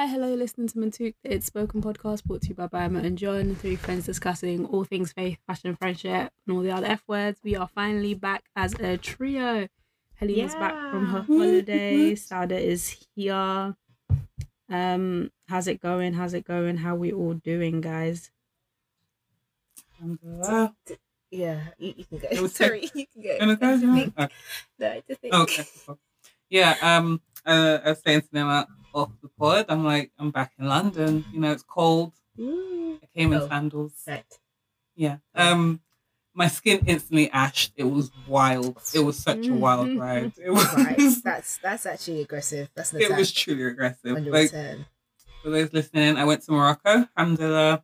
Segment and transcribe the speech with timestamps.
[0.00, 3.18] Hi, hello, listening to Mantuk, the It's Spoken podcast brought to you by Bama and
[3.18, 7.38] John, three friends discussing all things faith, fashion, friendship, and all the other F words.
[7.44, 9.68] We are finally back as a trio.
[10.14, 12.14] Helena's back from her holiday.
[12.14, 13.76] Sada is here.
[14.70, 16.14] Um, how's it going?
[16.14, 16.78] How's it going?
[16.78, 18.30] How we all doing, guys?
[20.00, 20.76] Alhamdulillah.
[21.30, 22.28] Yeah, you, you can go.
[22.30, 23.38] It was Sorry, you can go.
[23.38, 23.96] Gonna go, I John?
[23.96, 24.34] think- Okay.
[24.78, 25.34] No, I just think.
[25.34, 25.64] Okay.
[26.52, 26.74] Yeah.
[26.82, 27.20] Um.
[27.46, 29.66] Uh, I was saying to them uh, off the pod.
[29.68, 31.24] I'm like, I'm back in London.
[31.32, 32.12] You know, it's cold.
[32.38, 32.98] Ooh.
[33.02, 33.48] I came in Oh.
[33.48, 33.92] sandals.
[34.06, 34.24] Right.
[34.96, 35.18] Yeah.
[35.34, 35.80] Um.
[36.32, 37.72] My skin instantly ashed.
[37.76, 38.80] It was wild.
[38.94, 40.32] It was such a wild ride.
[40.42, 40.72] It was.
[40.74, 40.96] Right.
[41.24, 42.68] That's that's actually aggressive.
[42.74, 44.16] That's it was truly aggressive.
[44.26, 44.50] Like
[45.42, 47.08] for those listening, I went to Morocco.
[47.16, 47.82] Alhamdulillah.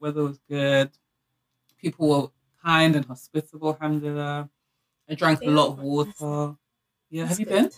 [0.00, 0.90] Weather was good.
[1.80, 2.28] People were
[2.64, 3.70] kind and hospitable.
[3.74, 4.48] Alhamdulillah.
[5.10, 6.56] I drank a lot of water.
[7.10, 7.24] Yeah.
[7.24, 7.70] That's have you good.
[7.70, 7.72] been?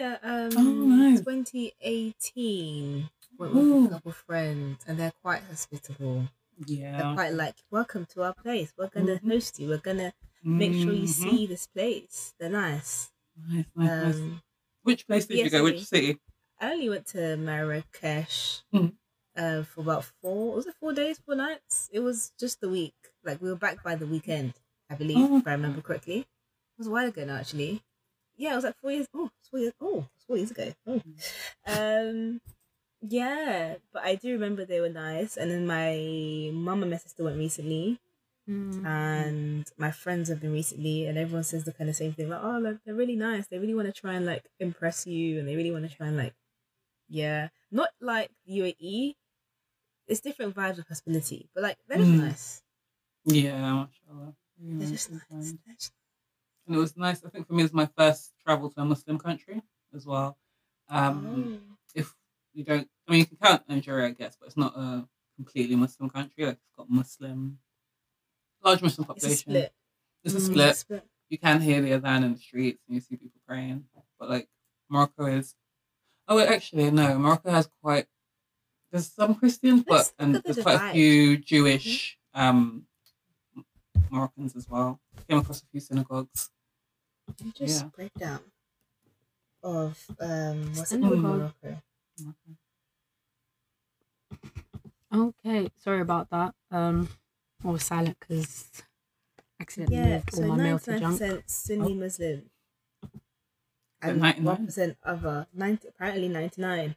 [0.00, 0.18] Yeah.
[0.22, 1.20] Um, Oh, nice.
[1.24, 3.10] 2018.
[3.38, 3.84] Went with Ooh.
[3.86, 6.28] a couple friends, and they're quite hospitable.
[6.66, 8.72] Yeah, they're quite like, "Welcome to our place.
[8.76, 9.28] We're gonna Mhm.
[9.32, 9.68] host you.
[9.68, 10.12] We're gonna
[10.56, 11.08] make sure you Mhm.
[11.08, 12.34] see this place.
[12.38, 14.14] They're nice." Nice, nice, nice.
[14.16, 14.42] Um,
[14.82, 15.62] Which place did you go?
[15.64, 16.18] Which city?
[16.60, 18.96] I only went to Marrakesh Mhm.
[19.36, 20.54] uh, for about four.
[20.54, 21.88] Was it four days, four nights?
[21.92, 22.94] It was just the week.
[23.24, 24.54] Like we were back by the weekend,
[24.90, 26.20] I believe, Oh, if I remember correctly.
[26.20, 27.82] It was a while ago now, actually.
[28.40, 29.06] Yeah, it was like four years.
[29.12, 29.72] Oh, it's four years.
[29.80, 30.72] Oh, it's four years ago.
[30.86, 31.02] Oh.
[31.66, 32.40] Um,
[33.02, 35.36] yeah, but I do remember they were nice.
[35.36, 37.98] And then my mum and my sister went recently,
[38.48, 38.84] Mm.
[38.86, 42.30] and my friends have been recently, and everyone says the kind of same thing.
[42.30, 43.46] Like, oh, like, they're really nice.
[43.46, 46.06] They really want to try and like impress you, and they really want to try
[46.08, 46.34] and like,
[47.08, 49.14] yeah, not like UAE.
[50.08, 52.24] It's different vibes of hospitality, but like they're just Mm.
[52.26, 52.62] nice.
[53.26, 54.34] Yeah, mashallah.
[54.58, 55.52] Really They're nice just nice.
[55.66, 55.92] They're just-
[56.70, 57.24] And it was nice.
[57.24, 59.60] I think for me, it was my first travel to a Muslim country
[59.92, 60.38] as well.
[60.88, 61.76] Um, Oh.
[61.96, 62.14] If
[62.52, 65.74] you don't, I mean, you can count Nigeria, I guess, but it's not a completely
[65.74, 66.46] Muslim country.
[66.46, 67.58] Like it's got Muslim,
[68.64, 69.36] large Muslim It's a population.
[69.50, 69.74] split.
[70.22, 70.68] It's a Mm, split.
[70.68, 71.08] it's a split.
[71.28, 73.86] You can hear the adhan in the streets and you see people praying,
[74.20, 74.48] but like
[74.88, 75.56] Morocco is.
[76.28, 77.18] Oh, wait, actually, no.
[77.18, 78.06] Morocco has quite.
[78.92, 82.86] There's some Christians, but and look at the there's quite a few Jewish um
[84.08, 85.00] Moroccans as well.
[85.28, 86.50] Came across a few synagogues.
[87.38, 87.88] Can you just Yeah.
[87.96, 88.40] break down
[89.62, 91.82] of um what's it called Morocco?
[92.18, 92.56] Morocco.
[95.12, 96.54] Okay, sorry about that.
[96.70, 97.08] Um,
[97.64, 98.70] I was silent because
[99.60, 101.20] accidentally Yeah, moved all so my mail ninety to nine junk.
[101.20, 102.50] percent Sunni Muslim.
[104.02, 104.44] And 99?
[104.46, 105.46] one percent other.
[105.52, 106.96] Ninety apparently ninety nine.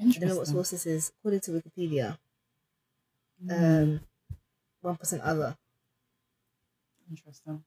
[0.00, 1.12] I don't know what source this is.
[1.20, 2.18] According to Wikipedia.
[3.44, 4.00] Mm, Um
[4.82, 5.56] one percent other.
[7.10, 7.64] Interesting.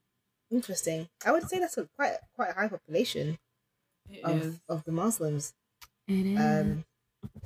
[0.54, 1.10] Interesting.
[1.26, 3.40] I would say that's a quite quite a high population
[4.10, 4.62] It of, is.
[4.70, 5.54] of the Muslims.
[6.38, 6.86] Um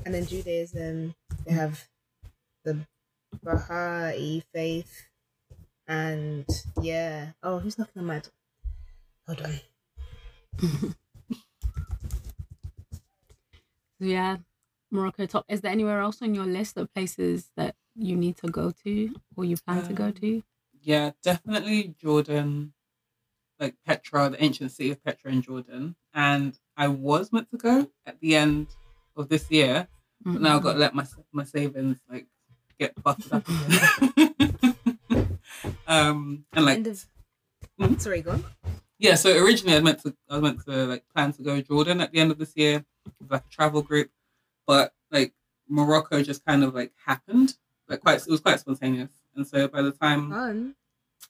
[0.05, 1.15] and then Judaism
[1.45, 1.87] they have
[2.65, 2.85] the
[3.43, 5.09] Baha'i faith
[5.87, 6.45] and
[6.81, 7.31] yeah.
[7.43, 8.33] Oh who's knocking on my door?
[9.27, 10.95] Hold on.
[13.99, 14.37] yeah,
[14.91, 15.45] Morocco top.
[15.49, 19.15] Is there anywhere else on your list of places that you need to go to
[19.35, 20.43] or you plan to go Um, to?
[20.81, 22.73] Yeah, definitely Jordan,
[23.59, 25.95] like Petra, the ancient city of Petra in Jordan.
[26.13, 28.67] And I was meant to go at the end
[29.15, 29.87] of this year,
[30.23, 32.27] but now I've got to let my my savings like
[32.79, 33.47] get busted up
[35.87, 37.05] um, and like End of
[37.79, 37.99] Mhm.
[37.99, 38.43] sorry, go on.
[38.99, 41.61] yeah, so originally I meant to I was meant to like plan to go to
[41.63, 42.85] Jordan at the end of this year
[43.19, 44.09] with like a travel group,
[44.67, 45.33] but like
[45.67, 47.57] Morocco just kind of like happened,
[47.87, 50.75] like quite it was quite spontaneous, and so by the time Fun.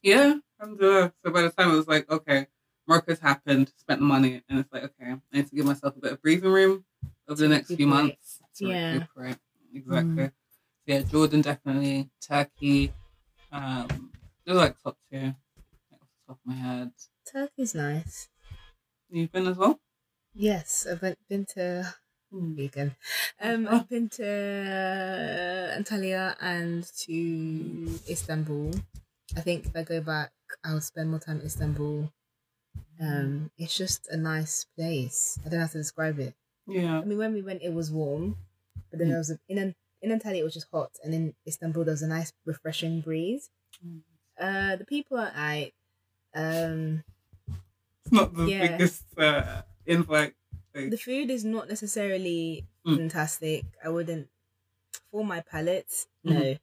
[0.02, 2.46] yeah, So by the time it was like, okay,
[2.86, 6.00] Morocco's happened, spent the money, and it's like, okay, I need to give myself a
[6.00, 6.84] bit of breathing room
[7.28, 8.92] over the next few months to Yeah.
[8.92, 9.38] recuperate.
[9.72, 10.26] Exactly.
[10.26, 10.32] So
[10.86, 12.92] yeah, Jordan definitely, Turkey.
[13.52, 14.12] Um,
[14.44, 15.34] they're like top two, like,
[16.00, 16.92] off the top of my head.
[17.24, 18.28] Turkey's nice.
[19.10, 19.80] You've been as well.
[20.34, 21.94] Yes, I've been, been to
[22.32, 22.96] vegan.
[23.40, 24.22] Um, I've been to
[25.78, 28.72] Antalya and to Istanbul.
[29.36, 30.32] I think if I go back,
[30.64, 32.12] I'll spend more time in Istanbul.
[33.00, 35.38] Um, it's just a nice place.
[35.44, 36.34] I don't know how to describe it.
[36.66, 36.98] Yeah.
[37.00, 38.36] I mean, when we went, it was warm,
[38.90, 41.34] but then there was a, in An- in Antalya it was just hot, and in
[41.46, 43.50] Istanbul there was a nice, refreshing breeze.
[43.84, 44.00] Mm.
[44.40, 45.72] Uh, the people are I.
[46.34, 47.02] Um,
[48.04, 48.68] It's not the Yeah.
[48.68, 50.34] biggest uh, invite.
[50.74, 52.96] Like, the food is not necessarily Mm.
[52.96, 53.64] fantastic.
[53.84, 54.28] I wouldn't
[55.10, 56.56] for my palate, no.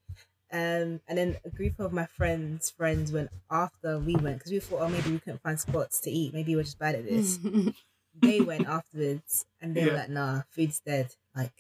[0.56, 4.60] Um, and then a group of my friends friends went after we went because we
[4.60, 6.34] thought, oh, maybe we couldn't find spots to eat.
[6.34, 7.40] Maybe we're just bad at this.
[8.22, 11.08] they went afterwards, and they were like, nah, food's dead.
[11.36, 11.52] Like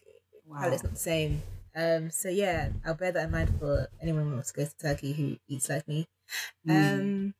[0.47, 0.69] Wow.
[0.71, 1.41] it's not the same.
[1.75, 4.77] Um, so yeah, I'll bear that in mind for anyone who wants to go to
[4.77, 6.07] Turkey who eats like me.
[6.65, 6.71] Mm.
[6.99, 7.33] Um,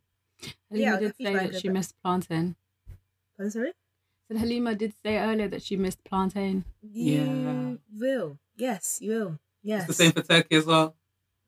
[0.72, 1.74] Halima I'll did say that she back.
[1.76, 2.56] missed plantain.
[3.38, 3.74] pardon, sorry?
[4.30, 6.66] So Halima did say earlier that she missed plantain.
[6.82, 7.76] You Yeah.
[7.98, 8.40] will.
[8.58, 9.40] Yes, you will.
[9.64, 9.88] Yes.
[9.88, 10.96] It's the same for Turkey as well.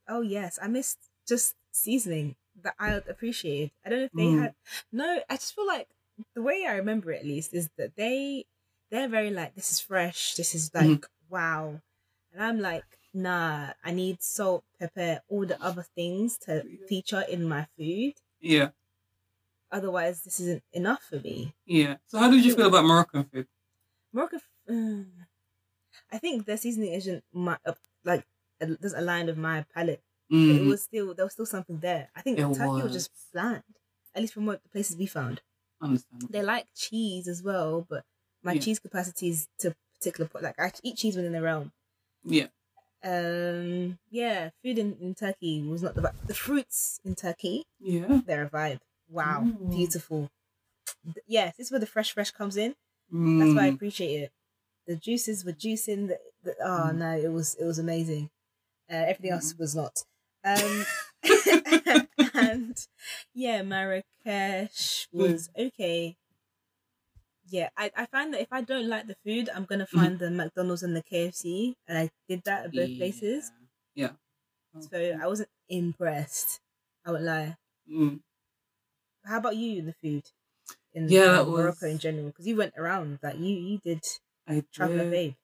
[0.08, 3.72] Oh yes, I missed just seasoning that I appreciated.
[3.86, 4.40] I don't know if they Mm.
[4.40, 4.56] had.
[4.92, 5.90] No, I just feel like
[6.34, 8.46] the way I remember it, at least is that they
[8.90, 10.36] they're very like this is fresh.
[10.36, 11.04] This is like Mhm.
[11.30, 11.82] wow,
[12.32, 13.74] and I'm like nah.
[13.84, 18.14] I need salt, pepper, all the other things to feature in my food.
[18.40, 18.72] Yeah.
[19.72, 21.54] Otherwise, this isn't enough for me.
[21.66, 21.98] Yeah.
[22.08, 23.48] So how did you feel about Moroccan food?
[24.12, 24.42] Moroccan.
[24.70, 25.28] mm,
[26.12, 27.74] I think their seasoning isn't my uh,
[28.04, 28.26] like
[28.62, 30.02] uh, doesn't align with my palate.
[30.30, 30.68] It Mm.
[30.68, 32.10] was still there was still something there.
[32.16, 33.64] I think It Turkey was just bland.
[34.14, 35.42] At least from what the places we found.
[35.82, 36.32] Understandable.
[36.32, 38.04] They like cheese as well, but
[38.44, 38.62] my Yeah.
[38.62, 40.44] cheese capacity is to particular point.
[40.44, 41.72] Like I eat cheese within the realm.
[42.26, 42.48] Yeah.
[43.04, 46.12] Um, yeah, food in, in Turkey was not the.
[46.26, 48.22] The fruits in Turkey, Yeah.
[48.26, 48.80] they're a vibe.
[49.10, 49.70] Wow, Mm.
[49.72, 50.30] beautiful.
[51.06, 52.72] Th- Yes, this is where the fresh, fresh comes in.
[53.12, 53.76] That's why I Mm.
[53.76, 54.32] appreciate it.
[54.88, 56.08] The juices were juicing.
[56.10, 56.96] The, the, oh Mm.
[56.98, 58.30] no, it was it was amazing.
[58.92, 60.04] Uh, everything else was not.
[60.44, 60.88] Um,
[62.34, 62.88] and
[63.34, 66.18] yeah, Marrakesh was okay.
[67.50, 70.12] Yeah, I, I find that if I don't like the food, I'm gonna Mhm.
[70.12, 73.52] find the McDonald's and the KFC, and I did that at both places.
[73.96, 74.14] Yeah.
[74.80, 76.62] So I wasn't impressed.
[77.06, 77.58] I would lie.
[77.88, 78.20] Mm.
[79.26, 80.32] How about you, the food?
[80.94, 83.20] In Yeah, that Morocco in general, because you went around.
[83.24, 84.04] Like you, you did
[84.48, 85.12] I traveler did.
[85.12, 85.36] babe.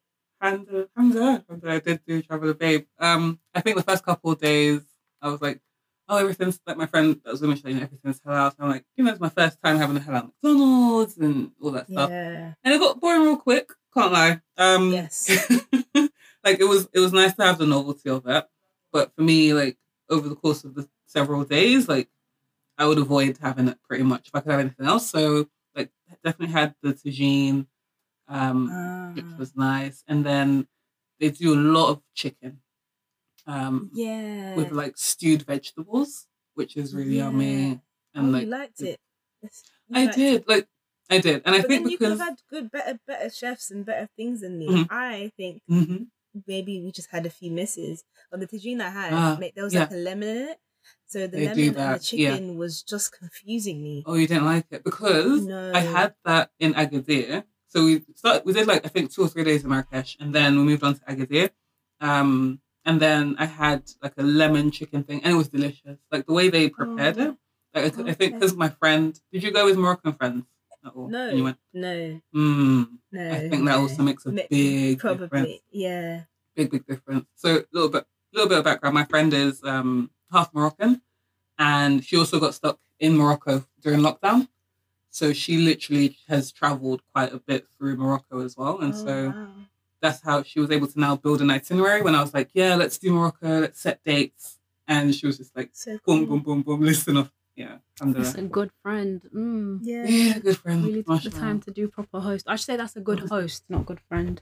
[0.43, 2.85] And uh, Hamza, Hamza, I did do Traveler Babe.
[2.99, 4.81] Um, I think the first couple of days,
[5.21, 5.61] I was like,
[6.09, 8.51] oh, everything's like my friend that was with like, everything's halal.
[8.51, 11.71] So I'm like, you know, it's my first time having a halal McDonald's and all
[11.71, 12.09] that stuff.
[12.09, 12.55] Yeah.
[12.61, 13.71] And it got boring real quick.
[13.93, 14.41] Can't lie.
[14.57, 15.29] Um, Yes.
[16.43, 18.49] like it was, it was nice to have the novelty of that.
[18.91, 19.77] But for me, like
[20.09, 22.09] over the course of the several days, like
[22.77, 25.09] I would avoid having it pretty much if I could have anything else.
[25.09, 25.89] So like
[26.21, 27.67] definitely had the tagine,
[28.27, 29.37] um, which Ah.
[29.37, 30.03] was nice.
[30.07, 30.67] And then
[31.19, 32.61] they do a lot of chicken,
[33.47, 34.55] um, yeah.
[34.55, 37.25] with like stewed vegetables, which is really Yeah.
[37.25, 37.81] yummy.
[38.15, 38.99] oh, like you liked it.
[39.41, 39.49] You
[39.93, 40.47] I liked did, it.
[40.47, 40.67] like
[41.09, 43.69] I did, and I But think then you could have had good, better, better chefs
[43.71, 44.67] and better things than me.
[44.67, 44.87] Mhm.
[44.89, 46.07] I think Mhm.
[46.47, 48.03] maybe we just had a few misses.
[48.31, 49.81] On the tagine I had, ma- there was yeah.
[49.81, 50.59] like a lemon in it.
[51.07, 51.97] So the They lemon and the yeah.
[51.97, 54.03] chicken was just confusing me.
[54.05, 55.71] oh, you didn't like it because No.
[55.73, 57.43] I had that in Agadir.
[57.73, 60.33] So we started, we did like I think two or three days in Marrakesh, and
[60.33, 61.49] then we moved on to Agadir.
[61.99, 65.97] Um, and then I had like a lemon chicken thing, and it was delicious.
[66.11, 67.35] Like the way they prepared Oh, it.
[67.73, 70.45] Like I, I think because my friend, did you go with Moroccan friends
[70.85, 71.07] at all?
[71.09, 73.31] No, you went, no, mm, no.
[73.31, 75.61] I think that also makes a Mi- big Probably, difference.
[75.71, 76.21] yeah.
[76.55, 77.25] Big big difference.
[77.33, 78.93] So a little bit, little bit of background.
[78.93, 81.01] My friend is um half Moroccan,
[81.57, 84.47] and she also got stuck in Morocco during lockdown.
[85.13, 89.27] So she literally has traveled quite a bit through Morocco as well, and Oh, so
[89.29, 89.47] wow.
[90.01, 92.01] that's how she was able to now build an itinerary.
[92.01, 94.57] When I was like, "Yeah, let's do Morocco, let's set dates,"
[94.87, 96.39] and she was just like, so "Boom, cool.
[96.39, 98.39] boom, boom, boom, listen off." Yeah, That's alhamdulillah.
[98.39, 99.21] a good friend.
[99.33, 99.79] Mm.
[99.83, 100.07] Yeah.
[100.07, 100.83] Yeah, good friend.
[100.83, 102.45] Really took the time to do proper host.
[102.47, 104.41] I should say that's a good host, not good friend.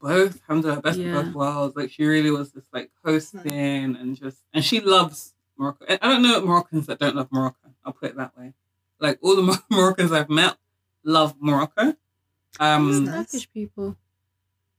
[0.00, 1.06] both alhamdulillah best Yeah.
[1.18, 5.34] of both worlds like she really was just like hosting and just and she loves
[5.58, 8.52] morocco i I don't know moroccans that don't love morocco i'll put it that way
[9.00, 10.56] like all the Mor- moroccans i've met
[11.04, 13.06] love morocco It's um.
[13.06, 13.96] Turkish people.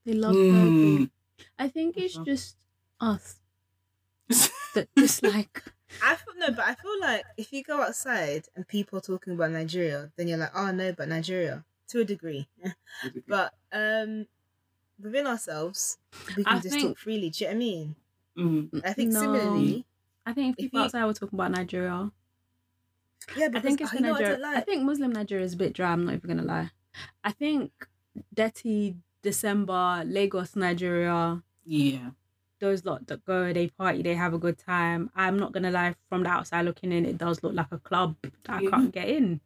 [0.06, 0.52] They love mm,
[1.00, 1.12] Turkey.
[1.60, 2.56] I think it's just
[3.00, 3.38] us
[4.74, 5.64] that dislike.
[6.04, 9.34] I feel no, but I feel like if you go outside and people are talking
[9.34, 12.48] about Nigeria, then you're like, oh no, but Nigeria to a degree.
[13.28, 14.26] But um,
[15.02, 15.98] within ourselves,
[16.36, 17.30] we can I just think- talk freely.
[17.30, 17.96] Do you know what I mean?
[18.38, 19.20] mm, I think No.
[19.22, 19.86] similarly,
[20.26, 22.12] I think if If people you- outside were talking about Nigeria,
[23.36, 23.50] yeah.
[23.54, 24.58] I think it's oh, the what I.
[24.58, 25.92] I think Muslim Nigeria is a bit dry.
[25.92, 26.72] I'm not even gonna lie.
[27.24, 27.88] I think
[28.34, 32.12] Dirty December, Lagos, Nigeria, yeah
[32.60, 35.12] those lot that go, they party, they have a good time.
[35.16, 38.16] I'm not gonna lie, from the outside looking in, it does look like a club
[38.22, 39.42] that I can't get in.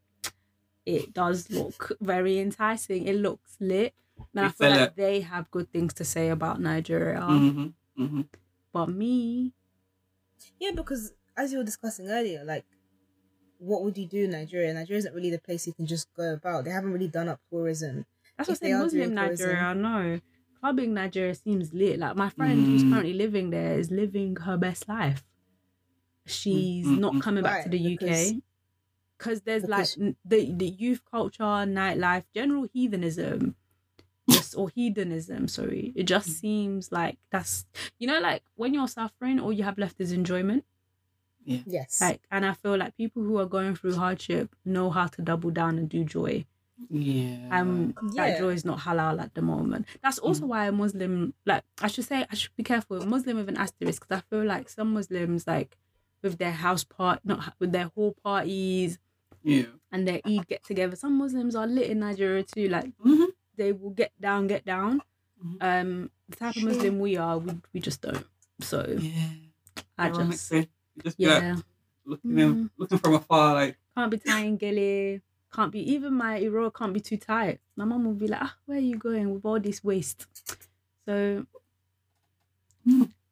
[0.86, 3.08] It does look very enticing.
[3.08, 3.94] It looks lit.
[4.34, 7.22] And I feel like they have good things to say about Nigeria.
[7.22, 8.22] hmm hmm
[8.74, 9.54] But me,
[10.60, 12.66] Yeah, because as you were discussing earlier, like,
[13.62, 14.74] what would you do in Nigeria?
[14.74, 16.66] Nigeria isn't really the place you can just go about.
[16.66, 18.06] They haven't really done up tourism.
[18.38, 19.48] that's If what I they say are Muslim doing tourism.
[19.48, 20.20] Nigeria, no.
[20.60, 22.00] Clubbing Nigeria seems lit.
[22.00, 22.92] Like my friend who's Mm.
[22.92, 25.24] currently living there is living her best life.
[26.26, 27.22] She's Mm, mm, not mm.
[27.22, 28.42] coming back to the Because- UK.
[29.18, 33.56] Because there's because- like the the youth culture, nightlife, general heathenism
[34.30, 35.48] just or hedonism.
[35.48, 37.66] Sorry, it just seems like that's
[38.00, 40.64] you know like when you're suffering, all you have left is enjoyment.
[41.44, 41.60] Yeah.
[41.66, 42.00] Yes.
[42.02, 45.50] Like, and I feel like people who are going through hardship know how to double
[45.52, 46.46] down and do joy.
[46.90, 47.48] Yeah.
[47.52, 48.30] Um, Yeah.
[48.32, 49.88] that joy is not halal at the moment.
[50.04, 53.06] That's also why a Muslim, like, I should say, I should be careful.
[53.06, 55.78] Muslim with an asterisk, because I feel like some Muslims, like,
[56.24, 59.00] with their house part, not with their whole parties
[59.44, 59.64] yeah.
[59.92, 60.96] and their Eid get together.
[60.96, 62.68] Some Muslims are lit in Nigeria too.
[62.68, 63.26] Like, hmm
[63.58, 65.02] they will get down, get down.
[65.44, 65.58] Mhm.
[65.62, 68.26] Um, the type of Muslim we are, we, we just don't.
[68.62, 69.30] So Yeah.
[69.98, 70.68] I Ironic just, thing.
[71.02, 71.56] You just be like yeah.
[72.06, 75.20] looking in, looking from afar, like can't be tying gele.
[75.54, 77.60] Can't be even my iro can't be too tight.
[77.76, 80.28] My mom will be like, ah, where are you going with all this waist?
[81.06, 81.46] So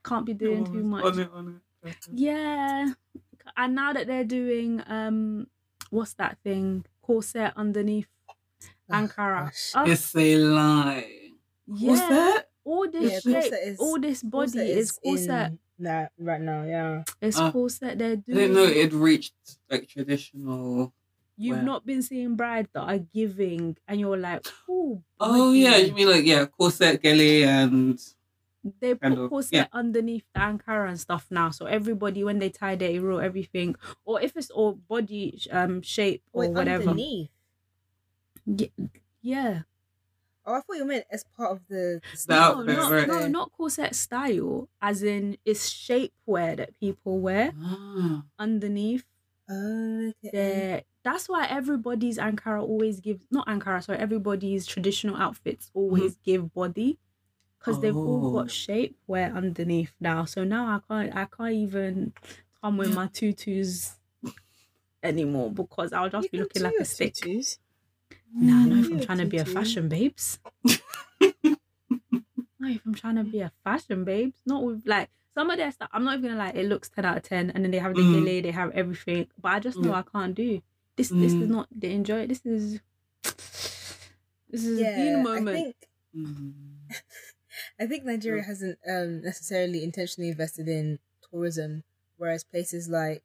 [0.04, 1.04] can't be doing too much.
[1.06, 1.96] On it, on it.
[2.14, 2.94] Yeah.
[3.56, 5.48] And now that they're doing um
[5.92, 6.86] what's that thing?
[7.02, 8.08] Corset underneath
[8.92, 9.46] Oh, Ankara.
[9.46, 9.72] gosh.
[9.76, 11.32] Oh, It's a lie.
[11.68, 11.90] yeah.
[11.90, 12.46] What's that?
[12.66, 15.52] All Yeah, this shape, corset is- all this body Corset is corset.
[15.52, 16.64] in that right now.
[16.64, 17.04] Yeah.
[17.22, 17.52] It's Ah.
[17.52, 18.38] corset they're doing.
[18.38, 18.54] I doing.
[18.54, 19.34] didn't know it reached
[19.70, 20.94] like traditional.
[21.38, 21.64] You've Wow.
[21.64, 26.10] not been seeing brides that are giving and you're like, oh Oh yeah, you mean
[26.10, 28.00] like yeah, corset, gele, and
[28.82, 29.68] they put of, corset yeah.
[29.72, 31.50] underneath the ankara and stuff now.
[31.50, 36.24] So everybody when they tie their iro, everything, or if it's all body um shape
[36.34, 36.90] or Wait, whatever.
[36.90, 37.30] underneath.
[38.46, 38.72] Ye-
[39.22, 39.64] Yeah,
[40.50, 42.01] Oh, I thought you meant as part of the.
[42.27, 43.08] The no, not, right.
[43.08, 44.70] no, not corset style.
[44.82, 49.06] As in, it's shapewear that people wear ah, underneath
[49.50, 50.32] Oh, okay.
[50.32, 50.84] their.
[51.03, 53.84] That's why everybody's ankara always gives not ankara.
[53.84, 57.00] Sorry, everybody's traditional outfits always give body.
[57.60, 58.36] Because they've all Mm-hmm.
[58.38, 58.44] Oh.
[58.44, 62.13] got shapewear underneath now, so now I can't I can't even
[62.62, 64.00] come with my tutus
[65.03, 67.13] anymore because I'll just You be looking like a stick.
[67.15, 67.60] tutus.
[68.34, 70.40] Nah, no, if do I'm trying to be a fashion babes.
[72.60, 75.72] not if I'm trying to be a fashion babes, not with like some of their
[75.72, 75.90] stuff.
[75.94, 77.96] I'm not even gonna like it looks ten out of ten, and then they have
[77.96, 78.12] the Mm.
[78.12, 79.94] delay, they have everything, but I just know Yeah.
[79.94, 80.62] I can't do
[80.96, 81.12] this.
[81.12, 81.50] This is Mm.
[81.50, 82.28] not the enjoy.
[82.28, 82.80] This is
[84.50, 85.56] this is Yeah, being I moment.
[85.56, 85.76] think
[86.16, 86.76] mm,
[87.80, 91.00] I think Nigeria hasn't um, necessarily intentionally invested in
[91.32, 91.84] tourism,
[92.18, 93.24] whereas places like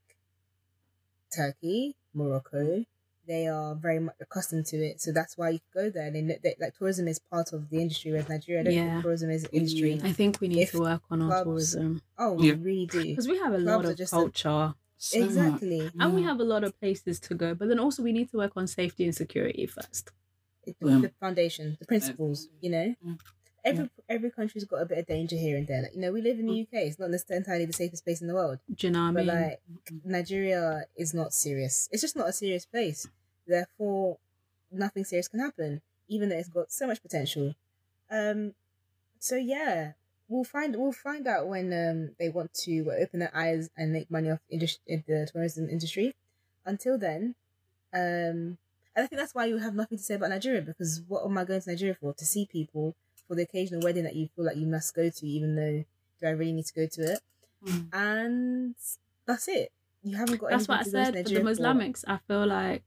[1.30, 2.86] Turkey, Morocco,
[3.26, 5.00] they are very much accustomed to it.
[5.00, 6.10] So that's why you go there.
[6.10, 8.90] They, know- they like tourism is part of the industry, whereas Nigeria, I don't Yeah.
[8.92, 10.00] think tourism is an industry.
[10.02, 12.52] I think we need If to work on our clubs- tourism Oh, Yeah.
[12.54, 13.02] we really do.
[13.02, 15.28] because we have a Clubs lot of just a- culture so much.
[15.28, 15.90] Exactly.
[15.98, 18.36] and we have a lot of places to go, but then also we need to
[18.36, 20.10] work on safety and security first.
[20.66, 21.00] It- Yeah.
[21.00, 22.94] the foundation, the principles, you know.
[23.64, 25.82] Every every country's got a bit of danger here and there.
[25.82, 26.68] Like you know, we live in the UK.
[26.72, 28.58] It's not necessarily entirely the safest place in the world.
[28.74, 29.34] Do you know what I But mean?
[29.42, 29.60] like
[30.04, 31.88] Nigeria is not serious.
[31.90, 33.06] It's just not a serious place.
[33.46, 34.18] Therefore,
[34.70, 37.54] nothing serious can happen, even though it's got so much potential.
[38.10, 38.54] Um,
[39.18, 39.92] so yeah,
[40.28, 44.10] we'll find we'll find out when um they want to open their eyes and make
[44.10, 46.14] money off indus- in the tourism industry.
[46.66, 47.34] Until then,
[47.92, 48.58] um,
[48.96, 51.36] and I think that's why you have nothing to say about Nigeria because what am
[51.38, 52.12] I going to Nigeria for?
[52.14, 52.94] To see people
[53.28, 55.84] for the occasional wedding that you feel like you must go to, even though
[56.20, 57.20] do I really need to go to it?
[57.66, 57.88] Mm.
[57.94, 58.74] and
[59.26, 59.72] that's it.
[60.02, 60.50] You haven't got.
[60.50, 62.04] That's what I to go said for the Nigeria Islamics.
[62.06, 62.84] I feel like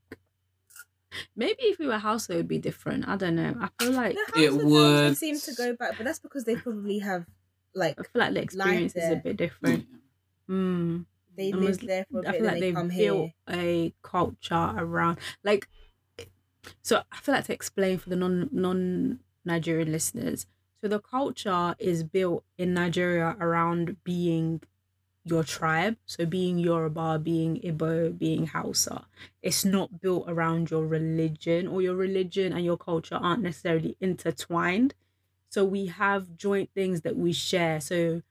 [1.36, 3.08] maybe if we were house, it would be different.
[3.08, 3.54] I don't know.
[3.60, 5.16] I feel like The It House of Films, would.
[5.16, 7.26] Seem to go back, but that's because they probably have
[7.74, 9.86] like I feel like the experience is a bit different.
[10.48, 11.06] Mm.
[11.36, 12.88] they The lived Mus- there for a I bit, I feel like they they've come
[12.88, 13.32] built here.
[13.48, 15.68] a culture around like.
[16.82, 20.46] So I feel like to explain for the non non Nigerian listeners.
[20.80, 24.62] So the culture is built in Nigeria around being
[25.24, 25.96] your tribe.
[26.06, 29.06] So being Yoruba, being Igbo, being Hausa.
[29.42, 34.94] It's not built around your religion or your religion and your culture aren't necessarily intertwined.
[35.50, 37.80] So we have joint things that we share.
[37.80, 38.22] So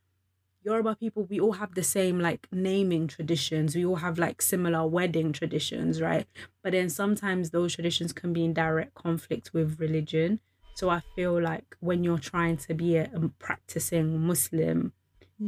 [0.64, 3.76] Yoruba people, we all have the same like naming traditions.
[3.76, 6.28] We all have like similar wedding traditions, right?
[6.64, 10.40] But then sometimes those traditions can be in direct conflict with religion.
[10.78, 14.94] So I feel like when you're trying to be a, practicing Muslim,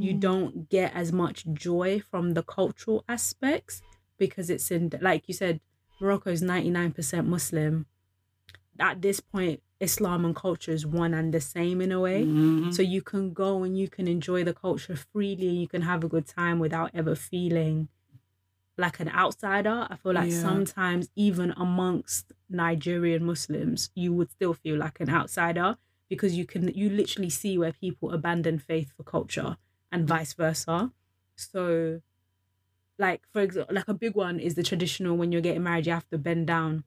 [0.06, 0.20] you Mm.
[0.30, 3.84] don't get as much joy from the cultural aspects
[4.18, 5.56] because it's in like you said
[6.00, 7.86] morocco is 99% muslim
[8.80, 12.74] at this point islam and culture is one and the same in a way Mhm.
[12.76, 16.04] so you can go and you can enjoy the culture freely and you can have
[16.04, 17.88] a good time without ever feeling
[18.80, 20.42] like an outsider i feel like Yeah.
[20.42, 25.78] sometimes even amongst nigerian muslims you would still feel like an outsider
[26.10, 29.58] because you can you literally see where people abandon faith for culture
[29.92, 30.92] and vice versa
[31.36, 32.02] so
[32.98, 35.94] like for example like a big one is the traditional when you're getting married you
[35.94, 36.84] have to bend down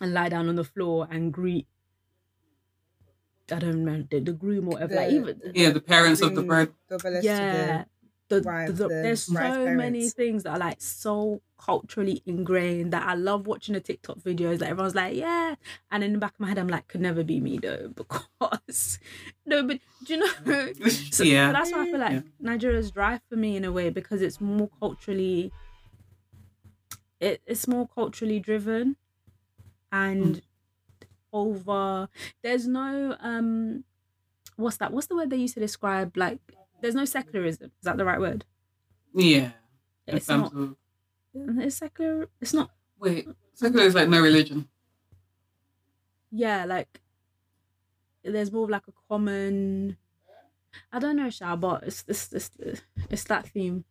[0.00, 1.66] and lie down on the floor and greet
[3.52, 4.94] I don't know the, the groom or whatever.
[4.94, 6.72] like even Yeah, the parents of the Bring bride.
[6.88, 7.84] double S to yeah.
[8.28, 12.92] The- The, the- the there's bride's so many things that are like so culturally ingrained
[12.92, 14.58] that I love watching the TikTok videos.
[14.58, 15.54] that everyone's like, yeah,
[15.90, 18.98] and in the back of my head, I'm like, could never be me though, because
[19.46, 20.72] no, but do you know?
[21.10, 21.48] So, yeah.
[21.48, 22.20] so that's why I feel like Yeah.
[22.40, 25.52] Nigeria's dry for me in a way because it's more culturally.
[27.20, 28.96] It, it's more culturally driven,
[29.92, 30.42] and
[31.32, 32.08] over.
[32.42, 33.84] There's no um,
[34.56, 34.92] what's that?
[34.92, 36.40] What's the word they used to describe like?
[36.84, 37.70] There's no secularism.
[37.80, 38.44] Is that the right word?
[39.14, 39.52] Yeah.
[40.06, 40.52] It's not.
[40.52, 40.76] of
[41.34, 42.28] It's secular.
[42.42, 42.72] It's not.
[43.00, 44.68] wait, secular is like no religion.
[46.30, 47.00] Yeah, like
[48.22, 49.96] there's more of like a common.
[50.92, 52.50] I don't know, Sha, but it's it's it's,
[53.08, 53.86] it's that theme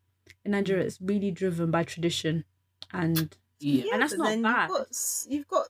[0.45, 0.85] in Nigeria.
[0.85, 2.43] It's really driven by tradition,
[2.91, 3.85] and Yeah.
[3.85, 4.69] Yeah, And that's not bad.
[4.69, 4.87] You've got,
[5.29, 5.67] you've got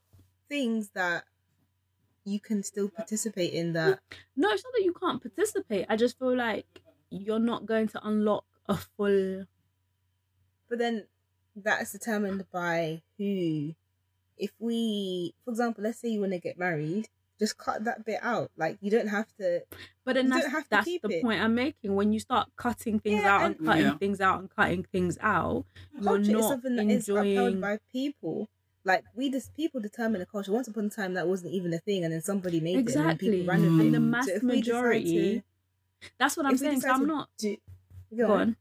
[0.49, 1.23] things that
[2.25, 3.99] you can still participate in that.
[4.35, 5.85] no, it's not that you can't participate.
[5.87, 6.82] I just feel like
[7.13, 9.46] you're not going to unlock a full.
[10.70, 11.05] But then
[11.55, 13.75] that is determined by who.
[14.38, 17.08] If we, for example, let's say you want to get married,
[17.39, 18.50] just cut that bit out.
[18.58, 19.62] Like you don't have to.
[20.05, 21.24] But then You don't that's have to that's keep the it.
[21.24, 21.96] point I'm making.
[21.96, 23.98] When you start cutting things Yeah, out and, and- cutting Yeah.
[23.98, 27.60] things out and cutting things out, you're Culture is not something that is upheld enjoying.
[27.62, 28.50] by people.
[28.86, 30.51] Like we just people determine the culture.
[30.51, 32.88] Once upon a time, that wasn't even a thing, and then somebody made it, and
[32.88, 33.79] then Exactly, people ran with Mm.
[33.79, 33.86] it.
[33.86, 35.34] and the mass if we decide majority.
[35.39, 35.43] to-
[36.19, 36.81] That's what I'm if saying.
[36.81, 37.29] So I'm not.
[37.38, 37.57] do-
[38.15, 38.55] go on.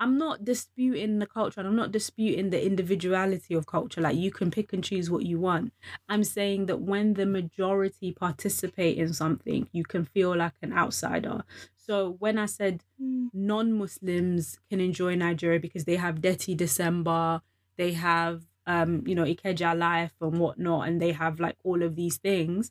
[0.00, 4.00] I'm not disputing the culture and I'm not disputing the individuality of culture.
[4.00, 5.72] Like you can pick and choose what you want.
[6.08, 11.44] I'm saying that when the majority participate in something, you can feel like an outsider.
[11.76, 13.30] So when I said Mm.
[13.32, 17.42] non-Muslims can enjoy Nigeria because they have Dirty December,
[17.76, 21.96] they have um, you know, Ikeja life and whatnot, and they have like all of
[21.96, 22.70] these things,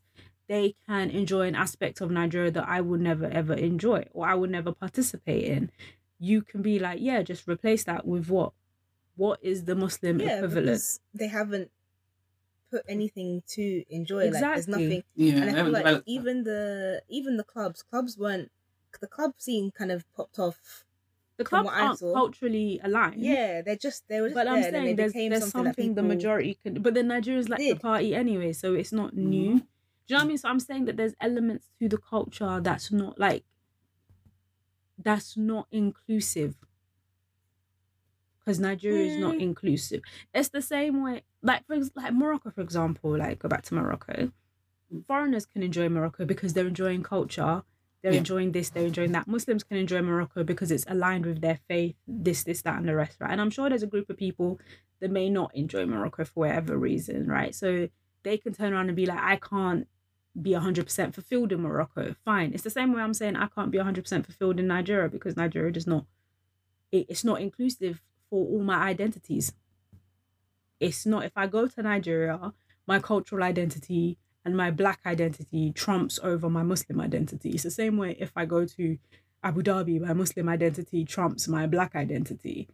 [0.52, 4.36] they can enjoy an aspect of Nigeria that I would never ever enjoy or I
[4.36, 5.72] would never participate in.
[6.20, 8.52] You can be like, yeah, just replace that with what?
[9.16, 10.82] What is the Muslim yeah, equivalent?
[11.14, 11.72] they haven't
[12.70, 14.26] put anything to enjoy.
[14.26, 14.84] Like there's Exactly.
[14.84, 15.34] nothing, Yeah.
[15.42, 18.52] and I feel like developed even the even the clubs, clubs weren't
[19.00, 20.84] the club scene kind of popped off.
[21.38, 23.22] The from clubs aren't culturally aligned.
[23.22, 26.04] Yeah, they're just they were just But there, I'm saying there's, there's something, something, the
[26.04, 27.82] majority can but the Nigerians like to did.
[27.82, 29.56] party anyway, so it's not new.
[29.56, 29.68] Mhm.
[30.08, 30.38] Do you know what I mean?
[30.38, 33.44] So I'm saying that there's elements to the culture that's not like
[34.98, 36.56] that's not inclusive.
[38.40, 39.42] Because Nigeria is not Mm.
[39.42, 40.02] inclusive.
[40.34, 44.32] It's the same way like for like Morocco, for example, like go back to Morocco.
[45.08, 47.64] Foreigners can enjoy Morocco because they're enjoying culture.
[48.02, 48.18] They're Yeah.
[48.20, 49.28] enjoying this, they're enjoying that.
[49.28, 52.96] Muslims can enjoy Morocco because it's aligned with their faith, this, this, that, and the
[52.96, 53.30] rest, right?
[53.32, 54.60] And I'm sure there's a group of people
[55.00, 57.54] that may not enjoy Morocco for whatever reason, right?
[57.54, 57.90] So
[58.24, 59.88] they can turn around and be like, I can't
[60.40, 62.16] be 100% fulfilled in Morocco.
[62.24, 62.54] Fine.
[62.54, 65.72] It's the same way I'm saying I can't be 100% fulfilled in Nigeria because Nigeria
[65.72, 66.06] does not,
[66.92, 69.54] it, it's not inclusive for all my identities.
[70.80, 72.54] It's not, if I go to Nigeria,
[72.88, 77.52] my cultural identity and my black identity trumps over my Muslim identity.
[77.52, 78.98] It's the same way if I go to
[79.44, 82.68] Abu Dhabi, my Muslim identity trumps my black identity.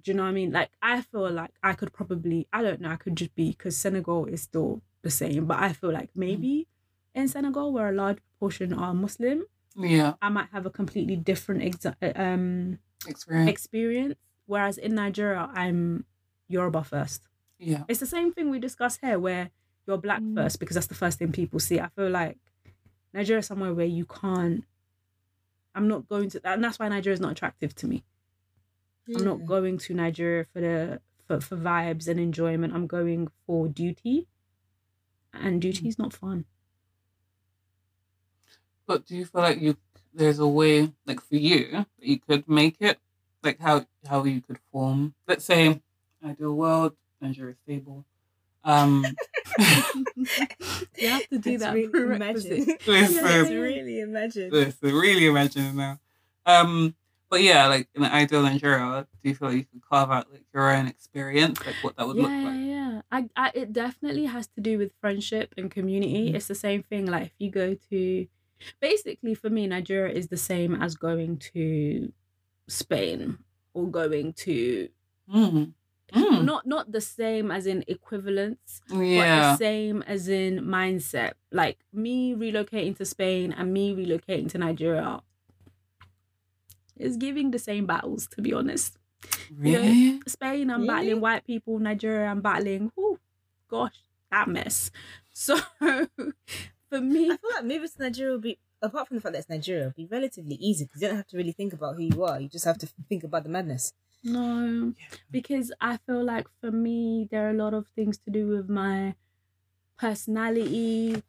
[0.00, 0.52] Do you know what I mean?
[0.52, 3.76] Like, I feel like I could probably, I don't know, I could just be, because
[3.76, 6.66] Senegal is still the same, but I feel like maybe
[7.14, 9.44] in Senegal, where a large proportion are Muslim,
[9.76, 10.14] Yeah.
[10.22, 13.50] I might have a completely different exa- um, Experience.
[13.50, 14.14] experience.
[14.46, 16.04] Whereas in Nigeria, I'm
[16.48, 17.28] Yoruba first.
[17.58, 17.84] yeah.
[17.88, 19.50] It's the same thing we discuss here, where
[19.86, 20.34] you're black Mm.
[20.36, 21.78] first because that's the first thing people see.
[21.80, 22.38] I feel like
[23.12, 24.64] Nigeria is somewhere where you can't.
[25.74, 28.04] I'm not going to, and that's why Nigeria is not attractive to me.
[29.08, 32.74] I'm not going to Nigeria for the for, for vibes and enjoyment.
[32.74, 34.26] I'm going for duty,
[35.32, 36.44] and duty is not fun.
[38.86, 39.76] But do you feel like you
[40.14, 42.98] there's a way like for you that you could make it
[43.42, 45.80] like how how you could form let's say
[46.24, 48.04] ideal world Nigeria stable
[48.64, 49.04] um
[50.98, 52.76] You have to do that really imagine.
[52.86, 53.24] Listen.
[53.24, 54.50] Let's really imagine.
[54.50, 55.98] listen, really imagine now
[56.46, 56.94] um
[57.32, 60.30] but yeah like in an ideal Nigeria do you feel like you could carve out
[60.30, 62.72] like your own experience like what that would yeah, look like yeah.
[63.10, 66.30] I, I, it definitely has to do with friendship and community.
[66.30, 66.34] Mhm.
[66.34, 67.06] It's the same thing.
[67.06, 68.26] Like if you go to,
[68.80, 72.12] basically for me, Nigeria is the same as going to
[72.68, 73.38] Spain
[73.74, 74.88] or going to
[75.32, 75.72] mm.
[76.12, 76.44] Mm.
[76.44, 81.32] not not the same as in equivalence, but yeah the same as in mindset.
[81.50, 85.22] Like me relocating to Spain and me relocating to Nigeria
[86.96, 88.26] is giving the same battles.
[88.28, 88.98] To be honest.
[89.60, 90.88] you know, really Spain, I'm Really?
[90.88, 91.78] battling white people.
[91.78, 93.18] Nigeria, I'm battling, whew,
[93.68, 93.98] gosh,
[94.30, 94.90] that mess.
[95.34, 95.56] So
[96.90, 99.38] for me, I feel like moving to Nigeria would be, apart from the fact that
[99.38, 102.02] it's Nigeria, would be relatively easy because you don't have to really think about who
[102.02, 102.38] you are.
[102.38, 103.94] You just have to think about the madness.
[104.22, 104.92] no,
[105.30, 108.68] because I feel like for me, there are a lot of things to do with
[108.68, 109.14] my
[109.98, 111.22] personality,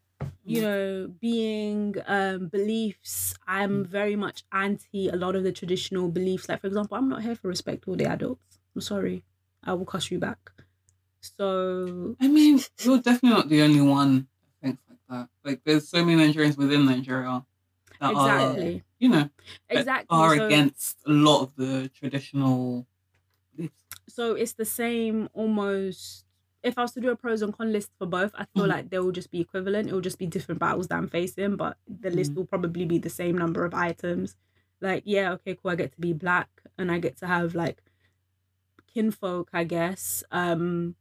[0.46, 3.34] you know, being um beliefs.
[3.48, 6.50] I'm very much anti a lot of the traditional beliefs.
[6.50, 8.60] Like, for example, I'm not here for respect all the adults.
[8.76, 9.24] I'm sorry,
[9.64, 10.52] I will cuss you back.
[11.22, 15.30] So I mean, you're definitely not the only one that thinks like that.
[15.44, 17.46] Like, there's so many Nigerians within Nigeria
[18.00, 19.30] that are, exactly, you know,
[19.70, 20.08] exactly.
[20.10, 22.88] are so, against a lot of the traditional
[23.56, 23.86] beliefs.
[24.08, 26.26] so it's the same almost.
[26.64, 28.70] If I was to do a pros and con list for both, I feel Mhm.
[28.70, 29.90] like they will just be equivalent.
[29.90, 32.36] It will just be different battles that I'm facing, but the list Mhm.
[32.36, 34.36] will probably be the same number of items.
[34.80, 35.72] Like, yeah, okay, cool.
[35.72, 37.82] I get to be black and I get to have like
[38.94, 40.24] kinfolk, I guess.
[40.32, 40.96] Um,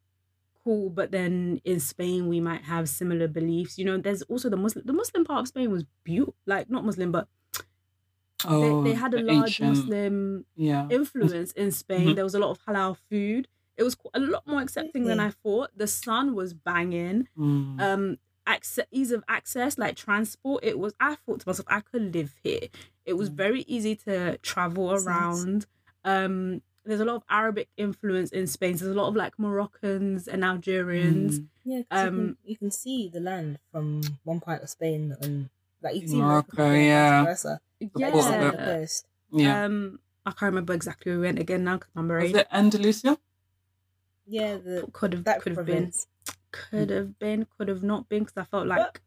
[0.64, 0.90] cool.
[0.90, 3.78] But then in Spain, we might have similar beliefs.
[3.78, 4.84] You know, there's also the Muslim.
[4.86, 6.34] The Muslim part of Spain was beautiful.
[6.46, 7.28] Like not Muslim, but
[8.44, 10.88] Oh, they, they had a the large ancient- Muslim Yeah.
[10.90, 12.08] influence in Spain.
[12.08, 12.14] Mhm.
[12.16, 13.46] There was a lot of halal food.
[13.76, 15.70] It was a lot more accepting than I thought.
[15.76, 17.28] The sun was banging.
[17.38, 17.80] Mm.
[17.80, 20.62] Um, access, ease of access, like transport.
[20.64, 20.92] It was.
[21.00, 22.68] I thought to myself, I could live here.
[23.06, 23.34] It was Mm.
[23.34, 25.66] very easy to travel Makes around.
[26.04, 28.76] Um, there's a lot of Arabic influence in Spain.
[28.76, 31.38] So there's a lot of like Moroccans and Algerians.
[31.40, 31.46] Mm.
[31.64, 35.14] Yeah, 'cause you, Um, can, you can see the land from one part of Spain
[35.22, 35.48] and
[35.82, 37.24] like you can see Morocco, Morocco, and yeah.
[37.24, 37.60] versa.
[37.80, 39.06] port Like, of it's on the- the coast.
[39.32, 39.64] Yeah.
[39.64, 42.46] Um, I can't remember exactly where we went again now because my Was brain it
[42.52, 43.18] Andalusia?
[44.26, 45.92] Yeah, the could have that could have been.
[46.52, 49.00] could have been, could have not been, because I felt like.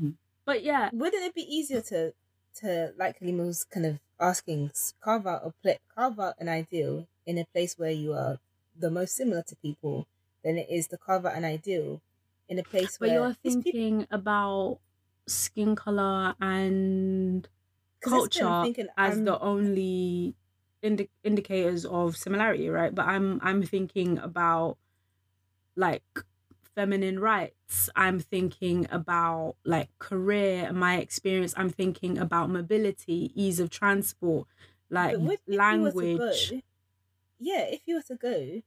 [0.00, 0.14] Mm.
[0.44, 2.14] But yeah, Wouldn't it be easier to
[2.56, 4.70] to like was kind of asking,
[5.00, 8.38] carve out a pla carve out an ideal in a place where you are
[8.78, 10.06] the most similar to people
[10.44, 12.00] than it is to carve out an ideal
[12.48, 14.78] in a place but where you're these people- thinking about
[15.26, 17.48] skin color and
[18.00, 20.34] culture thinking, as I'm- the only
[20.82, 22.94] indi- indicators of similarity, right?
[22.94, 24.78] But I'm I'm thinking about
[25.76, 26.04] like
[26.74, 27.90] feminine rights.
[27.96, 31.54] I'm thinking about like career, and my experience.
[31.56, 34.48] I'm thinking about mobility, ease of transport,
[34.90, 36.50] like But what if you were to language.
[36.50, 36.62] go-
[37.40, 38.62] yeah, if you were to go,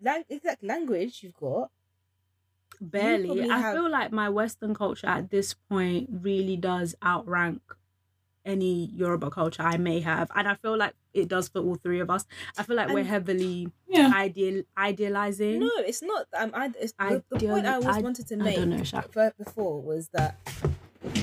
[0.00, 1.70] like exact language you've got.
[2.80, 7.62] barely probably i have- feel like my western culture at this point really does outrank
[8.44, 12.00] any yoruba culture i may have and i feel like it does for all three
[12.00, 12.24] of us
[12.58, 14.10] i feel like we're heavily Yeah.
[14.14, 16.26] ideal idealizing No, it's not.
[16.38, 20.08] Um, I, it's, the, the point I always I- wanted to make know, before was
[20.14, 20.36] that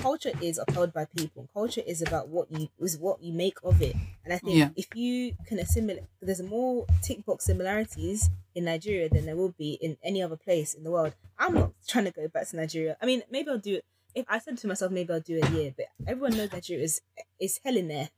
[0.02, 1.50] culture is upheld by people.
[1.54, 3.96] Culture is about what you is what you make of it.
[4.24, 4.70] And I think Yeah.
[4.76, 9.74] if you can assimilate, there's more tick box similarities in Nigeria than there will be
[9.82, 11.14] in any other place in the world.
[11.38, 12.98] I'm not trying to go back to Nigeria.
[13.02, 13.86] I mean, maybe I'll do it.
[14.16, 17.02] If I said to myself, maybe I'll do a year, but everyone knows Nigeria is
[17.40, 18.10] is hell in there.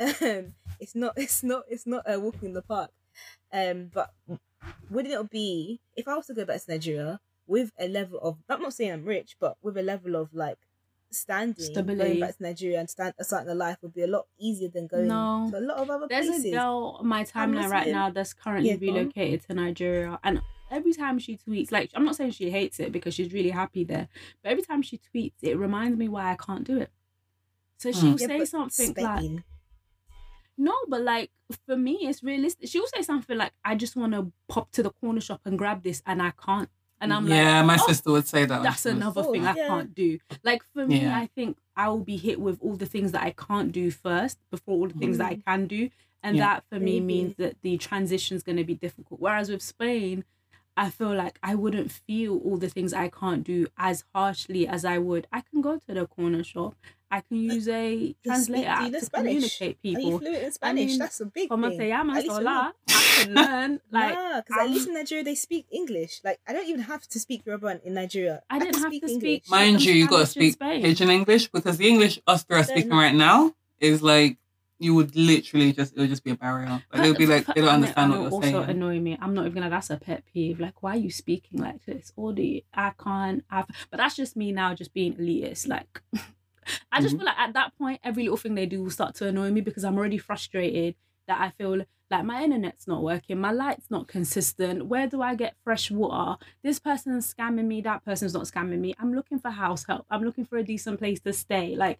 [0.22, 1.14] um, it's not.
[1.16, 1.64] It's not.
[1.68, 2.90] It's not a walk in the park.
[3.52, 4.10] Um, but
[4.90, 8.36] wouldn't it be if I was to go back to Nigeria with a level of
[8.48, 10.58] I'm not saying I'm rich, but with a level of like
[11.10, 12.04] standing Stability.
[12.10, 14.86] going back to Nigeria and start starting a life would be a lot easier than
[14.86, 15.48] going No.
[15.50, 16.44] to a lot of other there's places.
[16.46, 21.18] a girl my timeline right now that's currently Yeah, relocated to nigeria and every time
[21.18, 24.06] she tweets like i'm not saying she hates it because she's really happy there
[24.42, 26.90] but every time she tweets it reminds me why i can't do it
[27.78, 28.20] so she'll Mm.
[28.20, 29.44] Yeah, say something like Spain.
[30.58, 31.30] No, but like
[31.66, 32.68] for me, it's realistic.
[32.68, 35.82] She'll say something like, "I just want to pop to the corner shop and grab
[35.84, 36.68] this, and I can't."
[37.00, 38.62] And I'm like yeah, like, my "Oh, sister would say that.
[38.64, 39.68] That's another Oh, thing I yeah.
[39.68, 40.18] can't do.
[40.42, 41.16] Like for me, Yeah.
[41.16, 44.38] I think I will be hit with all the things that I can't do first
[44.50, 45.50] before all the things that I mm-hmm.
[45.50, 45.90] can do,
[46.24, 46.46] and Yeah.
[46.46, 49.20] that for me means that the transition is going to be difficult.
[49.20, 50.24] Whereas with Spain,
[50.84, 54.84] I feel like I wouldn't feel all the things I can't do as harshly as
[54.84, 55.26] I would.
[55.32, 56.74] I can go to the corner shop.
[57.10, 59.58] I can use a You translator speak- do app to Spanish?
[59.58, 60.18] communicate Are you people.
[60.20, 60.90] fluent in Spanish?
[60.90, 61.78] mean, That's a big Como thing.
[61.80, 62.16] te llamas?
[62.18, 62.46] At least for me.
[62.48, 62.74] Hola.
[62.88, 63.70] I can learn.
[63.90, 66.20] Like nah, because at least in Nigeria they speak English.
[66.22, 68.36] Like I don't even have to speak Yoruba in Nigeria.
[68.48, 69.20] I didn't can have to English.
[69.42, 70.82] speak- Mind you, you got to speak Spain.
[70.84, 73.38] Pidgin English because the English us three are They're speaking not- right now
[73.80, 74.36] is like
[74.78, 76.82] you would literally just it would just be a barrier.
[76.92, 78.70] Like would be like they don't understand what you're also saying.
[78.70, 79.18] annoy me.
[79.20, 79.70] I'm not even gonna.
[79.70, 80.60] That's a pet peeve.
[80.60, 82.12] Like, why are you speaking like this?
[82.16, 83.44] Or do you, I can't.
[83.50, 85.66] I've, but that's just me now, just being elitist.
[85.68, 86.02] Like,
[86.92, 87.18] I just Mhm.
[87.18, 89.60] feel like at that point, every little thing they do will start to annoy me
[89.60, 90.94] because I'm already frustrated
[91.26, 94.86] that I feel like my internet's not working, my light's not consistent.
[94.86, 96.38] Where do I get fresh water?
[96.62, 97.80] This person's scamming me.
[97.82, 98.94] That person's not scamming me.
[98.98, 100.06] I'm looking for house help.
[100.08, 101.74] I'm looking for a decent place to stay.
[101.76, 101.98] Like,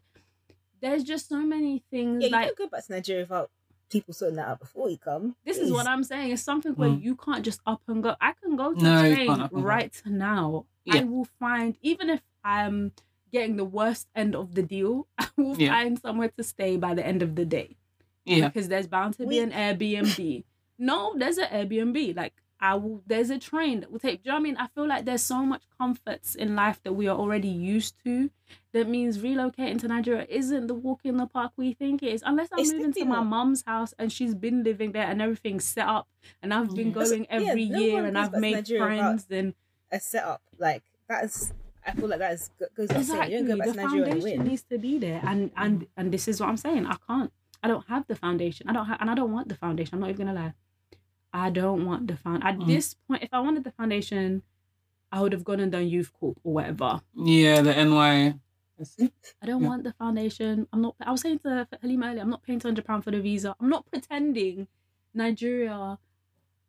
[0.80, 2.22] there's just so many things.
[2.22, 3.50] Yeah, you like, don't go back to Nigeria without
[3.90, 5.34] people sorting that out before you come.
[5.44, 6.30] this is what I'm saying.
[6.32, 7.02] It's something where Mm.
[7.02, 8.16] you can't just up and go.
[8.20, 9.66] I can go to No, you Spain can't up and go.
[9.68, 10.66] right now.
[10.84, 10.96] Yeah.
[10.96, 12.92] I will find even if I'm
[13.32, 15.70] getting the worst end of the deal, I will Yeah.
[15.70, 17.76] find somewhere to stay by the end of the day
[18.26, 18.48] Yeah.
[18.48, 20.44] because there's bound to be We- an Airbnb.
[20.78, 22.14] no, there's an Airbnb.
[22.14, 23.02] Like I will.
[23.06, 24.22] There's a train that will take.
[24.22, 24.56] Do you know what I mean?
[24.56, 28.30] I feel like there's so much comforts in life that we are already used to.
[28.72, 32.22] That means relocating to Nigeria isn't the walk in the park we think it is.
[32.26, 35.64] Unless I'm It's moving to my mum's house and she's been living there and everything's
[35.64, 36.08] set up
[36.42, 36.92] and I've been Yeah.
[36.94, 39.54] That's- going yeah, every no year and I've made Nigeria friends and
[39.92, 41.52] A setup like that is.
[41.86, 44.46] I feel like that is go- goes exactly go the to Nigeria and foundation win.
[44.48, 46.86] needs to be there and and and this is what I'm saying.
[46.86, 47.32] I can't.
[47.62, 48.68] I don't have the foundation.
[48.68, 49.94] I don't have and I don't want the foundation.
[49.94, 50.54] I'm not even gonna lie.
[51.32, 52.42] I don't want the found.
[52.44, 52.66] At Mm.
[52.66, 54.42] this point, if I wanted the foundation,
[55.12, 57.00] I would have gone and done youth corp or whatever.
[57.14, 58.34] Yeah, the NY.
[59.42, 59.68] I don't Yeah.
[59.68, 60.68] want the foundation.
[60.72, 60.94] I'm not.
[61.00, 63.54] I was saying to Halima earlier, I'm not paying two hundred pound for the visa.
[63.60, 64.68] I'm not pretending
[65.14, 65.98] Nigeria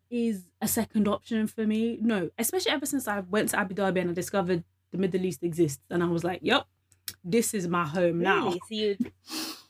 [0.10, 2.00] is a second option for me.
[2.02, 5.44] No, especially ever since I went to Abu Dhabi and I discovered the Middle East
[5.44, 6.66] exists, and I was like, "Yep,
[7.24, 8.60] this is my home now." Really?
[8.68, 8.98] So you,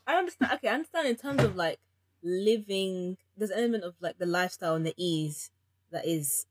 [0.07, 0.51] I understand.
[0.53, 1.77] Okay, I understand in terms of like
[2.23, 3.17] living.
[3.35, 5.51] There's an element of like the lifestyle and the ease
[5.91, 6.47] that is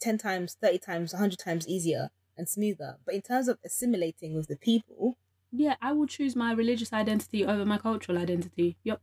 [0.00, 2.98] ten times, thirty times, hundred times easier and smoother.
[3.04, 5.18] But in terms of assimilating with the people,
[5.52, 8.78] Yeah, I will choose my religious identity over my cultural identity.
[8.82, 9.02] Yep.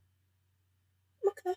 [1.28, 1.56] okay,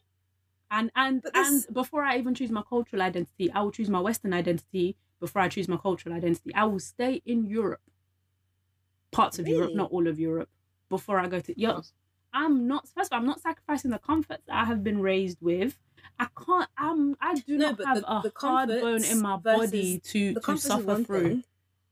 [0.71, 4.33] And and and before I even choose my cultural identity, I will choose my Western
[4.33, 6.55] identity before I choose my cultural identity.
[6.55, 7.83] I will stay in Europe,
[9.11, 10.51] parts of Europe, not all of Europe,
[10.89, 11.59] before I go to.
[11.59, 11.83] Yep.
[12.33, 12.87] I'm not.
[12.88, 15.77] First of all, I'm not sacrificing the comforts that I have been raised with.
[16.19, 16.69] I can't.
[16.77, 17.17] I'm.
[17.21, 20.57] I do No, not have the- a the hard bone in my body to to
[20.59, 21.29] suffer through.
[21.29, 21.45] thing.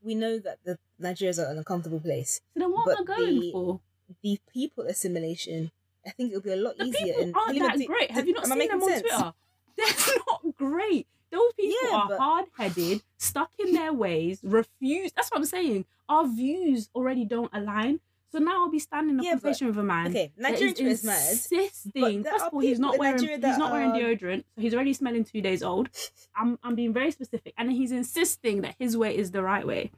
[0.03, 2.41] We know that the Nigeria's are an uncomfortable place.
[2.55, 3.81] So then, what am I going the- for?
[4.23, 5.73] The people assimilation,
[6.07, 7.07] I think it'll be a lot The easier.
[7.07, 8.11] people and aren't that great.
[8.13, 9.03] Have you not seen them on sense?
[9.03, 9.33] Twitter?
[9.77, 11.07] They're not great.
[11.33, 15.11] Those people Yeah, are but- hard headed, stuck in their ways, refuse.
[15.13, 15.87] That's what I'm saying.
[16.09, 17.99] Our views already don't align.
[18.33, 20.09] So now I'll be standing in a Yeah, but- conversation with a man.
[20.09, 21.31] Okay, that Nigerian is Twitter is mad.
[21.31, 22.25] insisting.
[22.25, 24.93] First of all, he's not wearing Nigeria he's not wearing are- deodorant, so he's already
[24.93, 25.89] smelling two days old.
[26.35, 29.93] I'm I'm being very specific, and he's insisting that his way is the right way.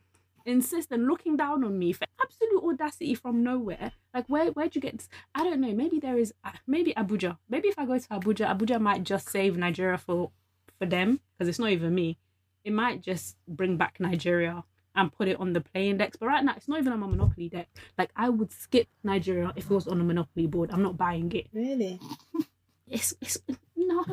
[0.45, 3.93] Insist and looking down on me for absolute audacity from nowhere.
[4.15, 4.97] Like where where'd you get?
[4.99, 5.09] This?
[5.35, 5.73] I don't know.
[5.75, 6.33] Maybe there is.
[6.45, 7.37] uh, Maybe Abuja.
[7.51, 10.31] Maybe if I go to Abuja, Abuja might just save Nigeria for
[10.79, 12.19] for them because it's not even me.
[12.65, 14.65] It might just bring back Nigeria
[14.99, 16.17] and put it on the play index.
[16.19, 17.69] But right now, it's not even on my Monopoly deck.
[17.97, 20.71] Like I would skip Nigeria if it was on a Monopoly board.
[20.73, 21.47] I'm not buying it.
[21.55, 22.01] Really?
[22.87, 23.39] It's it's
[23.77, 24.05] no.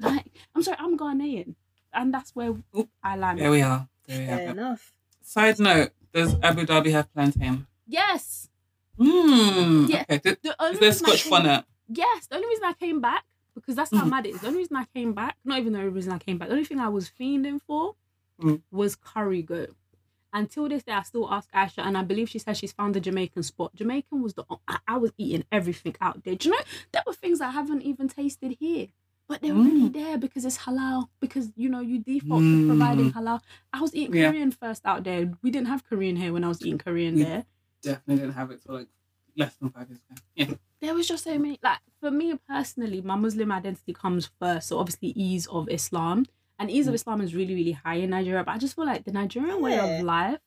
[0.00, 1.54] Like I'm sorry, I'm Ghanaian,
[1.92, 2.88] and that's where Oop.
[3.02, 3.38] I land.
[3.40, 3.88] There we are.
[4.06, 4.92] There we Fair have enough.
[5.22, 7.66] Side note: Does Abu Dhabi have plantain?
[7.86, 8.48] Yes.
[8.98, 9.86] Hmm.
[9.88, 10.04] Yeah.
[10.08, 10.18] Okay.
[10.18, 11.64] Th- The Is only there reason I Scotch came- bonnet?
[11.88, 14.10] Yes, the only reason I came back because that's how Mhm.
[14.10, 14.40] mad it is.
[14.40, 16.54] The only reason I came back, not even the only reason I came back, the
[16.54, 17.94] only thing I was fiending for
[18.40, 18.60] Mm.
[18.72, 19.74] was curry goat.
[20.40, 23.00] Until this day, I still ask Aisha, and I believe she said she's found the
[23.00, 23.74] Jamaican spot.
[23.74, 26.34] Jamaican was the I, I was eating everything out there.
[26.34, 28.88] Do you know there were things I haven't even tasted here,
[29.28, 29.92] but they're already Mm.
[30.00, 31.08] there because it's halal.
[31.24, 32.68] Because you know you default to Mm.
[32.72, 33.40] providing halal.
[33.72, 34.30] I was eating Yeah.
[34.30, 35.20] Korean first out there.
[35.42, 37.44] We didn't have Korean here when I was eating Korean We- there
[37.82, 38.88] Definitely didn't have it till like
[39.36, 40.20] less than five years ago.
[40.34, 40.54] Yeah.
[40.82, 44.78] there was just so many like for me personally my muslim identity comes first so
[44.78, 46.24] obviously ease of islam
[46.58, 47.00] and ease of Mm.
[47.00, 49.78] islam is really really high in nigeria but i just feel like the nigerian way
[49.78, 50.40] of life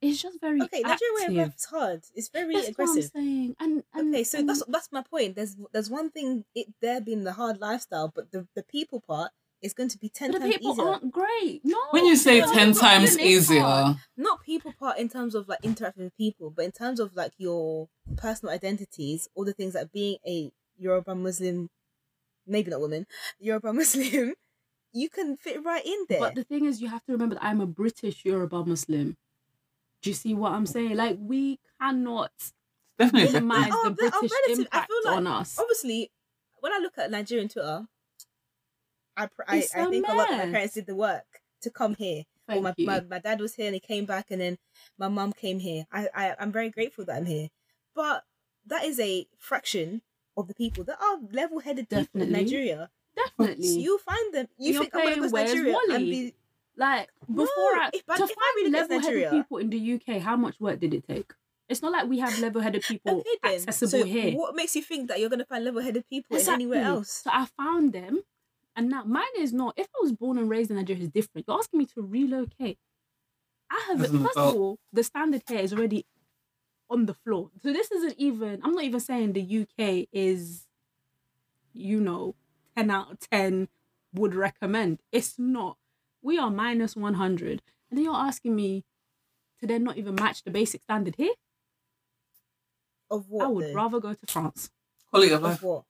[0.00, 1.36] is just very Okay, Nigerian way of active.
[1.46, 2.00] life is hard.
[2.14, 3.10] It's very That's what I'm aggressive.
[3.12, 3.56] saying.
[3.58, 5.34] And, and Okay, so and that's that's my point.
[5.34, 9.32] There's there's one thing it there being the hard lifestyle, but the, the people part
[9.60, 10.86] is going to be ten the times people easier.
[10.88, 11.62] aren't great.
[11.64, 11.80] No.
[11.90, 13.96] When you say no, ten times easier, hard.
[14.16, 17.32] Not people part in terms of like interacting with people, but in terms of like
[17.36, 21.70] your personal identities, all the things like being a Yoruba Muslim,
[22.46, 23.04] maybe not woman,
[23.40, 24.34] Yoruba Muslim,
[24.92, 26.20] you can fit right in there.
[26.20, 29.16] But the thing is, you have to remember that I'm a British Yoruba Muslim.
[30.02, 30.96] Do you see what I'm saying?
[30.96, 32.30] Like we cannot
[32.98, 33.32] definitely.
[33.32, 34.32] minimize the British relative.
[34.48, 35.58] I impact feel like- on us.
[35.58, 36.10] Obviously,
[36.60, 37.86] when I look at Nigerian Twitter,
[39.16, 41.24] I pr- I, It's I a think a lot of my parents did the work
[41.62, 42.22] to come here.
[42.48, 42.86] Or Thank my, you.
[42.86, 44.58] my my dad was here and he came back and then
[44.98, 45.86] my mum came here.
[45.92, 47.48] I, I I'm very grateful that I'm here.
[47.94, 48.24] But
[48.66, 50.02] that is a fraction
[50.36, 52.44] of the people that are level headed people in Definitely.
[52.44, 52.90] Nigeria.
[53.26, 53.68] Definitely.
[53.80, 54.46] You find them.
[54.58, 56.10] You You're think I'm gonna go to Where's Nigeria and Wally?
[56.10, 56.34] be
[56.76, 59.30] Like No, before I if I- to if I really find go to level-headed Nigeria-
[59.42, 61.32] people in the UK, how much work did it take?
[61.68, 64.32] It's not like we have level-headed people okay accessible so here.
[64.36, 67.10] what makes you think that you're gonna find level headed people in anywhere else?
[67.24, 68.22] So I found them,
[68.76, 69.74] and now mine is not.
[69.76, 71.46] If I was born and raised in Nigeria, it's different.
[71.48, 72.78] You're asking me to relocate.
[73.70, 76.06] I have As first of all, the standard here is already
[76.88, 77.50] on the floor.
[77.60, 78.60] So this isn't even.
[78.62, 80.64] I'm not even saying the UK is,
[81.74, 82.34] you know,
[82.78, 83.68] ten out of ten
[84.14, 85.00] would recommend.
[85.12, 85.76] It's not.
[86.22, 88.84] We are minus one hundred, and then you're asking me
[89.60, 91.34] to then not even match the basic standard here,
[93.10, 93.44] Of what?
[93.44, 93.74] I would though?
[93.74, 94.70] rather go to France.
[95.10, 95.62] Quality of Of life.
[95.62, 95.84] what?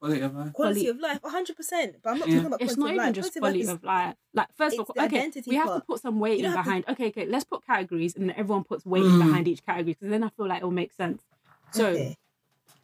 [0.00, 0.52] Quality of life.
[0.52, 1.96] Quality of life, hundred percent.
[2.02, 2.34] But I'm not Yeah.
[2.36, 3.14] talking about It's quality not of even life.
[3.14, 4.16] just Quality quality of life of life.
[4.34, 6.84] Like first of all, okay, we have to put some weight in don't to- behind.
[6.88, 9.18] Okay, okay, let's put categories and everyone puts weight Mm.
[9.24, 11.22] behind each category because then I feel like it will make sense.
[11.72, 12.16] So, okay.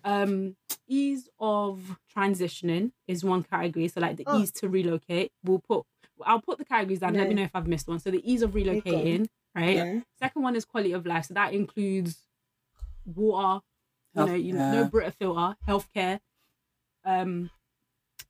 [0.04, 3.88] Um, ease of transitioning is one category.
[3.88, 4.38] So like the Oh.
[4.40, 5.86] ease to relocate, we'll put.
[6.22, 7.14] I'll put the categories down.
[7.14, 7.98] Let me know if I've missed one.
[7.98, 9.76] So the ease of relocating, right?
[9.76, 10.00] Yeah.
[10.18, 11.26] Second one is quality of life.
[11.26, 12.26] So that includes
[13.06, 13.64] water,
[14.14, 16.20] you know, you know, no Brita filter, healthcare,
[17.04, 17.50] um,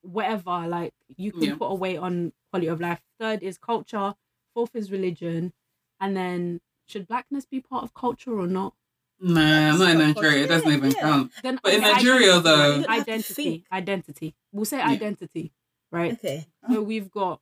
[0.02, 0.66] whatever.
[0.68, 1.56] Like you can Yeah.
[1.56, 3.02] put a weight on quality of life.
[3.18, 4.14] Third is culture.
[4.54, 5.52] Fourth is religion,
[6.00, 8.74] and then should blackness be part of culture or not?
[9.20, 10.44] Nah, not in Nigeria.
[10.44, 11.00] It doesn't even yeah.
[11.00, 11.32] count.
[11.42, 14.34] Then But in Nigeria, identity, though- You don't have to identity, identity.
[14.52, 14.88] We'll say Yeah.
[14.88, 15.52] identity,
[15.92, 16.12] right?
[16.14, 16.46] Okay.
[16.70, 17.40] So we've got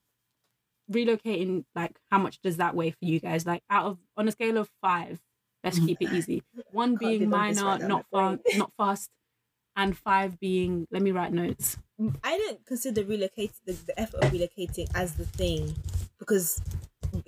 [0.91, 1.64] relocating.
[1.75, 3.47] Like, how much does that weigh for you guys?
[3.47, 5.21] Like, out of on a scale of five,
[5.62, 6.43] let's keep it easy.
[6.73, 9.11] One being do minor, right not my fun, not fast,
[9.77, 10.87] and five being.
[10.91, 11.77] Let me write notes.
[12.25, 15.75] I don't consider relocate the, the effort of relocating as the thing
[16.19, 16.61] because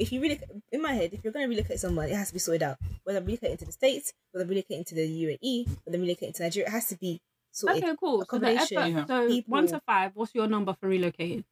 [0.00, 0.40] if you really
[0.72, 2.78] in my head, if you're going to relocate somewhere, it has to be sorted out.
[3.04, 6.72] Whether relocating to the states, whether relocating to the UAE, whether relocating to Nigeria, it
[6.72, 7.20] has to be
[7.52, 7.84] sorted.
[7.84, 8.24] Okay, cool.
[8.28, 8.72] So the effort.
[8.72, 9.04] accommodation, Yeah.
[9.06, 10.12] So one to five.
[10.14, 11.44] What's your number for relocating?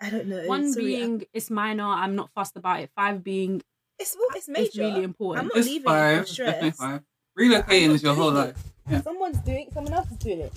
[0.00, 0.44] I don't know.
[0.46, 1.84] One sorry, I- being it's minor.
[1.86, 2.90] I'm not fussed about it.
[2.96, 3.62] Five being
[3.98, 4.66] it's well, it's major.
[4.66, 5.44] it's really important.
[5.44, 6.22] I'm not It's leaving five.
[6.22, 6.90] it for Definitely stress.
[6.90, 7.02] five.
[7.38, 8.64] Relocating is your whole doing life.
[8.90, 9.00] Yeah.
[9.02, 10.52] Someone's doing, someone else is doing it.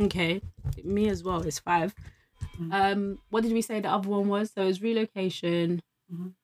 [0.00, 0.40] Okay,
[0.84, 1.42] me as well.
[1.42, 1.94] It's five.
[2.58, 2.72] Mhm.
[2.72, 4.50] Um, what did we say the other one was?
[4.52, 6.34] So it's relocation, Mhm.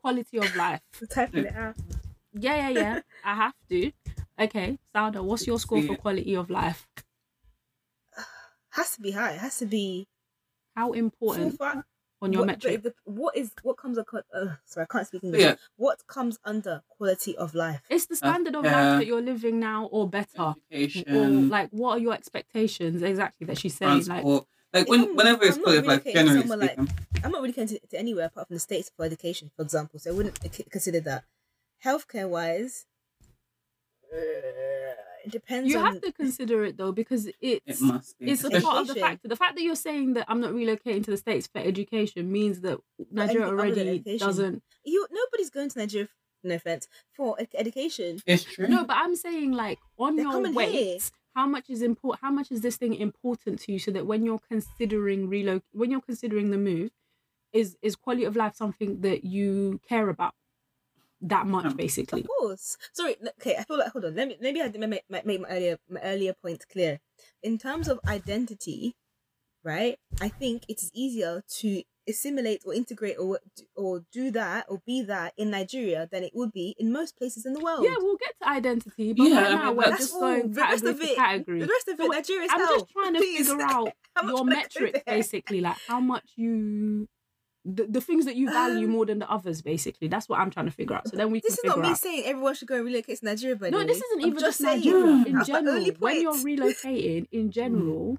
[0.00, 0.80] quality of life.
[1.10, 1.74] Typing it out.
[2.32, 3.00] Yeah, yeah, yeah.
[3.24, 3.92] I have to.
[4.38, 6.86] Okay, Sauda, what's your score for quality of life?
[8.70, 9.32] Has to be high.
[9.32, 10.06] It has to be
[10.76, 11.84] How full important fat.
[12.22, 12.82] on your what, metric?
[12.82, 14.22] the- what is what comes across?
[14.32, 15.40] Uh, sorry, I can't speak English.
[15.42, 15.56] Yeah.
[15.76, 17.82] What comes under quality of life?
[17.90, 18.72] It's the standard of yeah.
[18.90, 21.16] life that you're living now, or better, Education.
[21.16, 24.04] or like what are your expectations exactly that she's saying?
[24.04, 24.24] Transport.
[24.42, 26.94] Like, If when, I'm- whenever it's I'm not quality of generally somewhere like- speaking.
[27.24, 29.98] I'm not really going to, to anywhere apart from the states for education, for example.
[29.98, 30.38] So I wouldn't
[30.70, 31.24] consider that.
[31.84, 32.86] Healthcare wise,
[34.12, 34.16] uh,
[35.24, 35.84] it depends you on.
[35.94, 38.30] have to consider it though because it's It must be.
[38.30, 39.02] it's a part of the Education.
[39.02, 39.28] factor.
[39.28, 42.60] The fact that you're saying that I'm not relocating to the states for education means
[42.60, 42.78] that
[43.10, 44.62] Nigeria anything already doesn't.
[44.84, 46.08] You nobody's going to Nigeria.
[46.44, 48.20] No offense for education.
[48.24, 48.68] It's true.
[48.68, 50.98] No, but I'm saying like on They're your coming weight, here.
[51.38, 52.20] How much is important?
[52.20, 53.78] How much is this thing important to you?
[53.78, 56.90] So that when you're considering reloc, when you're considering the move,
[57.52, 60.34] is is quality of life something that you care about
[61.20, 62.22] that much, basically?
[62.22, 62.76] Of course.
[62.92, 63.14] Sorry.
[63.40, 63.54] Okay.
[63.56, 64.16] I feel like hold on.
[64.16, 64.36] Let me.
[64.40, 66.98] Maybe I didn't make, make, my earlier my earlier point clear.
[67.44, 68.96] In terms of identity,
[69.62, 69.96] right?
[70.20, 73.38] I think it is easier to assimilate or integrate or
[73.76, 77.44] or do that or be that in Nigeria than it would be in most places
[77.46, 77.84] in the world.
[77.84, 80.20] Yeah, we'll get to identity, but Yeah, right I now mean, we're that's just all.
[80.20, 81.60] going The rest category of it- category.
[81.60, 82.78] The rest of So it, what- Nigeria's I'm hell.
[82.80, 83.48] just trying to Please.
[83.48, 83.92] figure out
[84.22, 87.08] your trying metrics, basically, like how much you.
[87.64, 90.08] The, the things that you value Um, more than the others, basically.
[90.08, 91.06] That's what I'm trying to figure out.
[91.08, 91.98] So then we can This is not me out.
[91.98, 93.56] saying everyone should go and relocate to Nigeria.
[93.56, 94.78] By No, the this isn't I'm even just saying.
[94.78, 95.24] Nigeria.
[95.26, 98.16] In general, when you're relocating, in general,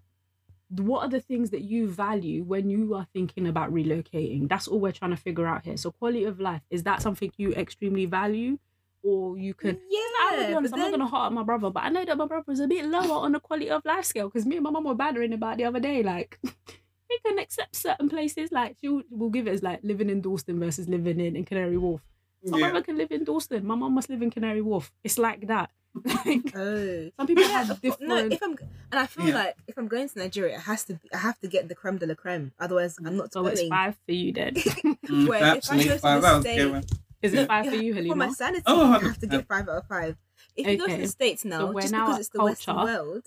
[0.69, 4.47] what are the things that you value when you are thinking about relocating?
[4.47, 5.77] That's all we're trying to figure out here.
[5.77, 8.60] So, quality of life is that something you extremely value,
[9.03, 9.79] or you could?
[9.89, 10.71] Yeah, I'm gonna be honest.
[10.71, 12.67] but I'm not gonna hurt my brother, but I know that my brother is a
[12.67, 15.34] bit lower on the quality of life scale because me and my mum were battering
[15.34, 16.03] about the other day.
[16.03, 18.51] Like, we can accept certain places.
[18.51, 21.45] Like, she will will give it as like living in Dalston versus living in, in
[21.45, 22.01] Canary Wharf.
[22.45, 22.69] My Yeah.
[22.69, 23.65] brother can live in Dalston.
[23.65, 24.91] My mum must live in Canary Wharf.
[25.03, 25.71] It's like that.
[26.06, 27.10] Like, Oh.
[27.17, 28.08] some people Yeah, have of different.
[28.10, 28.58] No, if I'm
[28.91, 29.36] and I feel Yeah.
[29.36, 31.75] like if I'm going to Nigeria, it has to be, I have to get the
[31.75, 32.52] creme de la creme.
[32.60, 33.54] Otherwise, I'm not so going.
[33.58, 34.54] it's five for you then.
[35.10, 36.21] Mm, Where if I absolutely go to five.
[36.21, 36.86] the I state-
[37.23, 38.36] Is it five for Yeah, you, For my Halima?
[38.36, 39.32] sanity, Oh, I have to 100%.
[39.32, 40.15] get five out of five.
[40.56, 41.02] If you go to Okay.
[41.02, 42.93] the states now, we're just now because it's the Western culture.
[42.93, 43.23] world,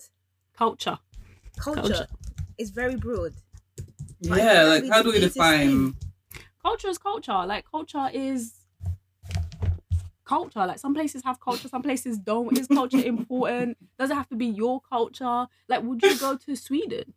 [0.57, 0.99] Culture.
[1.57, 2.07] culture, Culture.
[2.57, 3.33] is very broad.
[4.21, 5.95] Yeah, like how do we define?
[6.61, 7.45] Culture is culture.
[7.45, 8.53] Like culture is
[10.35, 10.65] culture.
[10.65, 12.57] Like some places have culture, some places don't.
[12.57, 13.77] Is culture important?
[13.99, 15.47] Does it have to be your culture?
[15.69, 17.13] Like, would you go to Sweden?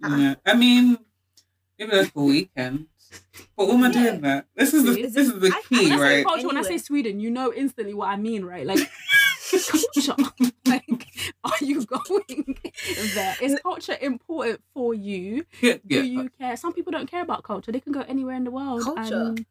[0.00, 0.34] Yeah.
[0.44, 0.98] I mean,
[1.78, 2.86] maybe that's for weekend.
[3.56, 3.92] But what am I Yeah.
[4.10, 4.46] doing that?
[4.54, 5.02] This is the See?
[5.02, 6.26] this is the I- I- key, When I say right?
[6.26, 8.66] culture, when I say Sweden, you know instantly what I mean, right?
[8.66, 8.80] Like
[9.94, 10.16] culture.
[10.66, 11.06] like,
[11.44, 12.58] are you going
[13.14, 13.36] there?
[13.40, 15.46] Is culture important for you?
[15.62, 16.56] Yeah, Do you care?
[16.56, 17.72] Some people don't care about culture.
[17.72, 18.82] They can go anywhere in the world.
[18.84, 19.14] Culture.
[19.14, 19.46] and-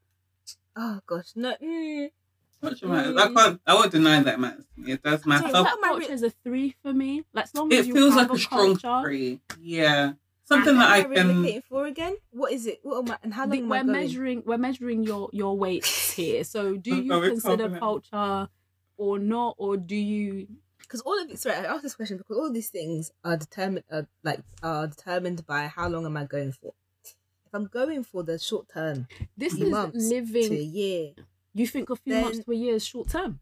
[0.76, 1.56] Oh gosh, no.
[1.64, 2.10] Mm,
[2.66, 3.16] Culture matters.
[3.18, 3.62] I can't.
[3.68, 4.66] I won't deny that matters.
[4.76, 4.92] to me.
[4.94, 5.44] It does matter.
[5.46, 7.24] what that am culture is a three for me.
[7.34, 9.42] Like as long as It you feels have like a strong culture, three.
[9.62, 10.14] Yeah.
[10.46, 11.28] something that I Am can.
[11.44, 12.16] relocating for again?
[12.32, 12.80] What is it?
[12.84, 13.92] What am I, and how long The- am we're I going?
[13.92, 16.44] measuring we're measuring your your weights here.
[16.44, 17.80] So do you it's consider confident.
[17.80, 18.50] culture
[18.98, 20.48] or not, or do you?
[20.80, 21.40] Because all of it.
[21.40, 25.46] Sorry, I asked this question because all these things are determined, uh, like are determined
[25.48, 26.74] by how long am I going for.
[27.48, 30.50] If I'm going for the short term, This is months living.
[30.50, 31.14] to a year,
[31.56, 33.40] You think a few then- months to a year is short term?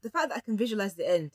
[0.00, 1.32] the fact that I can visualize the end,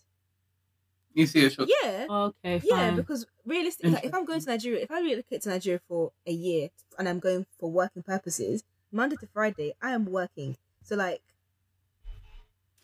[1.13, 1.69] You see a short.
[1.83, 2.69] yeah, Okay, fine.
[2.69, 2.91] yeah.
[2.95, 6.31] Because realistically, like, if I'm going to Nigeria, if I relocate to Nigeria for a
[6.31, 10.55] year and I'm going for working purposes, Monday to Friday I am working.
[10.81, 11.21] So like,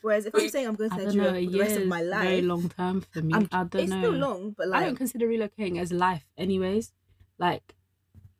[0.01, 1.23] whereas if I'm saying I'm going to I don't know.
[1.31, 3.33] Nigeria for the rest of my is very life, long term for me.
[3.33, 3.79] I'm- I don't know.
[3.81, 6.91] it's still long, but I don't consider relocating as life, anyways.
[7.37, 7.73] Like,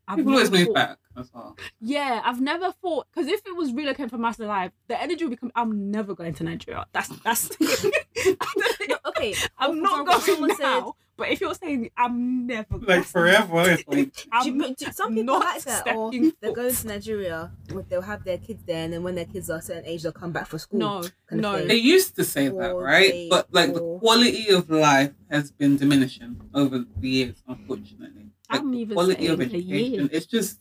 [0.10, 1.56] I've People always never move thought- back as well.
[1.80, 5.00] Yeah, I've never thought because if it was relocating for my rest of life, the
[5.02, 5.52] energy would become.
[5.56, 6.86] I'm never going to Nigeria.
[6.94, 7.52] That's that's.
[7.62, 10.56] No, okay, I'm for not example, going someone now.
[10.86, 13.70] said- but if you're saying I'm never Like that's- forever.
[13.72, 16.88] It's like I'm you- do- some people not like that, or stepping they're going to
[16.88, 19.86] Nigeria, or they'll have their kids there, and then when their kids are a certain
[19.86, 20.80] age, they'll come back for school.
[20.80, 21.66] No, no.
[21.66, 23.12] They used to say that, right?
[23.12, 28.29] they- but like the quality of life has been diminishing over the years, unfortunately.
[28.50, 30.10] I'm even quality of education.
[30.12, 30.60] It's just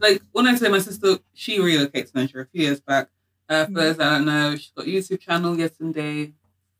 [0.00, 3.08] like when I say my sister, she relocated to Nigeria a few years back.
[3.48, 3.74] Uh, for Mm.
[3.74, 6.32] those that don't know, she's got a YouTube channel, Yetunde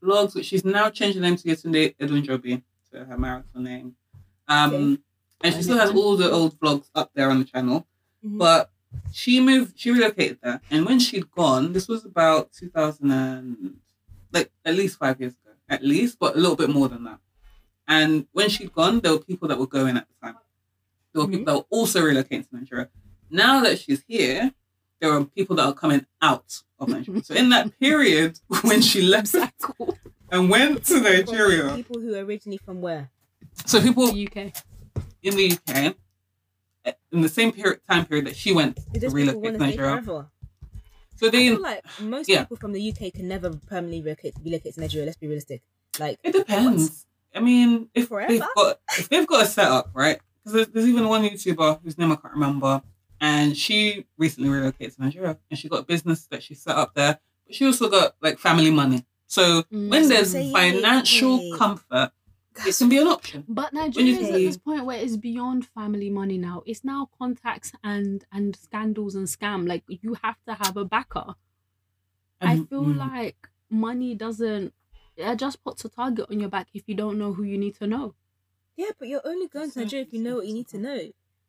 [0.02, 3.96] Vlogs, which she's now changed the name to Yetunde Edwin Joby to her marital name.
[4.48, 5.02] Um, Okay.
[5.44, 7.86] and she still has all the old vlogs up there on the channel.
[8.24, 8.38] Mhm.
[8.38, 8.70] But
[9.12, 13.76] she moved, she relocated there, and when she'd gone, this was about 2000 and
[14.32, 17.18] like at least five years ago, at least, but a little bit more than that.
[17.86, 20.36] And when she'd gone, there were people that were going at the time.
[21.12, 22.88] There were people that were also relocating to Nigeria.
[23.30, 24.52] Now that she's here,
[25.00, 27.22] there are people that are coming out of Nigeria.
[27.24, 29.96] so in that period when she left Cycle.
[30.30, 33.10] and went to From, like, Nigeria, people who are originally from where?
[33.66, 34.36] so people The UK.
[35.22, 35.94] in the UK,
[36.84, 40.02] eh, in the same period time period that she went to relocate to to Nigeria,
[40.02, 40.30] forever?
[41.16, 42.40] so I they feel like most yeah.
[42.44, 45.06] people from the UK can never permanently relocate, relocate to Nigeria.
[45.06, 45.62] Let's be realistic.
[45.98, 47.06] Like It depends.
[47.34, 48.30] I mean, if Forever?
[48.32, 50.20] they've got if they've got a setup, right?
[50.44, 52.82] Because there's, there's even one YouTuber whose name I can't remember,
[53.20, 56.94] and she recently relocated to Nigeria, and she got a business that she set up
[56.94, 57.20] there.
[57.46, 59.06] But she also got like family money.
[59.26, 59.88] So Mm.
[59.90, 61.56] when there's financial yeah.
[61.56, 62.12] comfort,
[62.66, 63.44] it can be an option.
[63.48, 66.62] But Nigeria is at this point where it's beyond family money now.
[66.66, 69.66] It's now contacts and and scandals and scam.
[69.66, 71.34] Like you have to have a backer.
[72.40, 74.74] I feel mm, like money doesn't.
[75.16, 77.76] It just puts a target on your back if you don't know who you need
[77.76, 78.14] to know.
[78.82, 81.00] Yeah, but you're only going to Nigeria if you know what you need to know.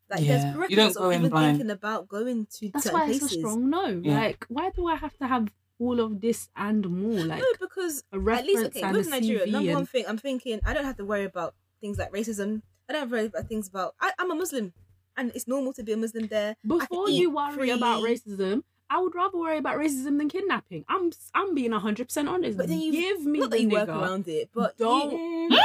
[0.10, 0.28] Like Yeah.
[0.32, 1.58] there's You don't prerequisites go in even blind.
[1.58, 3.24] thinking about going to That's certain why places.
[3.24, 3.86] it's a strong no.
[4.04, 4.20] Yeah.
[4.20, 5.46] Like, why do I have to have
[5.80, 7.24] all of this and more?
[7.26, 10.18] Like no, because a at least okay, and with Nigeria, CV number one thing I'm
[10.18, 12.62] thinking, I don't have to worry about things like racism.
[12.88, 13.96] I don't have to worry about things about.
[14.00, 14.74] I, I'm a Muslim,
[15.18, 16.56] and it's normal to be a Muslim there.
[16.68, 20.84] Before you worry about racism, I would rather worry about racism than kidnapping.
[20.90, 22.58] I'm I'm being hundred percent honest.
[22.58, 25.14] But then you give me not the that you work around it, but Don't-
[25.52, 25.60] You,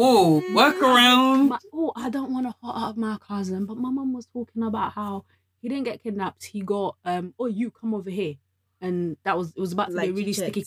[0.00, 1.48] Oh, work around.
[1.48, 4.62] My, oh, I don't want to hot up my cousin, but my mum was talking
[4.62, 5.24] about how
[5.60, 6.44] he didn't get kidnapped.
[6.44, 8.34] He got um, oh, you come over here,
[8.80, 10.66] and that was it was about to like be a really sticky.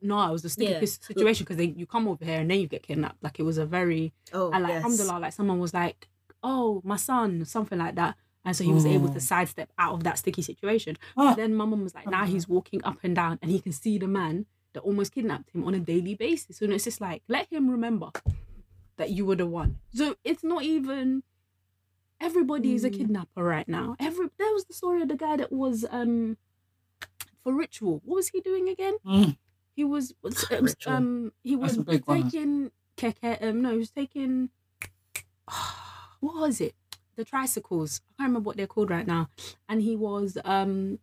[0.00, 0.80] No, it was a sticky Yeah.
[0.84, 3.22] situation because you come over here and then you get kidnapped.
[3.22, 4.76] Like it was a very Oh, and like yes.
[4.84, 6.08] alhamdulillah, like someone was like,
[6.42, 8.16] oh, my son, something like that.
[8.44, 9.12] And so he was able Oh.
[9.12, 10.98] to sidestep out of that sticky situation.
[11.16, 11.34] Ah.
[11.34, 13.96] Then my mum was like, now he's walking up and down and he can see
[13.98, 16.60] the man that almost kidnapped him on a daily basis.
[16.60, 18.10] And it's just like, let him remember
[18.96, 19.78] that you were the one.
[19.92, 21.22] So it's not even
[22.20, 22.96] everybody is a Mm.
[22.98, 23.96] kidnapper right now.
[23.98, 26.36] Every there was the story of the guy that was um
[27.42, 28.00] for ritual.
[28.04, 28.94] What was he doing again?
[29.04, 29.36] Mm.
[29.74, 30.44] He was was,
[30.86, 32.22] um, um he was That's a big one.
[32.30, 34.50] taking keke um no he was taking
[36.20, 36.74] what was it
[37.16, 39.28] the tricycles I can't remember what they're called right now
[39.68, 40.98] and he was um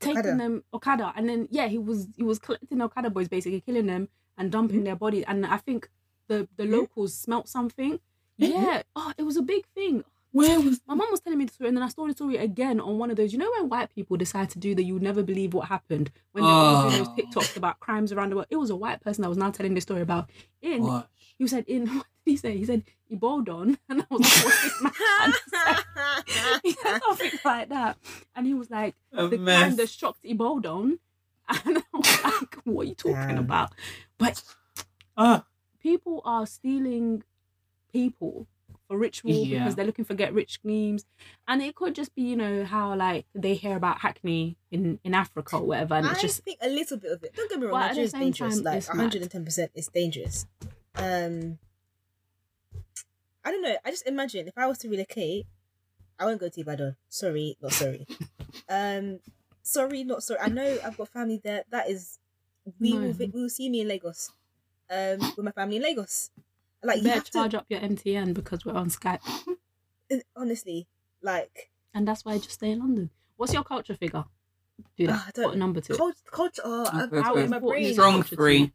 [0.00, 0.36] taking Okada.
[0.36, 4.08] them Okada and then yeah he was he was collecting Okada boys basically killing them
[4.36, 5.88] and dumping their bodies and I think
[6.28, 8.00] the the locals smelt something
[8.38, 8.82] Yeah.
[8.94, 11.68] oh it was a big thing Where was my mum was telling me the story,
[11.68, 13.32] and then I saw the story again on one of those.
[13.32, 16.10] You know when white people decide to do that, you would never believe what happened
[16.32, 17.16] when they were doing those Oh.
[17.16, 18.48] TikToks about crimes around the world.
[18.50, 20.28] It was a white person that was now telling this story about
[20.60, 20.84] in.
[20.84, 21.06] Gosh.
[21.38, 21.86] He said in.
[21.96, 22.56] What did he say?
[22.58, 26.60] He said Ibodon, and I was like, what's this man trying?
[26.64, 27.96] He said something like that,
[28.34, 29.58] and he was like A the mess.
[29.62, 30.98] crime that shocked Ibodon,
[31.64, 33.38] and I was like, what are you talking Damn.
[33.38, 33.70] about?
[34.18, 34.42] But
[35.16, 35.44] Ah,
[35.86, 37.22] people are stealing
[37.92, 38.34] people
[38.88, 39.58] for ritual Yeah.
[39.58, 41.04] because they're looking for get rich schemes
[41.48, 45.12] and it could just be you know how like they hear about hackney in in
[45.14, 47.30] africa or whatever and I it's just think a little bit of it.
[47.36, 48.54] Don't get me wrong, But at the Nigeria is same dangerous.
[48.56, 50.46] time, Like it's 110 percent is dangerous.
[51.06, 51.58] Um,
[53.44, 53.76] I don't know.
[53.84, 55.46] I just imagine if I was to relocate,
[56.18, 56.96] I won't go to Ibadan.
[57.08, 58.06] Sorry, not sorry.
[58.68, 59.20] um,
[59.62, 60.40] sorry, not sorry.
[60.40, 61.62] I know I've got family there.
[61.70, 62.18] That is,
[62.80, 63.00] we No.
[63.02, 64.30] will we will see me in Lagos.
[64.90, 66.30] Um, with my family in Lagos.
[66.82, 67.58] Like You you better charge to.
[67.58, 69.20] up your MTN because we're on Skype.
[70.36, 70.86] Honestly,
[71.22, 73.10] like And that's why I just stay in London.
[73.36, 74.24] What's your culture figure?
[74.96, 75.24] Do that.
[75.26, 75.98] I don't- Put a number to it.
[75.98, 76.18] culture.
[76.30, 77.92] culture oh, I- Okay, how so in my brain.
[77.92, 78.72] Strong three.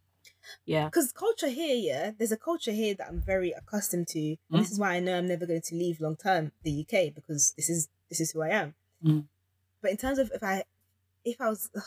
[0.66, 0.86] Yeah.
[0.86, 4.36] because culture here, yeah, there's a culture here that I'm very accustomed to.
[4.50, 7.14] And this is why I know I'm never going to leave long term the UK
[7.14, 8.74] because this is this is who I am.
[9.04, 9.24] Mm.
[9.80, 10.64] But in terms of if I
[11.24, 11.82] if I was ugh,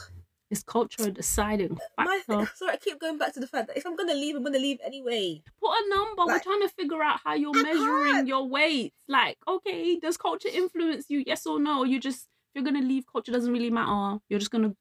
[0.51, 2.51] Is culture deciding my factor?
[2.55, 4.59] sorry, I keep going back to the fact that if I'm gonna leave, I'm gonna
[4.59, 5.41] leave anyway.
[5.59, 6.25] Put a number.
[6.27, 8.27] We're trying to figure out how you're I measuring can't.
[8.27, 8.93] your weight.
[9.07, 11.23] Like, okay, does culture influence you?
[11.25, 11.83] Yes or no?
[11.83, 14.19] You just if you're gonna leave, culture doesn't really matter.
[14.29, 14.75] You're just gonna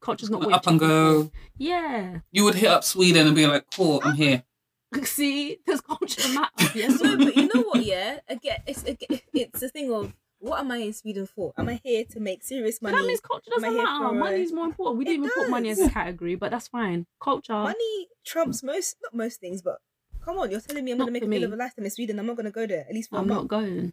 [0.00, 1.30] culture's not what Up and go.
[1.58, 2.20] Yeah.
[2.32, 4.42] You would hit up Sweden and be like, "Cool, I'm here."
[5.02, 6.78] See, does culture matter?
[6.78, 7.84] Yes No, but you know what?
[7.84, 10.14] Yeah, again, it's again, it's a thing of
[10.44, 11.52] what am I in Sweden for?
[11.56, 13.02] Am I here to make serious But money?
[13.02, 13.98] that means culture doesn't matter.
[13.98, 14.98] for, uh, Money's more important.
[14.98, 15.88] We It didn't even put money as does.
[15.88, 17.06] a category, but that's fine.
[17.22, 17.54] Culture.
[17.54, 19.78] Money trumps most, not most things, but
[20.24, 21.44] come on, you're telling me I'm Not gonna make a meal me.
[21.46, 22.18] of a lifetime in Sweden.
[22.18, 23.92] I'm not gonna go there at least for I'm a not going.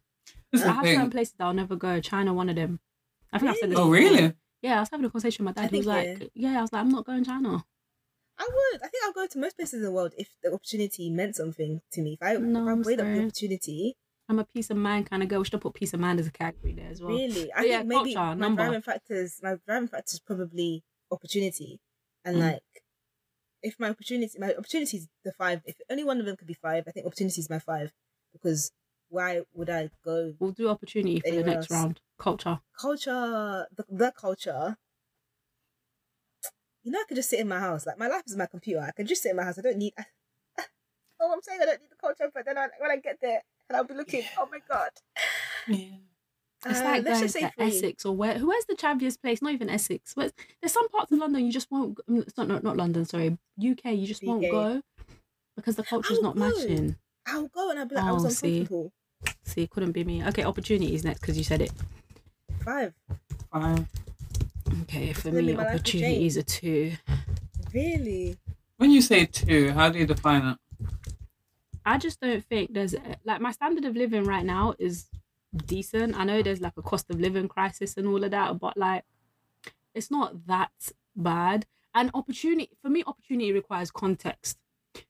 [0.51, 1.99] This I the have certain places that I'll never go.
[2.01, 2.79] China, one of them.
[3.33, 3.79] I think I've said this.
[3.79, 3.93] Oh, before.
[4.11, 4.33] really?
[4.61, 5.71] Yeah, I was having a conversation with my I dad.
[5.71, 6.59] He was like, yeah.
[6.59, 7.63] I was like, I'm not going China.
[8.37, 8.81] I would.
[8.83, 11.81] I think I'll go to most places in the world if the opportunity meant something
[11.93, 12.13] to me.
[12.13, 13.95] If I, No, if I I'm weighed up the opportunity,
[14.31, 15.39] I'm a peace of mind kind of girl.
[15.39, 17.17] We should have put peace of mind as a category there as well.
[17.17, 18.63] really, I But think yeah, maybe culture, my number.
[18.63, 21.79] driving factors, my driving factor is probably opportunity,
[22.23, 22.39] and Mm.
[22.53, 22.63] like
[23.61, 25.61] if my opportunity, my opportunity is the five.
[25.65, 27.91] If only one of them could be five, I think opportunity is my five
[28.31, 28.71] because
[29.09, 31.71] why would I go We'll do opportunity for the next else?
[31.71, 31.99] round.
[32.17, 32.61] Culture.
[32.79, 33.67] culture?
[33.75, 34.77] The, the culture.
[36.83, 37.85] You know, I could just sit in my house.
[37.85, 38.81] Like my life is my computer.
[38.81, 39.59] I can just sit in my house.
[39.59, 39.93] I don't need.
[41.19, 43.41] oh, I'm saying I don't need the culture, but then I, when I get there,
[43.71, 44.23] and I'll be looking.
[44.37, 44.89] Oh my god.
[45.67, 45.85] Yeah.
[46.65, 47.61] It's Uh, like let's going just say to.
[47.63, 48.37] Essex or where?
[48.39, 49.41] Where's the chaviest place?
[49.41, 50.15] Not even Essex.
[50.15, 51.97] Where's, there's some parts of London you just won't.
[52.09, 53.05] mm, It's not, not not London.
[53.05, 53.85] Sorry, UK.
[53.95, 54.81] You just won't go
[55.55, 56.39] because the culture's I'll not go.
[56.51, 56.97] matching.
[57.27, 58.59] I'll go and I'll be like, I was Oh, see.
[58.59, 58.91] uncomfortable.
[59.43, 60.23] See, couldn't be me.
[60.25, 61.71] Okay, opportunities next because you said it.
[62.65, 62.93] Five.
[63.51, 63.87] Five.
[64.83, 66.93] Okay, for gonna me, make my life a opportunities are two.
[67.73, 68.37] Really?
[68.77, 70.57] When you say two, how do you define it?
[71.85, 75.09] I just don't think there's like my standard of living right now is
[75.65, 76.15] decent.
[76.15, 79.03] I know there's like a cost of living crisis and all of that, but like
[79.93, 80.71] it's not that
[81.15, 81.65] bad.
[81.93, 84.57] And opportunity for me, opportunity requires context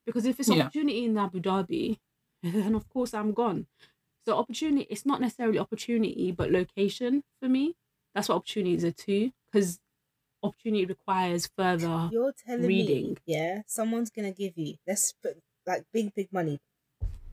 [0.06, 0.64] because if it's Yeah.
[0.64, 2.00] opportunity in Abu Dhabi,
[2.44, 3.68] then of course I'm gone.
[4.26, 7.76] So opportunity, it's not necessarily opportunity, but location for me.
[8.16, 9.80] That's what opportunities are too, because
[10.44, 12.10] opportunity requires further.
[12.12, 13.08] You're telling Reading.
[13.12, 15.42] me, yeah, someone's gonna give you let's put
[15.72, 16.60] like big, big money,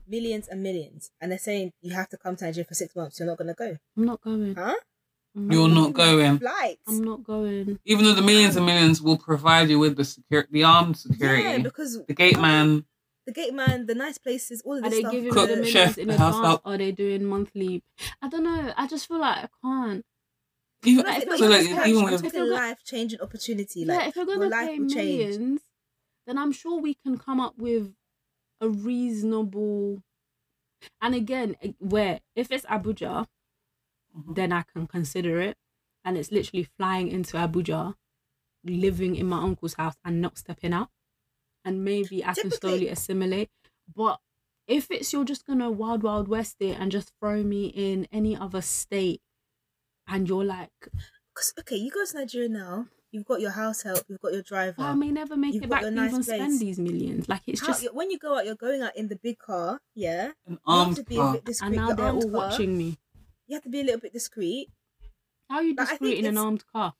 [0.07, 3.19] millions and millions, and they're saying you have to come to Nigeria for six months.
[3.19, 4.55] You're not gonna go, I'm not going.
[4.55, 4.75] huh?
[5.35, 6.39] I'm You're not going.
[6.39, 6.81] Flights.
[6.87, 7.79] I'm not going.
[7.85, 10.97] Even though the millions and um, millions will provide you with the security, the armed
[10.97, 12.85] security, Yeah, because the gate man.
[13.27, 15.11] the gate man, the nice places, all of Are they stuff.
[15.11, 16.35] giving Cook, me the the- millions chef, in the advance?
[16.37, 16.61] help.
[16.65, 17.83] Or are they doing monthly?
[18.23, 18.73] I don't know.
[18.75, 20.03] I just feel like I can't.
[20.85, 23.81] Even, Like, if so you're like just even I'm with if talking life changing opportunity.
[23.81, 25.37] yeah, Like if you're gonna life pay will change.
[25.37, 25.61] millions,
[26.25, 27.93] then I'm sure we can come up with
[28.61, 30.03] a reasonable.
[31.01, 33.27] And again, eh, where if it's Abuja,
[34.13, 34.35] Mhm.
[34.35, 35.57] then I can consider it,
[36.03, 37.95] and it's literally flying into Abuja,
[38.65, 40.89] living in my uncle's house and not stepping out,
[41.65, 43.51] and maybe I can slowly assimilate.
[43.93, 44.21] But
[44.67, 48.35] if it's you're just gonna wild wild west it and just throw me in any
[48.37, 49.21] other state,
[50.07, 50.89] and you're like,
[51.33, 52.87] Cause okay, you go to Nigeria now.
[53.11, 54.01] You've got your house help.
[54.07, 54.81] You've got your driver.
[54.83, 56.37] I may never make You've it got back your to nice even place.
[56.37, 57.27] spend these millions.
[57.27, 59.79] Like it's How- just, when you go out, you're going out in the big car.
[59.95, 61.33] Yeah, an you have armed to be a car.
[61.33, 61.67] bit discreet.
[61.67, 62.97] and now the they're all car, watching me.
[63.47, 64.69] You have to be a little bit discreet.
[65.49, 66.93] How are you But discreet think in an armed car?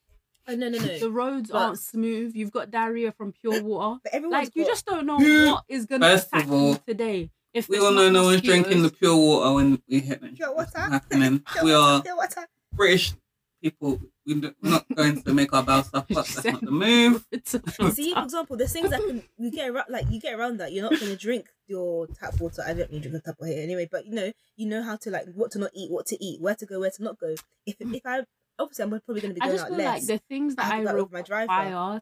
[0.47, 0.97] Oh no, no, no.
[0.97, 2.36] The roads But- aren't smooth.
[2.36, 3.99] You've got diarrhea from pure water.
[4.03, 6.80] But everyone's Like you just don't know what is gonna First attack of all, you
[6.88, 7.30] today.
[7.53, 10.36] If We all know no one's drinking the pure water when we hit Nigeria.
[10.38, 10.89] Pure What's water.
[10.91, 11.39] happening?
[11.51, 12.47] Pure we water, are pure water.
[12.74, 13.14] British
[13.62, 14.01] people.
[14.36, 16.26] We do- We're not going to make our bowels stuff up.
[16.28, 17.26] That's not the move.
[17.32, 17.62] It's a
[17.92, 20.72] See, for example, there's things that can you get around, like you get around that.
[20.72, 22.62] You're not gonna drink your tap water.
[22.66, 23.88] I don't need to drink a tap water here anyway.
[23.92, 26.40] But you know, you know how to like what to not eat, what to eat,
[26.42, 27.36] where to go, where to not go.
[27.66, 28.24] If if I
[28.60, 30.08] obviously I'm probably gonna be I going just out feel less.
[30.10, 31.48] like the things that I I have that with my driver,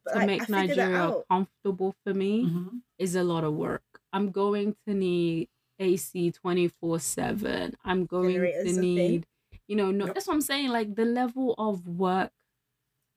[0.07, 2.69] to like, make figured Nigeria comfortable for me Mhm.
[2.97, 3.83] is a lot of work.
[4.11, 5.49] I'm going to need
[5.79, 7.75] AC 24 7.
[7.85, 8.95] I'm going Generators to and thing.
[8.95, 9.25] need,
[9.67, 10.69] you know, no, that's what I'm saying.
[10.69, 12.31] Like the level of work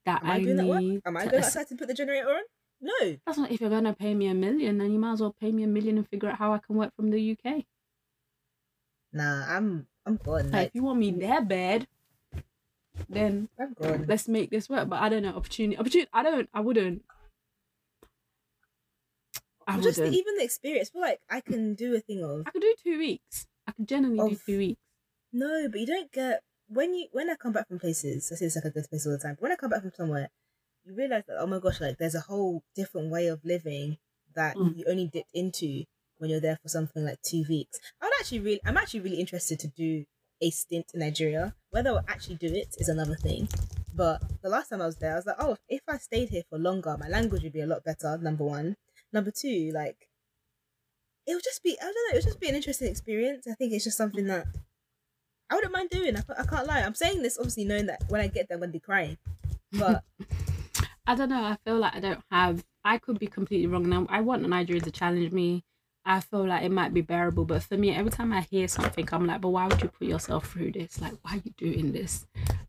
[0.06, 0.80] that Am I, I, doing that work?
[0.80, 1.02] need.
[1.06, 2.42] Am I going outside to put the generator on?
[2.80, 3.16] No.
[3.26, 5.34] That's not if you're going to pay me a million, then you might as well
[5.38, 7.64] pay me a million and figure out how I can work from the UK.
[9.12, 10.50] Nah, I'm I'm gone.
[10.50, 11.86] Like, if you want me there bad,
[13.08, 14.06] then I'm gone.
[14.08, 14.88] let's make this work.
[14.88, 15.78] But I don't know opportunity.
[15.78, 16.08] Opportunity.
[16.12, 16.48] I don't.
[16.54, 17.02] I wouldn't.
[19.66, 20.16] I just the, wouldn't.
[20.16, 20.90] even the experience.
[20.90, 23.46] Feel like I can do a thing of I could do two weeks.
[23.66, 24.80] I could genuinely do two weeks.
[25.32, 28.30] No, but you don't get when you when I come back from places.
[28.32, 29.34] I say this like I go to places all the time.
[29.34, 30.28] But when I come back from somewhere,
[30.84, 33.98] you realize that oh my gosh, like there's a whole different way of living
[34.34, 34.76] that Mm.
[34.76, 35.84] you only dipped into
[36.18, 37.78] when you're there for something like two weeks.
[38.00, 40.04] I'm actually really, I'm actually really interested to do
[40.42, 41.54] a stint in Nigeria.
[41.70, 43.48] Whether I'll actually do it is another thing.
[43.92, 46.42] But the last time I was there, I was like, oh, if I stayed here
[46.48, 48.16] for longer, my language would be a lot better.
[48.18, 48.76] Number one.
[49.12, 50.08] Number two, like
[51.26, 53.46] it would just be I don't know, it would just be an interesting experience.
[53.50, 54.46] I think it's just something that
[55.50, 56.16] I wouldn't mind doing.
[56.16, 56.80] I, I can't lie.
[56.80, 59.18] I'm saying this obviously knowing that when I get there, I'm gonna be crying.
[59.72, 60.04] But
[61.06, 61.42] I don't know.
[61.42, 62.64] I feel like I don't have.
[62.84, 63.88] I could be completely wrong.
[63.88, 65.64] Now I want Nigeria to challenge me.
[66.16, 69.08] I feel like it might be bearable, but for me, every time I hear something,
[69.12, 71.00] I'm like, "But why would you put yourself through this?
[71.00, 72.26] Like, why are you doing this?"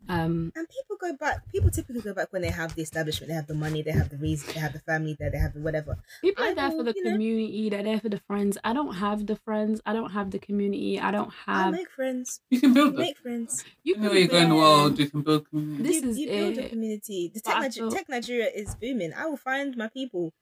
[0.07, 1.49] Um, and people go back.
[1.51, 4.09] People typically go back when they have the establishment, they have the money, they have
[4.09, 5.97] the reason, they have the family there, they have the whatever.
[6.21, 7.69] people I are there for the you know- community.
[7.71, 8.57] They're there for the friends.
[8.63, 9.81] I don't have the friends.
[9.87, 10.99] I don't have the community.
[10.99, 11.57] I don't have.
[11.57, 11.71] I have.
[11.73, 12.41] make friends.
[12.51, 13.63] You can build Make friends.
[13.83, 15.83] You Anywhere can you go in the build- world, you can build community.
[15.83, 17.31] This you, is you build a community.
[17.33, 19.13] The tech, Niger- feel- tech Nigeria is booming.
[19.13, 20.33] I will find my people.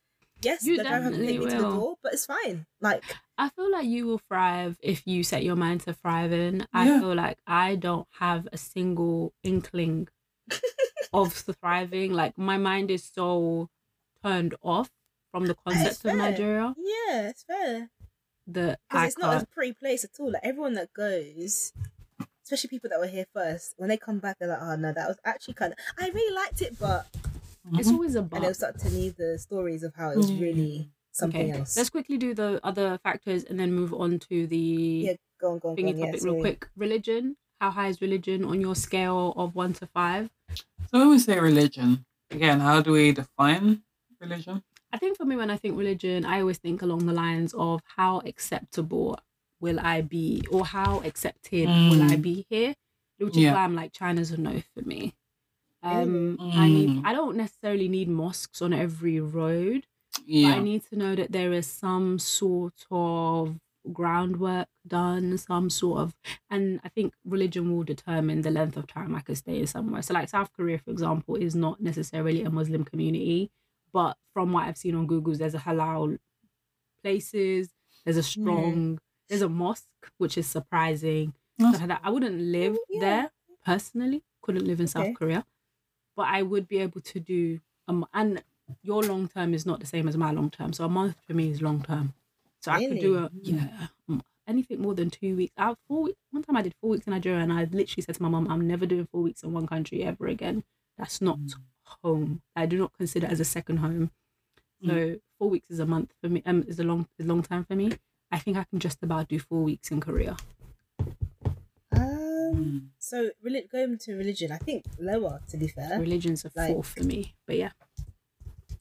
[0.41, 2.65] Yes, You the driver have to take definitely me to the door, but it's fine.
[2.81, 3.03] Like
[3.37, 6.65] I feel like you will thrive if you set your mind to thriving.
[6.73, 6.99] I Yeah.
[6.99, 10.07] feel like I don't have a single inkling
[11.13, 12.13] of thriving.
[12.13, 13.69] Like my mind is so
[14.23, 14.89] turned off
[15.31, 16.15] from the concept of.
[16.15, 17.89] Nigeria yeah, it's fair.
[18.47, 20.31] that because I it's not a pretty place at all.
[20.31, 21.73] Like everyone that goes,
[22.43, 25.07] especially people that were here first, when they come back, they're like, "Oh no, that
[25.07, 25.79] was actually kind of.
[25.99, 27.07] I really liked it, but."
[27.77, 27.93] It's Mhm.
[27.93, 28.55] always a And they'll but.
[28.55, 30.41] start telling you the stories of how it was Mm.
[30.41, 31.75] really something Okay, else.
[31.77, 35.59] let's quickly do the other factors and then move on to the yeah, go on,
[35.59, 35.97] go on, go thingy on.
[35.97, 36.69] Yeah, topic real quick.
[36.75, 37.37] Religion.
[37.59, 40.29] How high is religion on your scale of one to five?
[40.87, 43.83] So when we say religion, again, how do we define
[44.19, 44.63] religion?
[44.91, 47.81] I think for me, when I think religion, I always think along the lines of
[47.97, 49.19] how acceptable
[49.59, 52.21] will I be or how accepted will I Mm.
[52.21, 52.73] be here,
[53.17, 53.53] which is Yeah.
[53.53, 55.13] why I'm like China's a no for me.
[55.81, 57.01] Um, I need Mm.
[57.05, 61.53] I don't necessarily need mosques on every road, but I need to know that there
[61.53, 63.57] is some sort of
[63.93, 66.15] groundwork done, some sort of,
[66.49, 70.01] and I think religion will determine the length of time I could stay in somewhere.
[70.01, 73.49] So, like South Korea, for example, is not necessarily a Muslim community,
[73.93, 76.17] but from what I've seen on Google, there's a halal
[77.03, 77.69] places,
[78.03, 78.99] there's a strong,
[79.29, 81.33] there's a mosque, which is surprising.
[81.57, 82.01] That's- Stuff that.
[82.03, 82.99] I wouldn't live Mm, yeah.
[82.99, 83.31] there
[83.65, 84.91] personally, couldn't live in Okay.
[85.09, 85.45] South Korea,
[86.19, 87.41] but I would be able to do,
[87.89, 88.43] um, and
[88.83, 90.73] your long term is not the same as my long term.
[90.73, 92.13] So a month for me is long term.
[92.63, 93.41] So I could do a Really?
[93.43, 93.87] yeah
[94.47, 95.53] anything more than two weeks.
[95.57, 96.19] I four weeks.
[96.31, 98.47] One time I did four weeks in Nigeria, and I literally said to my mum,
[98.51, 100.63] "I'm never doing four weeks in one country ever again.
[100.97, 101.53] That's not Mm.
[102.03, 102.41] home.
[102.55, 104.11] I do not consider it as a second home.
[104.85, 106.43] So four weeks is a month for me.
[106.45, 107.91] Um, is a long is long time for me.
[108.31, 110.37] I think I can just about do four weeks in Korea.
[112.59, 112.87] Mm.
[112.99, 113.31] So,
[113.71, 115.41] going to religion, I think lower.
[115.49, 117.33] To be fair, Religion's a Like- four for me.
[117.47, 117.71] But yeah,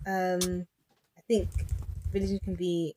[0.06, 0.66] um,
[1.16, 1.48] I think
[2.12, 2.94] religion can be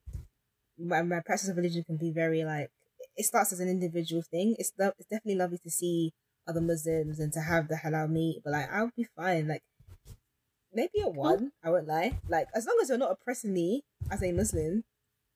[0.78, 2.70] my, my practice of religion can be very like
[3.18, 4.56] it starts as an individual thing.
[4.58, 6.14] It's lo- it's definitely lovely to see
[6.48, 9.48] other Muslims and to have the halal meat, but like I'll be fine.
[9.48, 9.64] Like
[10.74, 12.20] maybe a one, I won't lie.
[12.30, 14.84] Like as long as you're not oppressing me as a Muslim,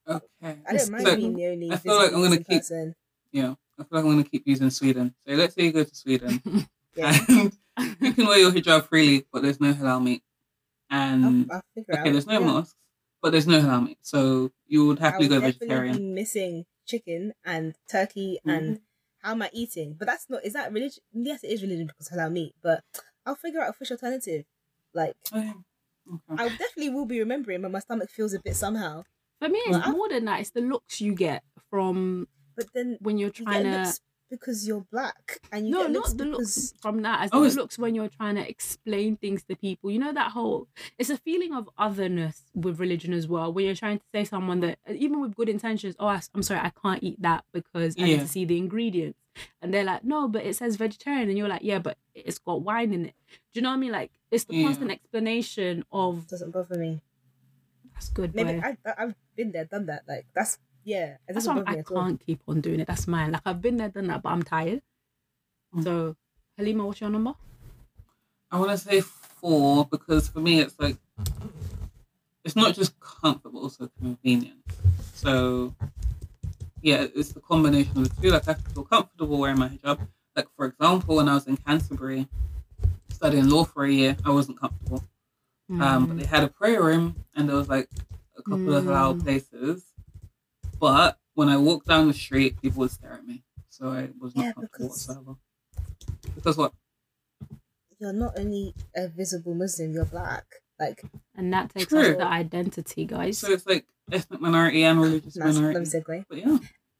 [0.07, 0.23] Okay.
[0.43, 2.95] I don't mind So, being the only I feel like I'm gonna Muslim keep- person.
[3.31, 3.55] Yeah.
[3.79, 5.13] I feel like I'm going to keep using Sweden.
[5.27, 6.41] So let's say you go to Sweden
[6.95, 7.51] Yeah, and
[7.99, 10.23] you can wear your hijab freely, but there's no halal meat.
[10.89, 11.93] And I'll, I'll Mm.
[11.99, 12.45] okay, there's no yeah.
[12.45, 12.75] mosques,
[13.21, 13.97] but there's no halal meat.
[14.01, 15.97] So you would I happily will go definitely vegetarian.
[15.97, 18.49] be missing chicken and turkey Mm-hmm.
[18.49, 18.79] and
[19.21, 19.95] how am I eating?
[19.97, 21.01] But that's not is that religion?
[21.11, 22.53] Yes, it is religion because halal meat.
[22.61, 22.83] But
[23.25, 24.45] I'll figure out a fish alternative.
[24.93, 25.53] Like Oh, yeah.
[26.13, 26.43] Okay.
[26.43, 29.03] I definitely will be remembering but my stomach feels a bit somehow.
[29.41, 30.39] for me, it's Well, I- more than that.
[30.39, 33.77] It's the looks you get from But then when you're you trying get to.
[33.77, 37.21] looks because you're black, and you no, get looks not the because looks from that.
[37.21, 39.91] As Oh, the looks when you're trying to explain things to people.
[39.91, 40.67] You know that whole.
[40.97, 43.53] It's a feeling of otherness with religion as well.
[43.53, 46.59] When you're trying to say someone that, even with good intentions, oh, I, am sorry,
[46.61, 49.19] I can't eat that because I need to see the ingredients,
[49.61, 52.61] and they're like, no, but it says vegetarian, and you're like, yeah, but it's got
[52.63, 53.15] wine in it.
[53.53, 53.91] Do you know what I mean?
[53.91, 54.63] Like it's the Yeah.
[54.65, 56.99] constant explanation of doesn't bother me.
[57.93, 58.35] that's good.
[58.35, 58.61] Maybe boy.
[58.63, 60.03] I, I I've been there, done that.
[60.07, 62.03] Like that's yeah, That's why I'm- me I at all.
[62.03, 62.87] can't keep on doing it.
[62.87, 63.31] That's mine.
[63.33, 64.81] Like I've been there, done that, but I'm tired.
[65.75, 65.83] Mm.
[65.83, 66.15] So,
[66.57, 67.33] Halima, what's your number?
[68.51, 70.95] I want to say four because for me it's like
[72.45, 74.59] it's not just comfort but also convenient.
[75.13, 75.73] So
[76.81, 78.29] yeah, it's the combination of the two.
[78.29, 80.07] Like I feel comfortable wearing my hijab.
[80.35, 82.27] Like for example, when I was in Canterbury
[83.09, 85.03] studying law for a year, I wasn't comfortable.
[85.69, 86.19] Um, but Mm.
[86.19, 87.89] they had a prayer room and there was like
[88.37, 89.23] a couple of halal Mm.
[89.23, 89.83] places.
[90.79, 93.43] But when I walked down the street, people would stare at me.
[93.69, 95.35] So I was not Yeah, comfortable because- whatsoever.
[96.35, 96.73] Because what?
[97.99, 100.45] You're not only a visible Muslim, you're black.
[100.79, 101.01] Like
[101.35, 101.99] and that takes True.
[102.01, 103.37] us to identity, guys.
[103.37, 105.89] So it's like ethnic minority and religious that's let me minority.
[105.91, 106.25] segue.
[106.27, 106.57] But yeah.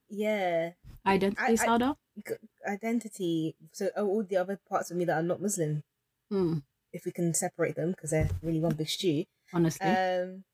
[0.10, 0.72] Yeah,
[1.06, 1.98] identity, I- I- Sada.
[2.26, 2.34] g-
[2.66, 3.56] identity.
[3.74, 5.84] So are all the other parts of me that are not Muslim,
[6.30, 6.60] Hmm,
[6.94, 9.26] if we can separate them, because they're really one big stew.
[9.54, 9.86] honestly.
[9.88, 10.46] Um.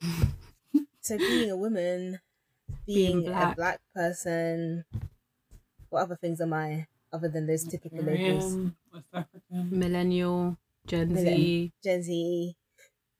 [1.00, 2.20] so being a woman,
[2.86, 3.56] Being being, a black.
[3.56, 4.84] black person,
[5.90, 8.54] what other things am I other than those typical labels?
[8.54, 9.78] Nigerian, West African.
[9.78, 10.56] Millennial,
[10.86, 11.22] Gen Z.
[11.24, 12.56] Millenn- Gen Z.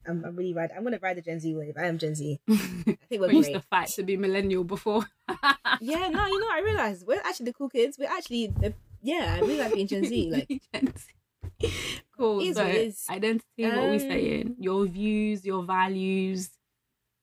[0.06, 0.70] I'm, I'm really ride.
[0.74, 1.74] I'm gonna ride the Gen Z wave.
[1.76, 2.40] I am Gen Z.
[2.48, 5.04] we think we're used to fight to be millennial before.
[5.80, 7.98] Yeah, no, you know, I realized we're actually the cool kids.
[7.98, 9.34] We're actually the yeah.
[9.36, 10.30] I really like being Gen Z.
[10.32, 11.70] Like Gen Z.
[12.16, 12.40] cool.
[12.40, 13.06] It is so what it is.
[13.08, 14.56] identity, what are we Um, saying?
[14.58, 16.50] Your views, your values,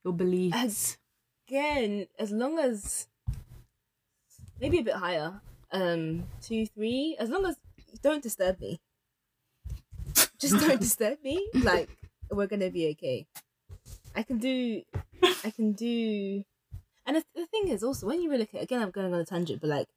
[0.05, 0.97] your beliefs.
[1.47, 3.07] Again, as long as
[4.59, 5.41] maybe a bit higher,
[5.71, 7.15] um, two, three.
[7.19, 7.57] As long as
[8.01, 8.79] don't disturb me.
[10.39, 11.47] Just don't disturb me.
[11.53, 11.89] Like
[12.31, 13.27] we're gonna be okay.
[14.15, 14.81] I can do.
[15.43, 16.43] I can do.
[17.05, 19.61] And the, the thing is also when you relocate again, I'm going on a tangent,
[19.61, 19.87] but like.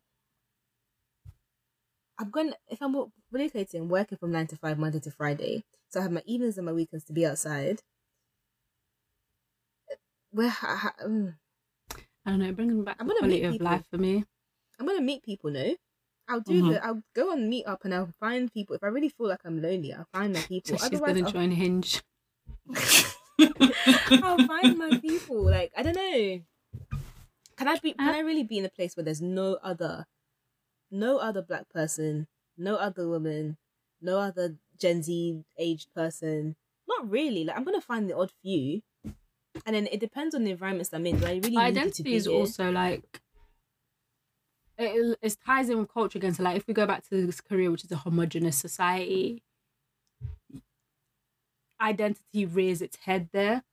[2.20, 2.96] I'm going if I'm
[3.32, 5.62] relocating, working from nine to five, Monday to Friday.
[5.88, 7.80] So I have my evenings and my weekends to be outside.
[10.39, 11.34] Where ha, mm,
[12.24, 12.53] I don't know.
[12.64, 13.61] Me back I'm to gonna quality meet of people.
[13.61, 14.24] life for me.
[14.78, 15.51] I'm gonna meet people.
[15.51, 15.76] No,
[16.28, 16.68] I'll do Mhm.
[16.68, 16.84] the.
[16.84, 18.76] I'll go on meet up and I'll find people.
[18.76, 20.74] If I really feel like I'm lonely, I'll find my people.
[20.76, 22.03] So she's Otherwise, gonna I'll, join Hinge.
[24.22, 25.43] I'll find my people.
[25.45, 26.41] Like I don't know.
[27.57, 27.93] Can I be?
[27.93, 30.07] Can I really be in a place where there's no other,
[30.91, 33.59] no other black person, no other woman,
[34.01, 36.57] no other Gen Z aged person?
[36.89, 37.45] Not really.
[37.45, 38.82] Like I'm gonna find the odd few,
[39.67, 41.19] and then it depends on the environments that I'm in.
[41.19, 42.27] Do I really to Identity be is here?
[42.27, 43.21] also like
[44.77, 46.35] it, it ties in with culture again.
[46.35, 49.43] So like if we go back to this Korea, which is a homogenous society,
[51.81, 53.65] identity rears its head there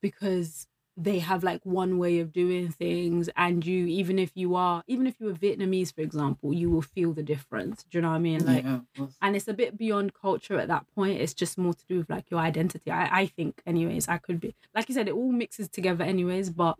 [0.00, 0.68] because
[1.00, 5.06] they have like one way of doing things and you even if you are even
[5.06, 7.84] if you were vietnamese for example you will feel the difference.
[7.84, 8.44] Do you know what i mean?
[8.44, 8.80] Like yeah,
[9.22, 11.20] and it's a bit beyond culture at that point.
[11.20, 12.90] It's just more to do with like your identity.
[12.90, 16.50] I, I think anyways i could be like you said it all mixes together anyways
[16.50, 16.76] but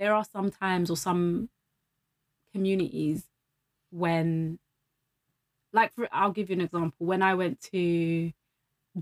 [0.00, 1.48] there are some times or some
[2.52, 3.24] communities
[3.90, 4.58] when
[5.72, 7.06] like for i'll give you an example.
[7.06, 8.32] When i went to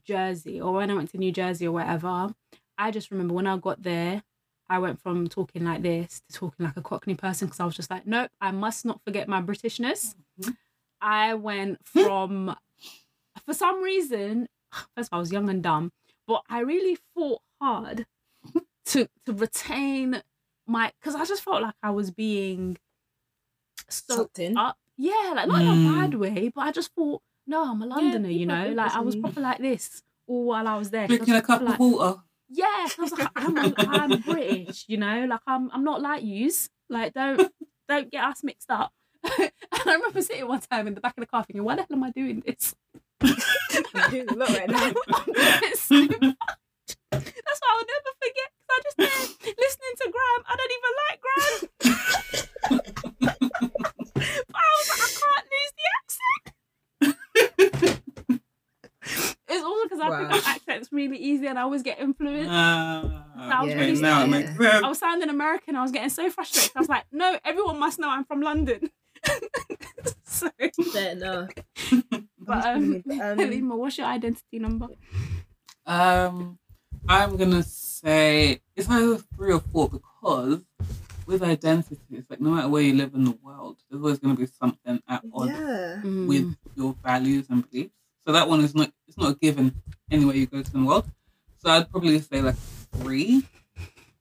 [0.05, 2.35] jersey or when i went to new jersey or whatever
[2.79, 4.23] i just remember when i got there
[4.71, 7.75] i went from talking like this to talking like a cockney person because i was
[7.77, 10.57] just like nope i must not forget my britishness Mhm.
[11.03, 12.55] I went from,
[13.47, 14.49] for some reason,
[14.95, 15.93] first of all, I was young and dumb,
[16.27, 18.05] but I really fought hard
[18.87, 20.23] to to retain
[20.67, 22.77] my, because I just felt like I was being
[23.89, 24.57] so Sucked in.
[24.59, 24.77] up.
[24.99, 25.85] Yeah, like not in a Mm.
[26.01, 29.17] bad way, but I just thought, no, I'm a Londoner, you know, like I was
[29.17, 31.07] proper like this all while I was there.
[31.07, 32.21] Drinking a cup of like, water.
[32.53, 36.69] Yeah, I was like, I'm, I'm British, you know, like I'm, I'm not like yous.
[36.89, 37.53] Like, don't,
[37.89, 38.93] don't get us mixed up.
[39.39, 41.83] and I remember sitting one time in the back of the car thinking, why the
[41.83, 42.75] hell am I doing this?
[43.23, 44.93] I'm doing right now.
[45.15, 46.97] I'm getting so fucked.
[47.13, 50.43] That's why I'll never forget because I just there listening to grime.
[50.47, 51.61] I don't even like grime.
[54.21, 55.87] but I was like, I can't lose the
[57.79, 58.00] accent.
[59.51, 60.39] It's also because I pick Wow.
[60.39, 62.49] up accents really easy and I always get influenced.
[62.51, 64.31] Ah, I was okay, really now it scared.
[64.31, 64.85] makes sense.
[64.85, 65.77] I was sounding American.
[65.77, 66.73] I was getting so frustrated.
[66.77, 68.91] I was like, no, everyone must know I'm from London.
[70.25, 70.49] so,
[70.93, 71.51] Fair enough.
[72.39, 74.89] but um, Um, Halima, what's your identity number?
[75.87, 76.59] Um,
[77.09, 80.61] I'm gonna say it's either three or four because
[81.27, 84.35] with identity, it's like no matter where you live in the world, there's always gonna
[84.35, 86.01] be something at odds yeah.
[86.03, 87.95] with your values and beliefs.
[88.31, 89.75] So that one is not it's not a given
[90.09, 91.11] anywhere you go to in the world.
[91.59, 92.55] So I'd probably say like
[92.95, 93.43] three,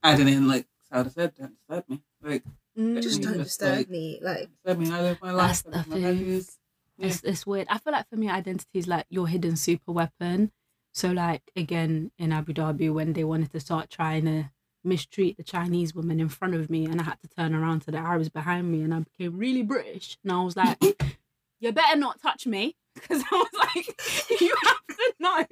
[0.02, 2.02] adding in like Sauda said, don't disturb me.
[2.24, 2.44] Like
[2.78, 3.02] Mm.
[3.04, 4.20] Just don't Just disturb like- me.
[4.20, 6.04] Like disturb me, I live my life, That's I live my thing.
[6.04, 6.58] values.
[6.98, 7.08] Yeah.
[7.08, 7.68] It's, it's weird.
[7.70, 10.52] I feel like for me, identity is like your hidden super weapon.
[10.92, 14.50] So, like, again, in Abu Dhabi, when they wanted to start trying to
[14.84, 17.92] mistreat the Chinese woman in front of me, and I had to turn around to
[17.92, 20.18] the Arabs behind me, and I became really British.
[20.24, 20.80] And I was like,
[21.60, 22.76] you better not touch me.
[22.96, 23.86] Because I was like,
[24.42, 25.46] you have to know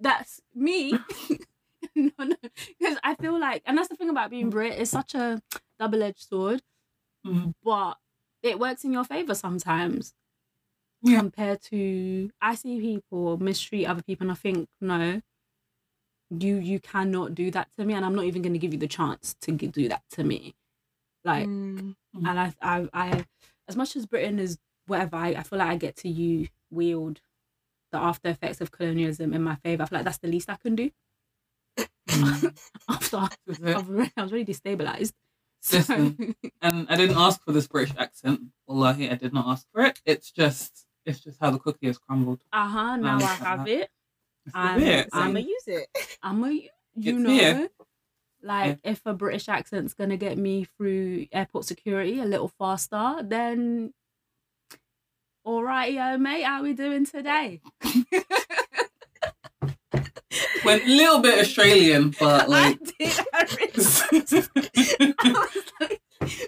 [0.00, 0.92] that's me.
[1.96, 2.36] no, no.
[2.78, 5.40] Because I feel like, and that's the thing about being Brit, it's such a
[5.78, 6.60] double edged sword.
[7.26, 7.54] Mhm.
[7.64, 7.96] but
[8.42, 10.12] it works in your favor sometimes.
[11.02, 11.20] Yeah.
[11.20, 15.22] Compared to, I see people mistreat other people, and I think no,
[16.30, 18.78] you you cannot do that to me, and I'm not even going to give you
[18.78, 20.54] the chance to do that to me.
[21.24, 21.96] Like, Mm.
[22.14, 23.24] and I, I, I,
[23.68, 27.20] as much as Britain is whatever, I, I feel like I get to you wield
[27.92, 29.82] the after effects of colonialism in my favor.
[29.82, 30.90] I feel like that's the least I can do.
[32.08, 32.56] Mm.
[32.88, 33.76] After This is it.
[33.76, 35.12] I've re- I was really destabilized.
[35.60, 36.34] So, Listen.
[36.60, 38.40] And I didn't ask for this British accent.
[38.66, 40.00] Wallahi, I did not ask for it.
[40.04, 42.42] It's just, it's just how the cookie has crumbled.
[42.52, 42.96] uh huh.
[42.96, 43.90] Now I Um, have it.
[44.46, 45.10] It's I'm- it.
[45.12, 45.88] So I'm I'm- gonna use it.
[46.22, 47.68] I'm a, you It's know, here.
[48.42, 53.94] like if a British accent's gonna get me through airport security a little faster, then
[55.44, 57.60] all right, yo, mate, how we doing today?
[60.64, 62.78] Went a little bit Australian, but like.
[62.80, 63.18] I did.
[63.32, 63.72] I really
[65.18, 66.00] I was like,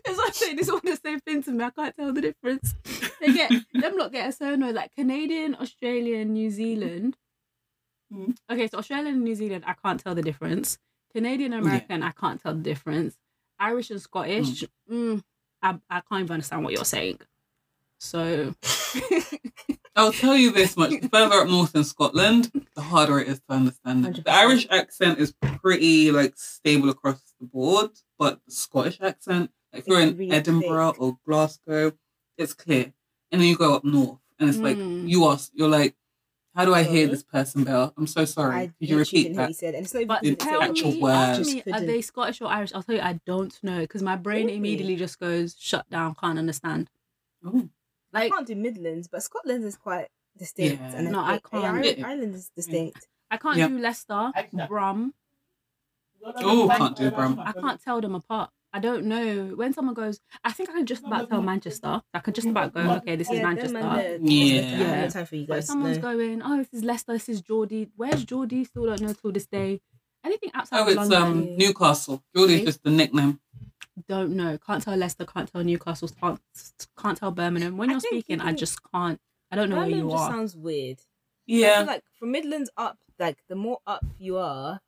[0.09, 1.64] as I say, this is all the same thing to me.
[1.64, 2.74] I can't tell the difference.
[3.20, 4.74] They get them lot get so annoyed.
[4.74, 7.16] Like Canadian, Australian, New Zealand.
[8.12, 8.36] Mm.
[8.51, 10.78] Okay, so Australian and New Zealand, I can't tell the difference.
[11.14, 13.16] Canadian, American, I can't tell the difference.
[13.59, 15.22] Irish and Scottish, mm,
[15.62, 17.18] I, I can't even understand what you're saying.
[17.99, 18.55] So
[19.97, 23.40] I'll tell you this much: the further up north in Scotland, the harder it is
[23.49, 24.12] to understand it.
[24.16, 24.24] 100%.
[24.24, 25.32] The Irish accent is
[25.62, 30.32] pretty like stable across the board, but the Scottish accent, like if you're in really
[30.32, 31.01] Edinburgh thick.
[31.01, 31.92] or Glasgow,
[32.36, 32.92] it's clear.
[33.32, 35.09] And then you go up north, and it's like Mm.
[35.09, 35.97] you ask, you're like,
[36.55, 38.55] "How do I hear this person better?" I'm so sorry.
[38.55, 39.49] I Could you literally repeat didn't hear what that?
[39.49, 41.12] you said, and it's not But It's tell actual me, word.
[41.14, 42.72] ask me, are they Scottish or Irish?
[42.74, 44.57] I'll tell you, I don't know because my brain Really?
[44.59, 46.90] immediately just goes shut down, can't understand.
[48.17, 50.09] Oh, I Like can't do Midlands, but Scotland is quite
[50.39, 50.83] distinct.
[50.83, 50.93] Yeah.
[50.97, 51.64] And No, I think can't.
[51.64, 52.07] Ireland, Yeah.
[52.09, 53.07] Ireland is distinct.
[53.31, 53.69] I can't Yeah.
[53.69, 54.33] do Leicester,
[54.69, 55.14] Brum.
[56.25, 57.39] oh, can't do Brum.
[57.41, 58.51] I can't tell them apart.
[58.73, 60.21] I don't know when someone goes.
[60.45, 62.03] I think I can just about tell Manchester.
[62.12, 63.73] I could just about go, okay, this is yeah, Manchester.
[63.81, 64.61] Them and the, Yeah.
[64.61, 65.09] I have no Yeah.
[65.09, 65.67] time for you But guys.
[65.67, 66.03] someone's no.
[66.03, 67.89] going, oh, this is Leicester, this is Geordie.
[67.97, 68.64] Where's Geordie?
[68.64, 69.81] Still don't know till this day.
[70.25, 72.23] Anything outside Oh, of it's London, um Newcastle.
[72.35, 72.64] Geordie's See?
[72.67, 73.41] just the nickname.
[74.09, 74.59] Don't know.
[74.59, 75.24] Can't tell Leicester.
[75.24, 76.09] Can't tell Newcastle.
[76.20, 76.40] Can't,
[76.99, 77.76] can't tell Birmingham.
[77.76, 79.20] When I you're think speaking, I just can't.
[79.51, 80.30] I don't know where you just are.
[80.30, 80.99] sounds weird.
[81.01, 81.03] I
[81.47, 81.76] Yeah.
[81.78, 84.80] feel like from Midlands up, like the more up you are,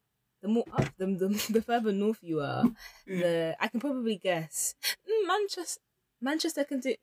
[0.43, 2.65] the more up, the the, the further north you are,
[3.09, 3.21] Mm.
[3.23, 4.75] the I can probably guess.
[5.09, 5.81] Mm, Manchester,
[6.21, 6.95] Manchester can do.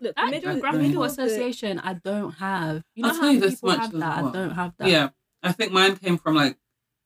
[0.00, 2.84] Look, the That middle, the geographical middle of the- association, I don't have.
[2.94, 4.18] You know I'll how tell you many this people much have as that?
[4.24, 4.88] I don't have that.
[4.88, 5.08] Yeah.
[5.42, 6.56] I think mine came from like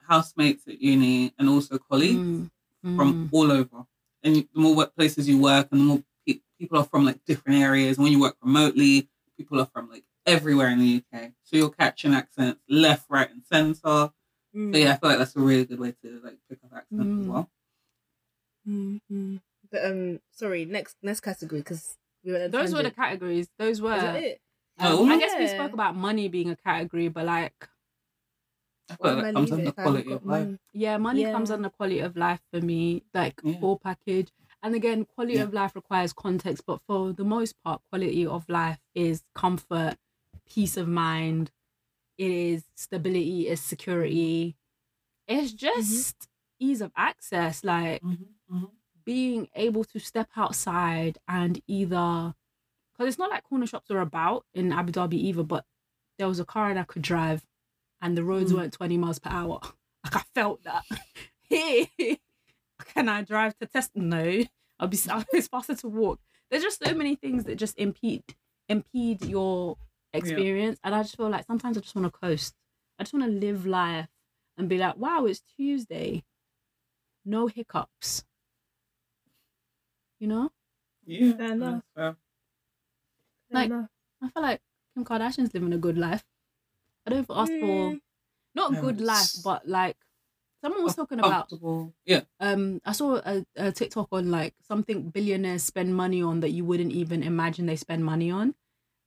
[0.09, 2.51] housemates at uni and also colleagues
[2.85, 3.87] Mm, from all over.
[4.25, 7.59] And the more workplaces you work, and the more pe- people are from like different
[7.61, 7.97] areas.
[7.99, 11.33] And when you work remotely, people are from like everywhere in the UK.
[11.45, 14.11] So you're catching accents left, right, and centre.
[14.57, 16.73] Mm, So yeah, I feel like that's a really good way to like pick up
[16.75, 17.29] accents as Mm.
[17.29, 17.51] well.
[18.69, 19.41] mm, mm.
[19.71, 22.45] But um, sorry, next next category because we went.
[22.45, 23.49] on a Those were the categories.
[23.59, 23.95] Those were.
[23.97, 24.41] Is that it?
[24.81, 25.07] Oh.
[25.09, 27.69] I guess we spoke about money being a category, but like,
[28.91, 30.27] I feel Why like am I that comes leaving under if I haven't quality of
[30.27, 30.47] life.
[30.47, 30.59] money?
[30.73, 31.55] yeah, money comes Yeah.
[31.57, 33.61] under quality of life for me, like Yeah.
[33.61, 34.31] full package.
[34.63, 35.43] And again, quality Yeah.
[35.45, 39.97] of life requires context, but for the most part, quality of life is comfort,
[40.47, 41.51] peace of mind.
[42.19, 44.57] It is stability, it's security.
[45.27, 46.29] It's just
[46.59, 47.65] ease of access.
[47.65, 48.71] Like Mhm, mhm.
[49.05, 52.35] being able to step outside and either
[52.93, 55.67] because it's not like corner shops are about in Abu Dhabi either, but
[56.19, 57.45] there was a car and I could drive
[58.05, 58.57] and the roads Mm.
[58.57, 59.61] weren't 20 miles per hour.
[60.05, 60.85] Like I felt that.
[61.49, 61.87] Here,
[62.95, 63.93] can I drive to test?
[63.97, 64.45] No,
[64.79, 64.99] I'll be
[65.33, 66.21] it's faster to walk.
[66.51, 68.23] There's just so many things that just impede
[68.69, 69.79] impede your
[70.13, 70.79] experience.
[70.85, 72.55] And I just feel like sometimes I just want to coast.
[72.99, 74.09] I just want to live life
[74.59, 76.23] and be like, wow, it's Tuesday.
[77.25, 78.25] No hiccups.
[80.21, 80.51] You know?
[81.07, 81.73] Yeah, Fair enough.
[81.73, 82.17] that's fair.
[83.51, 83.89] Like- enough.
[84.23, 84.61] I feel like
[84.95, 86.25] Kim Kardashian's living a good life.
[87.07, 88.01] I don't ask for Mm.
[88.55, 89.97] not No, good life, but like
[90.63, 91.95] someone was talking about Comfortable.
[92.05, 92.23] Yeah.
[92.41, 96.65] um I saw a, a TikTok on like something billionaires spend money on that you
[96.65, 98.55] wouldn't even imagine they spend money on.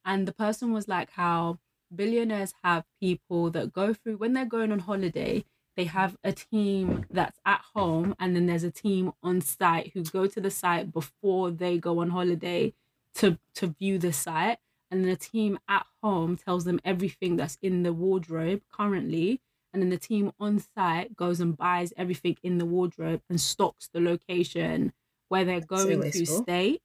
[0.06, 1.60] And the person was like how
[1.94, 5.46] billionaires have people that go through when they're going on holiday,
[5.76, 10.04] they have a team that's at home and then there's a team on site who
[10.04, 12.74] go to the site before they go on holiday
[13.16, 14.60] to to view the site.
[14.90, 19.42] And then the team at home tells them everything that's in the wardrobe currently
[19.78, 23.90] and then the team on site goes and buys everything in the wardrobe and stocks
[23.94, 24.94] the location
[25.30, 26.80] where they're going to stay.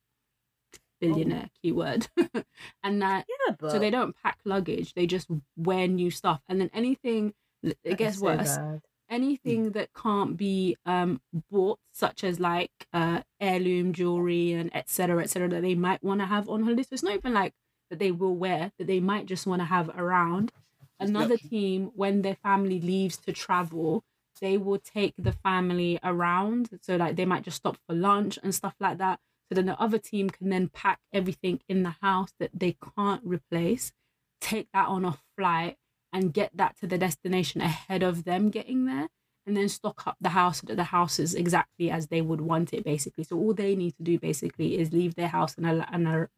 [1.00, 2.07] Billionaire keyword,
[2.84, 5.26] and that Yeah, but so they don't pack luggage; they just
[5.57, 7.34] wear new stuff, and then anything.
[7.62, 8.57] It gets so worse.
[8.57, 8.82] bad.
[9.11, 15.22] anything that can't be um bought, such as like uh heirloom jewelry and etc.
[15.22, 15.48] etc.
[15.48, 16.82] that they might want to have on holiday.
[16.82, 17.55] So it's not even like
[17.93, 20.53] that they will wear, that they might just want to have around.
[20.99, 21.51] Another Yep.
[21.51, 24.03] team, when their family leaves to travel,
[24.40, 26.70] they will take the family around.
[26.82, 29.20] So like they might just stop for lunch and stuff like that.
[29.49, 33.22] So then the other team can then pack everything in the house that they can't
[33.24, 33.93] replace,
[34.40, 35.76] take that on a flight
[36.14, 39.09] and get that to the destination ahead of them getting there
[39.47, 42.40] and then stock up the house so that the house is exactly as they would
[42.40, 43.24] want it basically.
[43.24, 46.28] So all they need to do basically is leave their house and a, and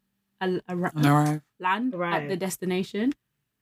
[0.41, 1.41] a, a, a, And arrive.
[1.59, 3.13] land at the destination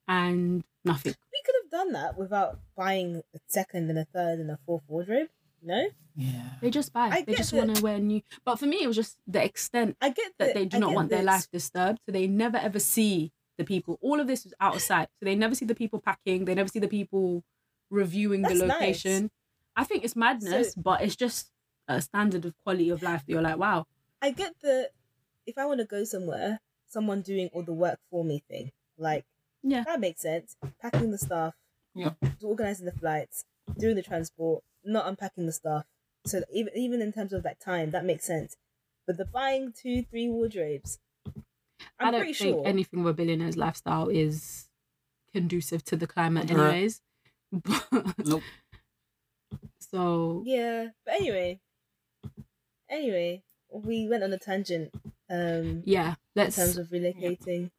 [0.08, 1.14] and nothing.
[1.32, 4.84] We could have done that without buying a second and a third and a fourth
[4.88, 5.30] wardrobe.
[5.66, 6.50] No, Yeah.
[6.62, 7.08] They just buy.
[7.08, 8.22] I they just want to wear new.
[8.44, 10.80] But for me, it was just the extent I get that the- they do I
[10.82, 12.00] not get want their life disturbed.
[12.06, 13.98] So they never ever see the people.
[14.02, 15.08] All of this is out of sight.
[15.20, 16.44] So they never see the people packing.
[16.46, 17.44] They never see the people
[17.90, 18.80] reviewing That's the nice.
[18.80, 19.32] location.
[19.76, 21.50] I think it's madness, but it's just
[21.88, 23.86] a standard of quality of life that you're like, wow.
[24.22, 24.90] I get the
[25.46, 28.72] if I want to go somewhere, someone doing all the work for me thing.
[28.98, 29.26] Like,
[29.64, 29.84] Yeah.
[29.86, 30.56] that makes sense.
[30.82, 31.56] Packing the stuff,
[31.96, 32.14] Yeah.
[32.44, 33.46] organizing the flights,
[33.78, 35.86] doing the transport, not unpacking the stuff.
[36.26, 38.56] So even even in terms of like time, that makes sense.
[39.06, 41.00] But the buying two, three wardrobes,
[42.00, 42.68] I'm I don't pretty think sure.
[42.68, 44.70] anything with a billionaire's lifestyle is
[45.34, 46.76] conducive to the climate, Right.
[46.76, 47.02] anyways.
[47.52, 48.44] But, Nope.
[49.80, 51.60] so Yeah, but anyway,
[52.90, 54.94] anyway, we went on a tangent.
[55.30, 56.58] Um, yeah, let's.
[56.58, 57.72] In terms of relocating.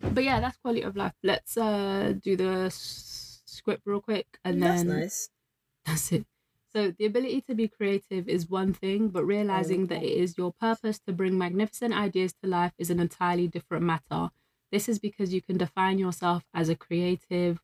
[0.00, 1.14] but yeah, that's quality of life.
[1.22, 5.28] Let's uh do the script real quick, and That's then nice.
[5.86, 6.26] That's it.
[6.72, 10.52] So the ability to be creative is one thing, but realizing that it is your
[10.52, 14.30] purpose to bring magnificent ideas to life is an entirely different matter.
[14.70, 17.60] This is because you can define yourself as a creative,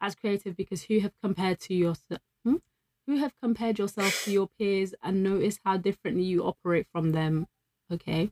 [0.00, 2.20] as creative because who have compared to yourself,
[3.06, 7.46] who have compared yourself to your peers and notice how differently you operate from them.
[7.92, 8.30] Okay.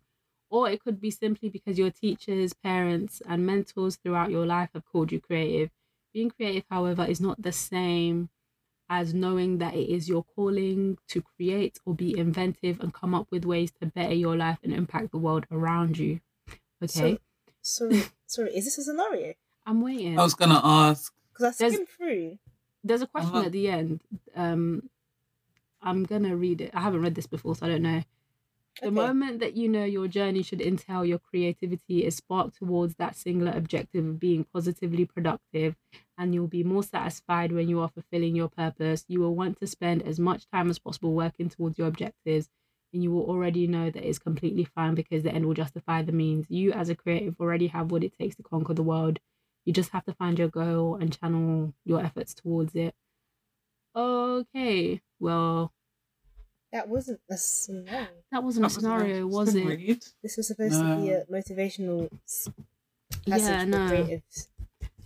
[0.48, 4.84] Or it could be simply because your teachers, parents, and mentors throughout your life have
[4.84, 5.70] called you creative.
[6.12, 8.30] Being creative, however, is not the same
[8.88, 13.28] as knowing that it is your calling to create or be inventive and come up
[13.30, 16.18] with ways to better your life and impact the world around you.
[16.82, 17.18] Okay,
[17.62, 18.50] So, sorry, sorry.
[18.56, 19.34] Is this a scenario?
[19.66, 20.18] I'm waiting.
[20.18, 21.12] I was gonna ask.
[21.32, 22.38] Because I There's- skimmed through.
[22.84, 23.46] There's a question Uh-huh.
[23.46, 24.00] at the end.
[24.34, 24.88] Um,
[25.82, 26.70] I'm gonna read it.
[26.74, 28.02] I haven't read this before, so I don't know.
[28.82, 28.96] The Okay.
[28.96, 33.52] moment that you know your journey should entail your creativity is sparked towards that singular
[33.52, 35.76] objective of being positively productive,
[36.16, 39.04] and you'll be more satisfied when you are fulfilling your purpose.
[39.08, 42.48] You will want to spend as much time as possible working towards your objectives,
[42.92, 46.12] and you will already know that it's completely fine because the end will justify the
[46.12, 46.46] means.
[46.48, 49.20] You, as a creative, already have what it takes to conquer the world.
[49.64, 52.94] You just have to find your goal and channel your efforts towards it.
[53.94, 55.72] Okay, well,
[56.72, 58.08] That wasn't a scenario.
[58.30, 59.64] that wasn't a That was scenario, nice was it?
[59.64, 60.04] Read.
[60.22, 62.48] This was supposed to be a motivational s-
[63.28, 63.86] passage Yeah, for no.
[63.94, 64.48] creatives.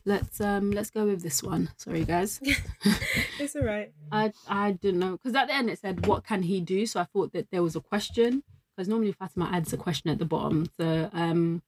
[0.04, 1.70] Let's um let's go with this one.
[1.78, 2.38] Sorry guys.
[3.38, 3.92] it's alright.
[4.12, 7.00] I I didn't know because at the end it said what can he do, so
[7.00, 8.42] I thought that there was a question
[8.76, 10.68] because normally Fatima adds a question at the bottom.
[10.76, 11.62] So um,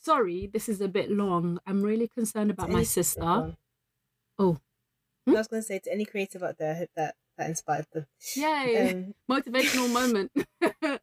[0.00, 1.58] sorry, this is a bit long.
[1.66, 3.56] I'm really concerned about my sister.
[4.38, 4.58] Oh.
[5.26, 7.86] I was going to say to any creative out there, I hope that that inspired
[7.92, 8.06] them.
[8.36, 8.90] Yay!
[8.90, 10.30] Um, Motivational moment.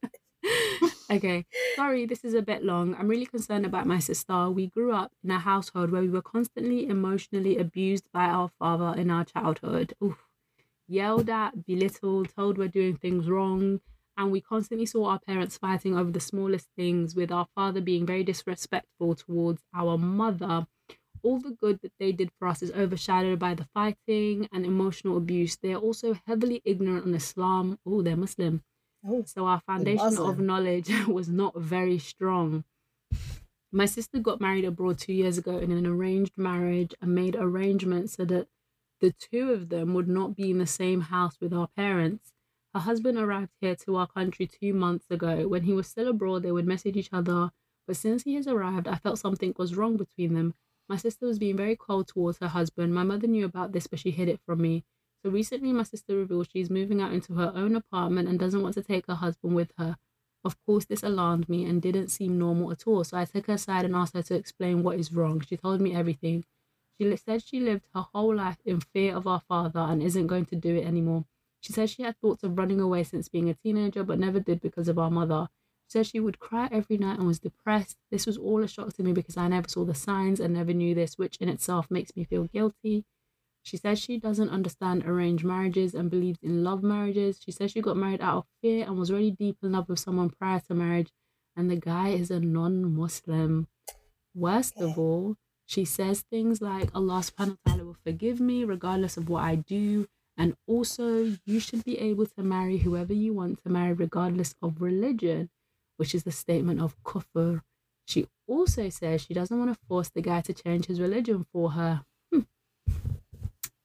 [1.11, 1.45] okay,
[1.75, 2.95] sorry, this is a bit long.
[2.97, 4.49] I'm really concerned about my sister.
[4.49, 8.99] We grew up in a household where we were constantly emotionally abused by our father
[8.99, 9.93] in our childhood.
[10.03, 10.17] Oof.
[10.87, 13.81] Yelled at, belittled, told we're doing things wrong.
[14.17, 18.05] And we constantly saw our parents fighting over the smallest things, with our father being
[18.05, 20.67] very disrespectful towards our mother.
[21.23, 25.17] All the good that they did for us is overshadowed by the fighting and emotional
[25.17, 25.57] abuse.
[25.57, 27.79] They are also heavily ignorant on Islam.
[27.85, 28.63] Oh, they're Muslim.
[29.05, 32.63] oh, So our foundation of knowledge was not very strong.
[33.71, 38.13] My sister got married abroad two years ago in an arranged marriage and made arrangements
[38.13, 38.47] so that
[39.01, 42.33] the two of them would not be in the same house with our parents.
[42.77, 45.47] Her husband arrived here to our country two months ago.
[45.47, 47.49] When he was still abroad, they would message each other.
[47.87, 50.53] But since he has arrived, I felt something was wrong between them.
[50.87, 52.93] My sister was being very cold towards her husband.
[52.93, 54.83] My mother knew about this, but she hid it from me.
[55.23, 58.75] So recently, my sister revealed she's moving out into her own apartment and doesn't want
[58.75, 59.97] to take her husband with her.
[60.45, 63.03] Of course, this alarmed me and didn't seem normal at all.
[63.03, 65.39] So I took her aside and asked her to explain what is wrong.
[65.39, 66.45] She told me everything.
[67.01, 70.45] She said she lived her whole life in fear of our father and isn't going
[70.45, 71.25] to do it anymore.
[71.61, 74.61] She said she had thoughts of running away since being a teenager, but never did
[74.61, 75.47] because of our mother.
[75.87, 77.97] She said she would cry every night and was depressed.
[78.11, 80.73] This was all a shock to me because I never saw the signs and never
[80.73, 83.05] knew this, which in itself makes me feel guilty.
[83.63, 87.39] She says she doesn't understand arranged marriages and believes in love marriages.
[87.43, 89.99] She says she got married out of fear and was already deep in love with
[89.99, 91.11] someone prior to marriage,
[91.55, 93.67] and the guy is a non Muslim.
[94.33, 95.35] Worst of all,
[95.65, 99.55] she says things like Allah subhanahu wa ta'ala will forgive me regardless of what I
[99.55, 100.07] do.
[100.37, 104.81] And also, you should be able to marry whoever you want to marry, regardless of
[104.81, 105.49] religion,
[105.97, 107.61] which is the statement of kufr.
[108.05, 111.71] She also says she doesn't want to force the guy to change his religion for
[111.71, 112.05] her.
[112.31, 112.41] Hmm.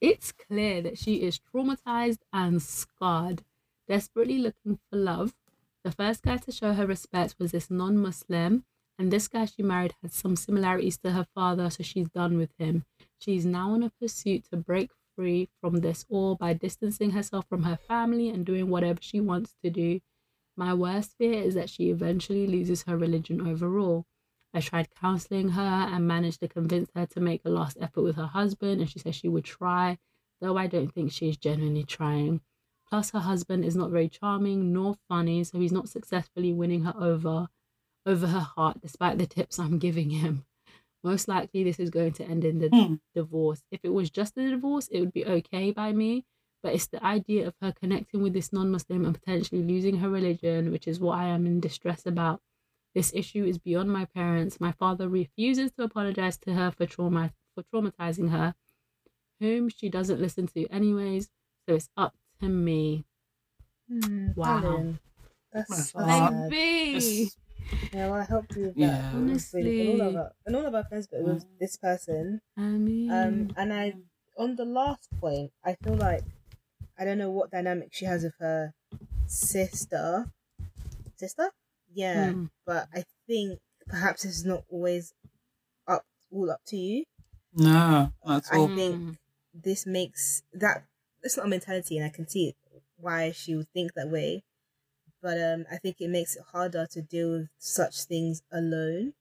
[0.00, 3.42] It's clear that she is traumatized and scarred,
[3.88, 5.34] desperately looking for love.
[5.84, 8.64] The first guy to show her respect was this non Muslim,
[8.98, 12.53] and this guy she married had some similarities to her father, so she's done with
[12.59, 12.84] him.
[13.18, 17.62] She's now on a pursuit to break free from this all by distancing herself from
[17.64, 20.00] her family and doing whatever she wants to do.
[20.56, 24.06] My worst fear is that she eventually loses her religion overall.
[24.54, 28.16] I tried counseling her and managed to convince her to make a last effort with
[28.16, 29.98] her husband, and she says she would try,
[30.40, 32.42] though I don't think she is genuinely trying.
[32.88, 36.94] Plus, her husband is not very charming nor funny, so he's not successfully winning her
[36.98, 37.48] over
[38.04, 40.44] over her heart despite the tips I'm giving him.
[41.05, 42.94] Most likely, this is going to end in the Hmm.
[43.14, 43.62] divorce.
[43.70, 46.26] If it was just the divorce, it would be okay by me.
[46.62, 50.09] But it's the idea of her connecting with this non Muslim and potentially losing her
[50.11, 52.40] religion, which is what I am in distress about.
[52.94, 54.61] This issue is beyond my parents.
[54.61, 58.55] My father refuses to apologize to her for trauma for traumatizing her,
[59.40, 61.30] whom she doesn't listen to anyways.
[61.68, 63.05] So it's up to me.
[63.88, 64.62] Hmm, Wow.
[64.64, 64.98] Alan,
[65.53, 66.53] That's, My
[66.92, 67.36] that's
[67.70, 67.70] God.
[67.70, 67.70] sad.
[67.70, 67.82] Baby.
[67.82, 69.14] It's- Yeah, well, I helped you with that.
[69.14, 70.16] It was really- And all of Honestly.
[70.18, 72.40] our, and all of our friends, but it was this person.
[72.56, 73.94] I mean, Um, and I,
[74.36, 76.24] on the last point, I feel like
[76.98, 78.72] I don't know what dynamic she has with her
[79.26, 80.30] sister.
[81.16, 81.50] Sister,
[81.92, 85.14] yeah, hmm, but I think perhaps it's not always
[85.86, 87.04] up all up to you.
[87.54, 89.16] No, not at I think mm,
[89.54, 90.84] this makes that
[91.22, 92.54] it's not a mentality, and I can see
[92.96, 94.42] why she would think that way.
[95.22, 99.14] But um, I think it makes it harder to deal with such things alone.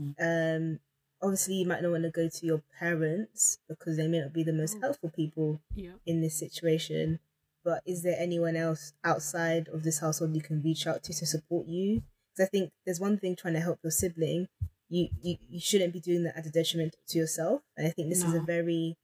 [0.00, 0.14] Mm.
[0.18, 0.80] Um,
[1.20, 4.42] obviously, you might not want to go to your parents because they may not be
[4.42, 4.80] the most Mm.
[4.80, 5.92] helpful people yeah.
[6.06, 7.18] in this situation.
[7.62, 11.26] But is there anyone else outside of this household you can reach out to to
[11.26, 12.02] support you?
[12.32, 14.48] Because I think there's one thing trying to help your sibling.
[14.88, 17.62] You, you you shouldn't be doing that at a detriment to yourself.
[17.76, 18.96] And I think this is a very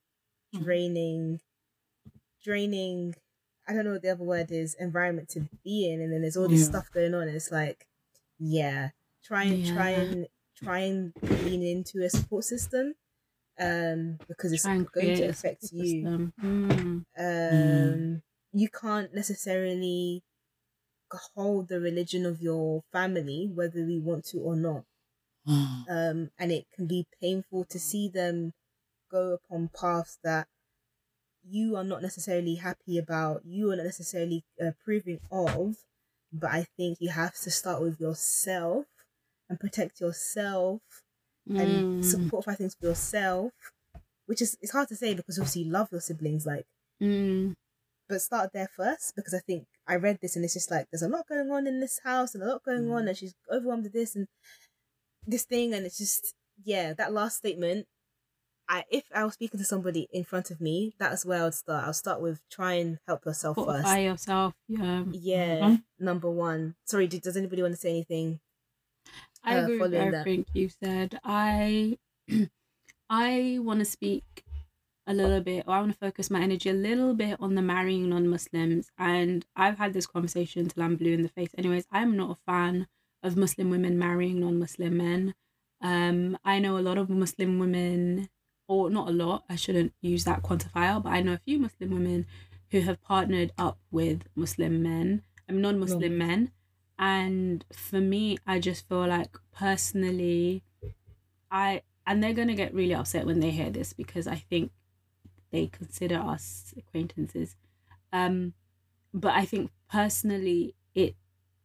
[0.53, 0.63] Mhm.
[0.63, 1.39] draining,
[2.43, 3.15] draining.
[3.71, 4.75] I don't know what the other word is.
[4.75, 6.67] Environment to be in, and then there's all this Yeah.
[6.67, 7.87] stuff going on, and it's like,
[8.39, 8.91] yeah,
[9.23, 12.95] try and try and try and lean into a support system,
[13.59, 16.09] um, because it's going to affect you.
[16.39, 18.21] Mm, um
[18.53, 20.23] you can't necessarily
[21.35, 24.85] hold the religion of your family whether we want to or not
[25.45, 25.85] Mm.
[25.89, 28.53] um and it can be painful to see them
[29.11, 30.47] go upon paths that
[31.47, 35.75] you are not necessarily happy about you are not necessarily uh, approving of
[36.31, 38.85] but i think you have to start with yourself
[39.49, 40.81] and protect yourself
[41.47, 43.51] and mm, support five things for yourself
[44.27, 46.65] which is it's hard to say because obviously you love your siblings like
[47.01, 47.53] mm,
[48.07, 51.01] but start there first because I think I read this and it's just like there's
[51.01, 53.07] a lot going on in this house and a lot going on Mm.
[53.09, 54.27] and she's overwhelmed with this and
[55.25, 56.33] this thing and it's just
[56.63, 57.87] yeah that last statement
[58.71, 61.53] I if I was speaking to somebody in front of me that's where I would
[61.55, 64.55] start I'll start with try and help yourself fortify first yourself.
[64.67, 65.05] Yeah.
[65.11, 65.83] yeah Mhm.
[65.99, 68.41] number one sorry do, does anybody want to say anything
[69.43, 70.29] I uh, agree with following that.
[70.29, 71.19] everything you said.
[71.23, 71.97] I
[73.09, 74.45] I want to speak
[75.07, 77.61] a little bit, or I want to focus my energy a little bit on the
[77.61, 78.91] marrying non-Muslims.
[78.97, 81.51] And I've had this conversation till I'm blue in the face.
[81.57, 82.87] Anyways, I'm not a fan
[83.23, 85.35] of Muslim women marrying non-Muslim men.
[85.81, 88.29] Um, I know a lot of Muslim women,
[88.71, 89.43] or not a lot.
[89.49, 92.25] I shouldn't use that quantifier, but I know a few Muslim women
[92.71, 96.25] who have partnered up with Muslim men, um, non-Muslim No.
[96.25, 96.51] men.
[96.97, 100.63] And for me, I just feel like personally,
[101.51, 104.71] I and they're gonna get really upset when they hear this because I think
[105.51, 107.55] they consider us acquaintances.
[108.13, 108.53] Um,
[109.13, 111.15] but I think personally, it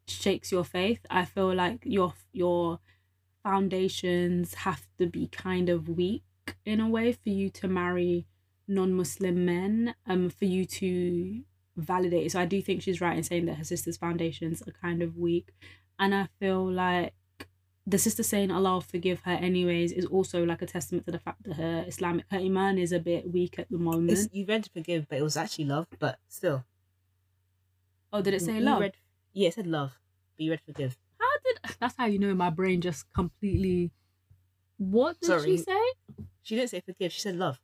[0.08, 1.00] shakes your faith.
[1.10, 2.80] I feel like your your
[3.42, 6.24] foundations have to be kind of weak
[6.64, 8.26] in a way for you to marry
[8.68, 9.94] non-Muslim men.
[10.06, 11.42] Um, for you to
[11.76, 12.26] validate.
[12.26, 12.32] it.
[12.32, 15.16] So I do think she's right in saying that her sister's foundations are kind of
[15.16, 15.52] weak,
[15.98, 17.12] and I feel like
[17.86, 21.20] the sister saying Allah will forgive her anyways is also like a testament to the
[21.20, 24.10] fact that her Islamic her iman is a bit weak at the moment.
[24.10, 26.64] it's, you read forgive but it was actually love but still
[28.12, 28.80] oh, did it say You love?
[28.80, 28.96] read,
[29.32, 30.00] yeah it said love
[30.36, 33.92] but you read forgive How did that's how you know my brain just completely
[34.78, 35.56] What did Sorry.
[35.56, 35.85] she say?
[36.46, 37.60] She didn't say forgive she said love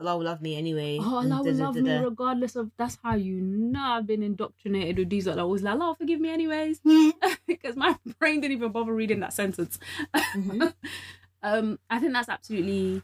[0.00, 0.98] Allah will love me anyway.
[1.00, 2.70] Oh, Allah will da, da, love da, me regardless of.
[2.76, 5.26] That's how you know I've been indoctrinated with these.
[5.26, 6.80] Like, I was like, Allah, forgive me anyways,
[7.46, 9.78] because my brain didn't even bother reading that sentence.
[10.14, 10.74] Mhm.
[11.42, 13.02] um, I think that's absolutely.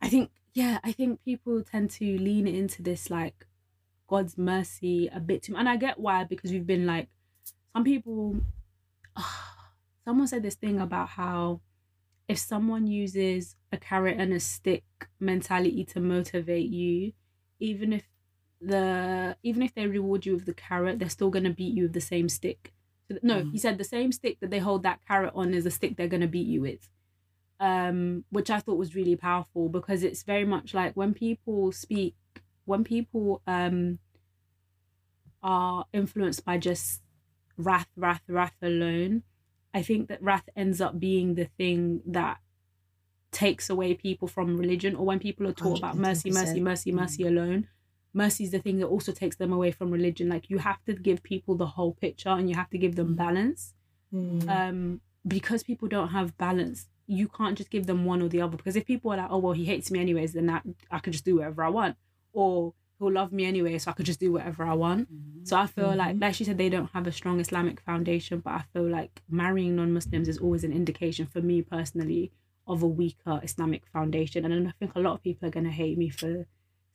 [0.00, 3.46] I think yeah, I think people tend to lean into this like
[4.06, 5.60] God's mercy a bit too, much.
[5.60, 7.08] and I get why because we've been like
[7.74, 8.36] some people.
[10.04, 11.60] someone said this thing about how
[12.28, 14.84] if someone uses a carrot and a stick
[15.18, 17.12] mentality to motivate you,
[17.58, 18.04] even if
[18.60, 21.92] the even if they reward you with the carrot, they're still gonna beat you with
[21.94, 22.72] the same stick.
[23.22, 23.52] No, Mm.
[23.52, 26.08] he said the same stick that they hold that carrot on is the stick they're
[26.08, 26.88] gonna beat you with.
[27.60, 32.14] Um, which I thought was really powerful because it's very much like when people speak,
[32.66, 33.98] when people um
[35.42, 37.02] are influenced by just
[37.56, 39.22] wrath, wrath, wrath alone,
[39.74, 42.38] I think that wrath ends up being the thing that
[43.30, 46.62] takes away people from religion or when people are taught about mercy, mercy, 110%.
[46.62, 47.68] mercy, mercy alone.
[48.14, 50.28] Mercy is the thing that also takes them away from religion.
[50.28, 53.14] Like you have to give people the whole picture and you have to give them
[53.14, 53.74] balance.
[54.12, 54.48] Mm.
[54.48, 58.56] Um, because people don't have balance, you can't just give them one or the other.
[58.56, 61.12] Because if people are like, oh well, he hates me anyways, then that I could
[61.12, 61.96] just do whatever I want,
[62.32, 65.08] or he'll love me anyway, so I could just do whatever I want.
[65.44, 66.20] So I feel like, Mhm.
[66.20, 69.76] like she said, they don't have a strong Islamic foundation, but I feel like marrying
[69.76, 72.32] non-Muslims is always an indication for me personally
[72.66, 74.44] of a weaker Islamic foundation.
[74.44, 76.46] And then I think a lot of people are gonna hate me for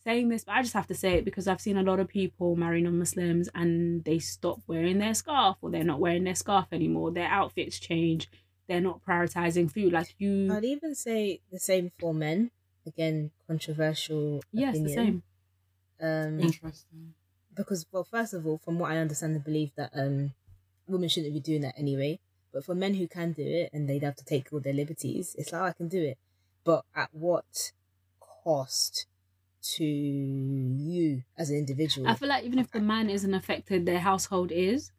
[0.04, 2.10] saying this, but I just have to say it because I've seen a lot of
[2.10, 6.68] people marry non-Muslims and they stop wearing their scarf or they're not wearing their scarf
[6.74, 7.12] anymore.
[7.12, 8.30] Their outfits change.
[8.68, 9.94] They're not prioritizing food.
[9.94, 12.52] Like you, I'd even say the same for men.
[12.86, 14.44] Again, controversial.
[14.52, 15.24] yes, the same.
[16.02, 17.14] Um, Interesting.
[17.56, 20.34] because well, first of all, from what I understand, the belief that um,
[20.88, 22.20] women shouldn't be doing that anyway.
[22.52, 25.36] But for men who can do it and they'd have to take all their liberties,
[25.38, 26.18] it's like oh, I can do it,
[26.64, 27.72] but at what
[28.20, 29.08] cost
[29.64, 32.08] to you as an individual?
[32.08, 34.92] I feel like even if the man isn't affected, their household is.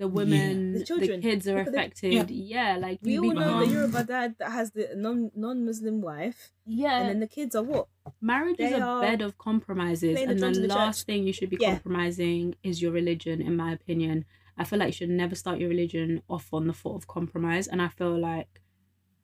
[0.00, 1.20] The women, The the, children.
[1.20, 2.30] kids are Look at the- affected.
[2.30, 6.00] Yeah, like we all know become, the Yoruba dad that has the non non Muslim
[6.00, 6.98] wife, yeah.
[7.00, 7.86] and then the kids are what?
[8.32, 11.06] Marriage is a bed of compromises, the and the the last church.
[11.06, 11.72] thing you should be Yeah.
[11.74, 14.24] compromising is your religion, in my opinion.
[14.56, 17.66] I feel like you should never start your religion off on the foot of compromise,
[17.68, 18.52] and I feel like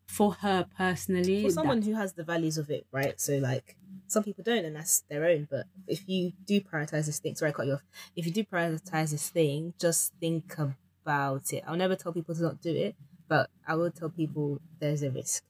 [0.07, 3.21] for her personally, For someone that- who has the values of it, right?
[3.21, 3.77] So like
[4.07, 5.49] some people don't, and that's their own.
[5.51, 7.83] But if you do prioritize this thing, sorry, I cut you off.
[8.15, 10.57] If you do prioritize this thing, just think
[11.05, 11.65] about it.
[11.67, 12.95] I'll never tell people to not do it,
[13.29, 15.43] but I will tell people there's a risk.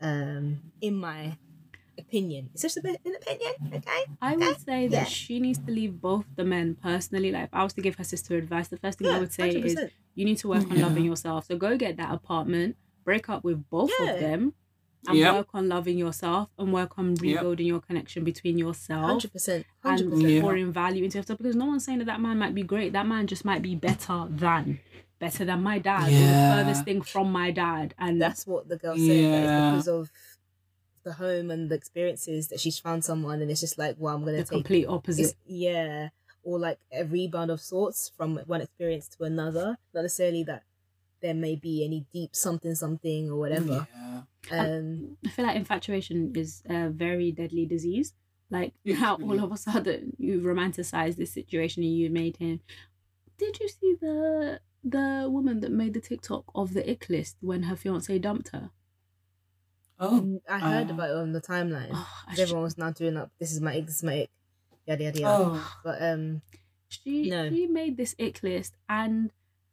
[0.00, 1.36] Um, in my
[1.98, 4.04] opinion, it's just a bit an opinion, okay?
[4.22, 5.04] I would say that Yeah.
[5.04, 7.30] she needs to leave both the men personally.
[7.30, 9.50] Like, if I was to give her sister advice, the first thing I would say
[9.50, 9.92] is 100%.
[10.14, 10.86] you need to work on Yeah.
[10.86, 11.44] loving yourself.
[11.46, 12.76] So go get that apartment,
[13.10, 14.06] break up with both Yeah.
[14.12, 14.40] of them,
[15.08, 15.34] and Yep.
[15.38, 20.04] work on loving yourself and work on rebuilding your connection between yourself hundred percent, hundred
[20.06, 20.32] and percent.
[20.34, 20.40] Yeah.
[20.42, 21.38] pouring value into yourself.
[21.38, 22.92] Because no one's saying that that man might be great.
[22.92, 24.78] That man just might be better than,
[25.18, 26.56] better than my dad, Yeah.
[26.56, 27.94] the furthest thing from my dad.
[27.98, 29.06] And That's what the girl said.
[29.24, 29.70] Yeah.
[29.70, 30.10] because of
[31.02, 34.20] the home and the experiences that she's found someone, and it's just like, well, I'm
[34.24, 35.34] gonna the take complete It's, opposite.
[35.46, 36.10] yeah,
[36.42, 39.78] or like a rebound of sorts from one experience to another.
[39.94, 40.62] Not necessarily that
[41.20, 43.86] there may be any deep something something or whatever.
[43.94, 44.22] Yeah.
[44.50, 48.14] Um, I feel like infatuation is a very deadly disease.
[48.50, 52.60] Like how all of a sudden you romanticize this situation and you made him.
[53.38, 57.64] Did you see the the woman that made the TikTok of the ick list when
[57.64, 58.70] her fiance dumped her?
[59.98, 60.40] Oh.
[60.48, 61.90] I heard uh, about it on the timeline.
[61.92, 63.30] Oh, I 'Cause sh- everyone was now doing up.
[63.38, 63.86] This is my ick.
[63.86, 64.30] This is my ick.
[64.86, 65.44] Yada yada yada.
[65.44, 65.74] Oh.
[65.84, 66.40] But um,
[66.88, 67.50] she No.
[67.50, 69.30] she made this ick list and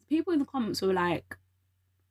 [0.07, 1.37] people in the comments were like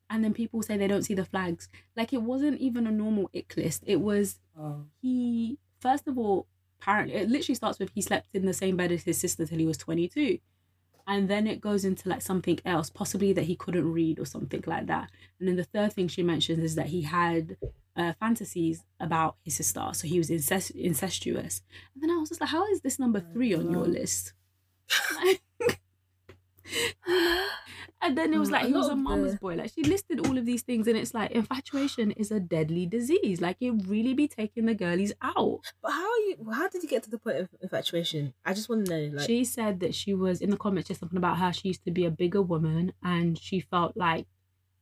[0.09, 1.69] and then people say they don't see the flags.
[1.97, 3.83] Like it wasn't even a normal ick list.
[3.87, 4.85] It was Oh.
[5.03, 6.47] he first of all
[6.81, 9.59] apparently it literally starts with he slept in the same bed as his sister till
[9.59, 10.39] he was 22
[11.07, 14.63] and then it goes into like something else possibly that he couldn't read or something
[14.67, 15.11] like that.
[15.39, 17.57] And then the third thing she mentions is that he had
[17.97, 19.89] uh, fantasies about his sister.
[19.93, 21.63] So he was incest- incestuous.
[21.95, 24.33] And then i was just like how is this number three on your list?
[25.19, 25.39] You
[27.09, 27.49] know?
[28.03, 29.55] And then it was Oh, like he was a mama's boy.
[29.57, 33.41] Like she listed all of these things, and it's like infatuation is a deadly disease.
[33.41, 35.61] Like it really be taking the girlies out.
[35.83, 36.51] but how are you?
[36.53, 38.35] How did you get to the point of infatuation?
[38.45, 39.17] I just want to know.
[39.17, 41.85] Like, she said that she was in the comments just something about how she used
[41.85, 44.27] to be a bigger woman, and she felt like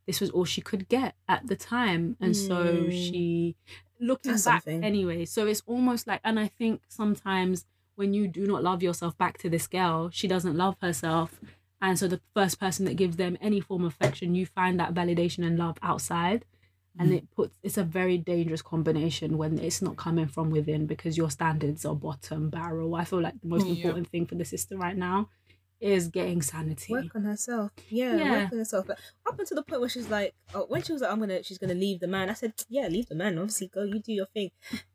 [0.07, 2.93] this was all she could get at the time, and so Mm.
[2.93, 3.57] she
[4.01, 4.85] looking That's back something.
[4.85, 5.25] anyway.
[5.25, 7.65] So it's almost like, and I think sometimes
[7.95, 11.41] when you do not love yourself back to this girl, she doesn't love herself.
[11.87, 14.95] And so the first person that gives them any form of affection, you find that
[14.95, 16.41] validation and love outside.
[16.97, 17.17] and Mm.
[17.19, 21.29] it puts it's a very dangerous combination when it's not coming from within because your
[21.39, 22.95] standards are bottom barrel.
[22.95, 23.75] I feel like the most Yeah.
[23.75, 25.19] important thing for the sister right now
[25.81, 26.93] is getting sanity.
[26.93, 27.73] work on herself.
[27.91, 28.31] Yeah, Yeah.
[28.45, 28.87] work on herself.
[28.87, 31.43] But up until the point where she's like, oh, when she was like, I'm gonna,
[31.43, 32.31] she's gonna leave the man.
[32.31, 33.39] I said, yeah, leave the man.
[33.39, 34.51] Obviously, go, you do your thing.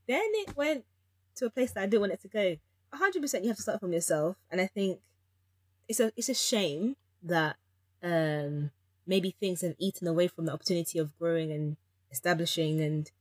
[0.07, 0.85] then it went
[1.35, 2.55] to a place that I didn't want it to go.
[2.93, 4.37] hundred percent, you have to start from yourself.
[4.49, 5.01] And I think
[5.89, 7.57] it's a, it's a shame that
[8.01, 8.71] um
[9.05, 11.75] maybe things have eaten away from the opportunity of growing and
[12.11, 13.11] establishing and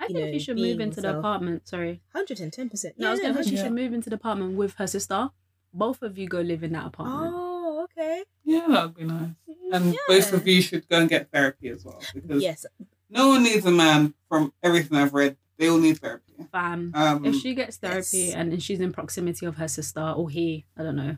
[0.00, 1.66] I you think know, she should move being into the apartment.
[1.66, 2.00] Sorry.
[2.14, 2.94] hundred and ten percent.
[2.98, 5.30] No, I was gonna say she should move into the apartment with her sister.
[5.74, 7.34] Both of you go live in that apartment.
[7.36, 8.22] Oh, okay.
[8.44, 9.30] Yeah, that'd be nice.
[9.72, 12.64] And both of you should go and get therapy as well because Yes,
[13.10, 15.36] no one needs a man from everything I've read.
[15.58, 16.32] They all need therapy.
[16.52, 16.92] Fam.
[16.94, 18.34] Um, if she gets therapy yes.
[18.34, 21.16] and she's in proximity of her sister or he, I don't know,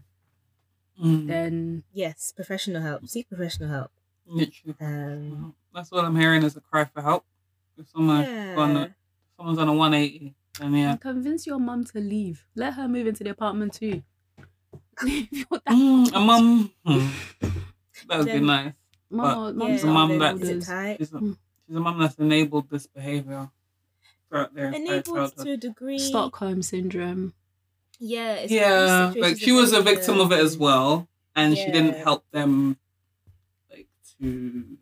[1.02, 3.06] mm, then yes, professional help.
[3.08, 3.90] Seek professional help.
[4.26, 7.24] literally, Um, that's what I'm hearing is a cry for help.
[7.76, 8.82] If someone on yeah.
[8.84, 8.88] a,
[9.36, 10.96] someone's on a 180, then yeah.
[10.96, 12.44] convince your mum to leave.
[12.54, 14.02] Let her move into the apartment too.
[15.02, 15.74] Leave your dad.
[15.74, 17.06] Mm, a mum, hmm,
[18.08, 18.72] that would be Then- nice.
[19.12, 20.98] Mum, mums a mum that- is it tight?
[20.98, 21.36] She's a, Mm.
[21.66, 23.50] she's a mum that's enabled this behavior
[24.28, 25.98] throughout their enabled to a degree.
[25.98, 27.32] Stockholm syndrome.
[28.00, 31.06] Yeah, it's yeah, situations like she was a behaviour victim of it as well,
[31.36, 32.78] and she didn't help them,
[33.70, 33.88] like
[34.20, 34.76] to.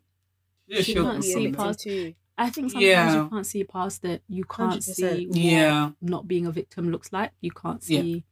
[0.68, 2.14] yeah, She showed can't see past- too.
[2.40, 3.22] I think sometimes Yeah.
[3.24, 4.22] you can't see past it.
[4.28, 4.82] You can't 100%.
[4.94, 7.32] see what Yeah, not being a victim looks like.
[7.40, 8.00] You can't Yeah.
[8.02, 8.24] see.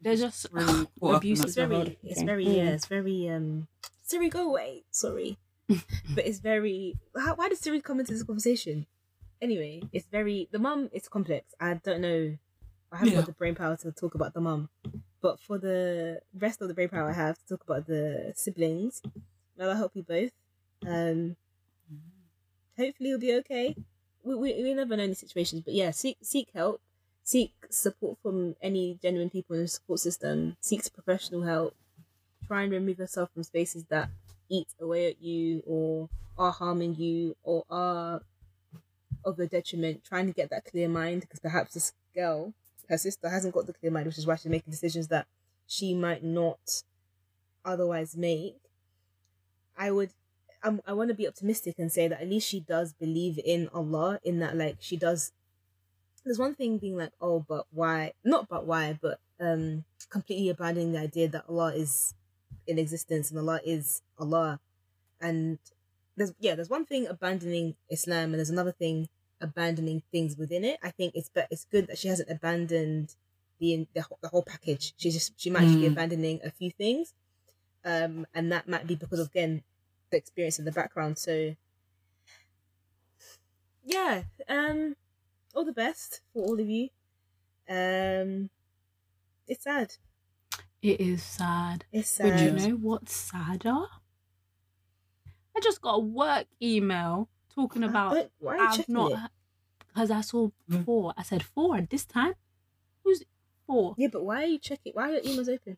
[0.00, 1.48] They're just really caught abuse it.
[1.48, 2.26] is very, it's thing.
[2.26, 2.56] very, Mm.
[2.56, 3.28] yeah, it's very.
[3.28, 3.68] um
[4.00, 4.84] Siri, go away.
[4.90, 5.36] Sorry,
[5.68, 6.96] but it's very.
[7.16, 8.86] How, why did Siri come into this conversation?
[9.42, 10.48] Anyway, it's very.
[10.50, 11.54] The mum is complex.
[11.60, 12.38] I don't know.
[12.92, 13.20] I haven't Yeah.
[13.20, 14.68] got the brain power to talk about the mum,
[15.20, 19.02] but for the rest of the brain power I have to talk about the siblings,
[19.56, 20.32] well, I help you both.
[20.86, 21.36] Um,
[22.76, 23.74] hopefully you'll be okay.
[24.24, 26.80] We, we, we never know any situations, but yeah, seek seek help,
[27.24, 31.74] seek support from any genuine people in the support system, seek professional help,
[32.46, 34.10] try and remove yourself from spaces that
[34.48, 36.08] eat away at you or
[36.38, 38.20] are harming you or are
[39.24, 40.04] of a detriment.
[40.04, 42.52] Trying to get that clear mind because perhaps this girl,
[42.92, 45.26] her sister, hasn't got the clear mind, which is why she's making decisions that
[45.66, 46.82] she might not
[47.64, 48.56] otherwise make.
[49.76, 50.10] I would
[50.62, 53.68] I'm, I want to be optimistic and say that at least she does believe in
[53.74, 55.32] Allah, in that like she does.
[56.24, 58.12] There's one thing being like, oh, but why?
[58.22, 62.14] Not but why, but um, completely abandoning the idea that Allah is
[62.66, 64.60] in existence and Allah is Allah,
[65.20, 65.58] and
[66.16, 69.08] there's yeah, there's one thing abandoning Islam and there's another thing
[69.42, 70.80] abandoning things within it.
[70.82, 73.16] I think it's but it's good that she hasn't abandoned
[73.60, 74.94] the the, whole- the whole package.
[74.98, 75.92] She's just she might just be Mm.
[75.92, 77.14] abandoning a few things,
[77.84, 79.64] um, and that might be because of again
[80.10, 81.18] the experience in the background.
[81.18, 81.56] So
[83.84, 84.96] yeah, um,
[85.54, 86.90] all the best for all of you.
[87.68, 88.50] Um,
[89.48, 89.94] it's sad.
[90.82, 91.86] It is sad.
[91.92, 92.30] It's sad.
[92.32, 93.86] But you know what's sadder?
[95.56, 99.30] I just got a work email talking about Why, why are you I've not
[99.88, 100.84] because I saw Mm.
[100.84, 101.12] four.
[101.16, 102.34] I said four at this time.
[103.04, 103.22] Who's
[103.66, 103.94] four?
[103.98, 104.92] Yeah, but why are you checking?
[104.94, 105.76] Why are your emails open?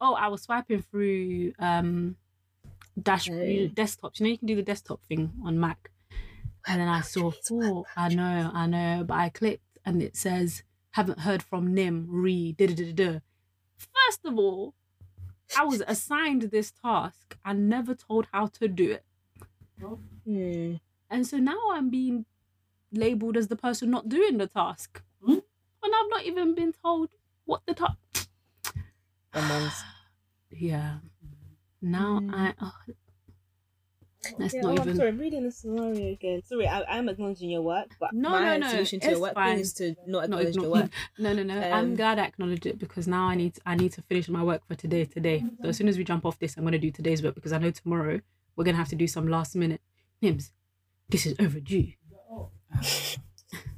[0.00, 2.16] Oh, I was swiping through um
[3.00, 3.34] dash Oh.
[3.34, 4.18] desktops.
[4.20, 5.90] You know you can do the desktop thing on Mac.
[6.66, 7.84] And then I saw four.
[7.96, 8.50] I know.
[8.52, 10.62] I know, but I clicked and it says
[10.92, 13.18] haven't heard from Nim re da da da da.
[13.76, 14.74] First of all,
[15.56, 19.04] I was assigned this task and never told how to do it.
[20.24, 20.74] Hmm.
[21.10, 22.24] And so now I'm being
[22.92, 25.02] labeled as the person not doing the task.
[25.24, 25.32] Hmm?
[25.82, 27.10] And I've not even been told
[27.44, 28.28] what the task.
[29.34, 29.72] Someone's.
[30.50, 30.98] Yeah.
[31.82, 32.30] Now Hmm.
[32.34, 32.54] I.
[32.62, 32.72] Oh,
[34.38, 36.40] let's Yeah, not oh, I'm sorry, I'm reading the scenario again.
[36.44, 39.20] Sorry, I, I am acknowledging your work, but No, my no, no, solution to your
[39.20, 39.58] work fine.
[39.58, 40.90] is to not Not acknowledge your work.
[41.18, 41.60] No, no, no.
[41.60, 44.28] I'm Um, glad I acknowledged it because now I need to, I need to finish
[44.28, 45.04] my work for today.
[45.04, 45.44] Today.
[45.62, 47.58] So as soon as we jump off this, I'm gonna do today's work because I
[47.58, 48.20] know tomorrow
[48.54, 49.80] we're gonna have to do some last minute.
[50.22, 50.50] Nims,
[51.08, 51.92] this is overdue.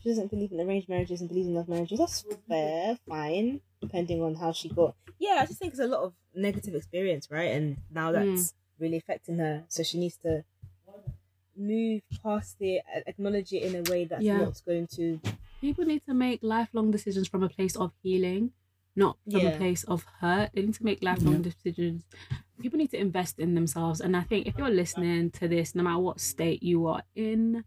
[0.00, 1.98] She doesn't believe in arranged marriages and believes in love marriages.
[1.98, 4.94] That's fair, fine, depending on how she got.
[5.18, 7.50] Yeah, I just think it's a lot of negative experience, right?
[7.50, 8.18] And now Hmm.
[8.18, 10.44] that's really affecting her, so she needs to
[11.56, 14.38] move past it, acknowledge it in a way that's Yeah.
[14.38, 15.20] not going to.
[15.60, 18.52] People need to make lifelong decisions from a place of healing,
[18.94, 19.48] not from Yeah.
[19.48, 20.52] a place of hurt.
[20.55, 22.05] They need to make lifelong decisions.
[22.60, 24.01] People need to invest in themselves.
[24.01, 27.64] And I think if you're listening to this, no matter what state you are in,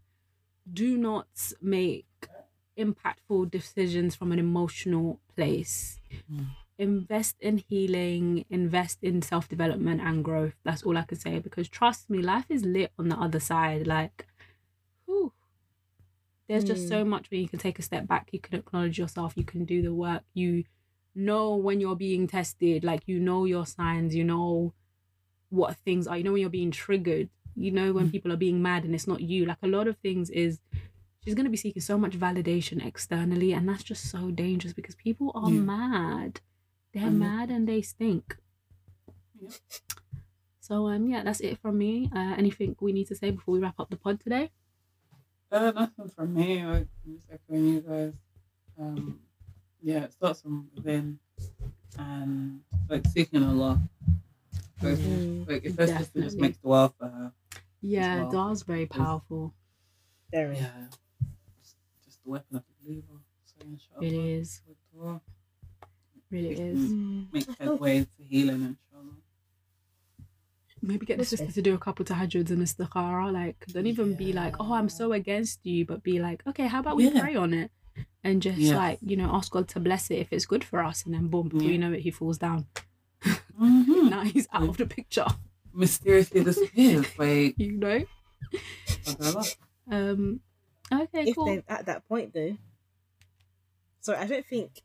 [0.72, 1.28] do not
[1.60, 2.06] make
[2.78, 5.98] impactful decisions from an emotional place.
[6.30, 6.46] Mm.
[6.78, 10.54] Invest in healing, invest in self development and growth.
[10.64, 13.86] That's all I can say because trust me, life is lit on the other side.
[13.86, 14.26] Like,
[16.48, 16.88] there's just Mm.
[16.88, 19.64] so much where you can take a step back, you can acknowledge yourself, you can
[19.64, 20.64] do the work, you
[21.14, 24.74] know when you're being tested, like you know your signs, you know
[25.52, 28.12] what things are, you know when you're being triggered, you know when Mm.
[28.12, 29.44] people are being mad and it's not you.
[29.46, 30.60] Like a lot of things is
[31.22, 35.30] she's gonna be seeking so much validation externally, and that's just so dangerous because people
[35.34, 35.60] are Yeah.
[35.60, 36.40] mad.
[36.94, 38.36] They're mad and they stink.
[39.40, 39.52] Yep.
[40.60, 42.08] So um yeah, that's it from me.
[42.14, 44.50] Uh, anything we need to say before we wrap up the pod today?
[45.50, 46.60] Uh, nothing from me.
[46.62, 48.14] I'm just echoing you guys.
[48.80, 49.20] Um,
[49.82, 51.18] yeah, it starts from within
[51.98, 53.82] and like seeking Allah.
[54.82, 55.48] Like, Mm.
[55.48, 57.32] like if her sister just makes the world for her.
[57.80, 58.30] Yeah, well.
[58.30, 59.54] Dua's very powerful.
[60.30, 60.56] Very.
[60.56, 60.88] Yeah.
[61.62, 63.20] Just, just the weapon of the believer.
[63.44, 64.06] So inshallah.
[64.06, 64.62] It is.
[64.66, 65.20] with dua,
[66.30, 66.78] Really is.
[66.92, 67.32] Mm.
[67.32, 69.16] Make headway to healing, inshallah.
[70.84, 73.32] Maybe get the We'll sister to do a couple tahajjuds and istikhara.
[73.32, 76.80] Like, don't even be like, oh, I'm so against you, but be like, okay, how
[76.80, 77.20] about we Yeah.
[77.20, 77.70] pray on it?
[78.24, 78.74] And just Yes.
[78.74, 81.04] like, you know, ask God to bless it if it's good for us.
[81.04, 82.66] And then boom, before you know it, he falls down.
[83.60, 84.08] Mm-hmm.
[84.08, 85.26] Now he's out of the picture,
[85.72, 87.06] Mysteriously disappears.
[87.18, 88.04] Like, you know?
[89.90, 90.40] Um,
[90.92, 91.46] okay, if cool.
[91.46, 92.56] they're at that point though.
[94.00, 94.82] So I don't think.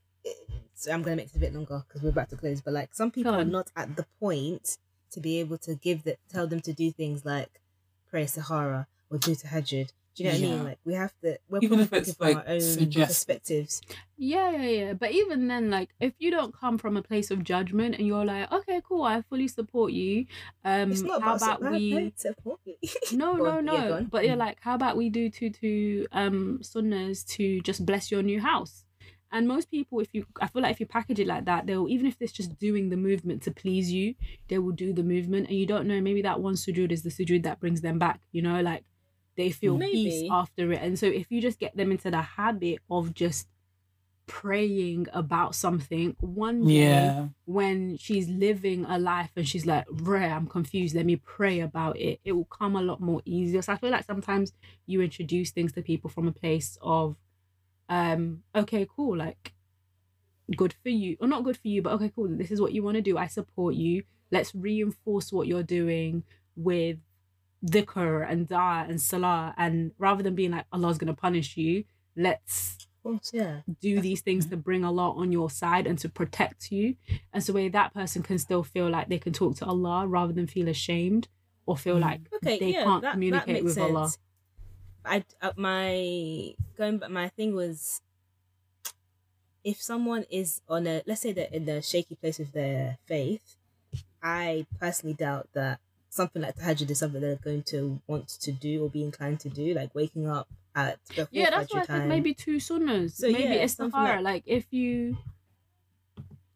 [0.74, 2.62] So I'm gonna make it a bit longer because we're about to close.
[2.62, 4.78] But like some people are not at the point
[5.12, 7.62] to be able to give that tell them to do things like
[8.10, 9.92] pray Istikhara or do Tahajjud.
[10.18, 10.66] Do you know what I mean?
[10.66, 11.38] Like we have to.
[11.50, 13.08] We're Even if it's, like, our own suggested.
[13.14, 13.82] perspectives.
[14.18, 14.94] Yeah, yeah, yeah.
[14.94, 18.26] But even then, like, if you don't come from a place of judgment and you're
[18.26, 20.26] like, okay, cool, I fully support you.
[20.66, 22.12] Um, It's not how about, about we?
[22.16, 22.78] support me.
[23.14, 24.08] No, Go no, yeah, no.
[24.10, 24.40] But you're Mm.
[24.40, 28.84] like, how about we do two two um sunnahs to just bless your new house?
[29.32, 31.88] And most people, if you, I feel like if you package it like that, they'll
[31.90, 34.16] even if it's just doing the movement to please you,
[34.48, 37.10] they will do the movement, and you don't know maybe that one sujood is the
[37.10, 38.22] sujood that brings them back.
[38.32, 38.84] You know, like
[39.38, 42.80] they feel peace after it, and so if you just get them into the habit
[42.90, 43.48] of just
[44.26, 47.30] praying about something one day Yeah.
[47.46, 50.96] when she's living a life and she's like, Rare, I'm confused.
[50.96, 52.20] Let me pray about it.
[52.26, 53.62] It will come a lot more easier.
[53.62, 54.52] So I feel like sometimes
[54.86, 57.16] you introduce things to people from a place of,
[57.88, 59.54] um, okay, cool, like
[60.58, 62.28] good for you, or not good for you, but okay, cool.
[62.28, 63.18] This is what you want to do.
[63.18, 64.04] I support you.
[64.30, 66.24] Let's reinforce what you're doing
[66.58, 66.98] with
[67.70, 69.54] dhikr and dua and salah.
[69.58, 71.84] And rather than being like, Allah's going to punish you,
[72.16, 73.62] let's course, yeah.
[73.82, 76.96] do these things to bring Allah on your side and to protect you.
[77.34, 80.34] And so where that person can still feel like they can talk to Allah rather
[80.34, 81.28] than feel ashamed
[81.66, 82.02] or feel Mm.
[82.02, 83.96] like Okay, they yeah, can't that, communicate that with sense.
[83.96, 84.12] Allah.
[85.06, 87.10] I uh, my going back.
[87.10, 88.02] My thing was,
[89.64, 93.56] if someone is on a let's say they're in a shaky place with their faith,
[94.22, 95.80] I personally doubt that
[96.18, 99.50] something like tahajjud is something they're going to want to do or be inclined to
[99.50, 103.12] do, like waking up at before Yeah, that's why I think maybe two sunnahs.
[103.22, 104.16] So, maybe yeah, istikhara.
[104.18, 105.18] like- Like if you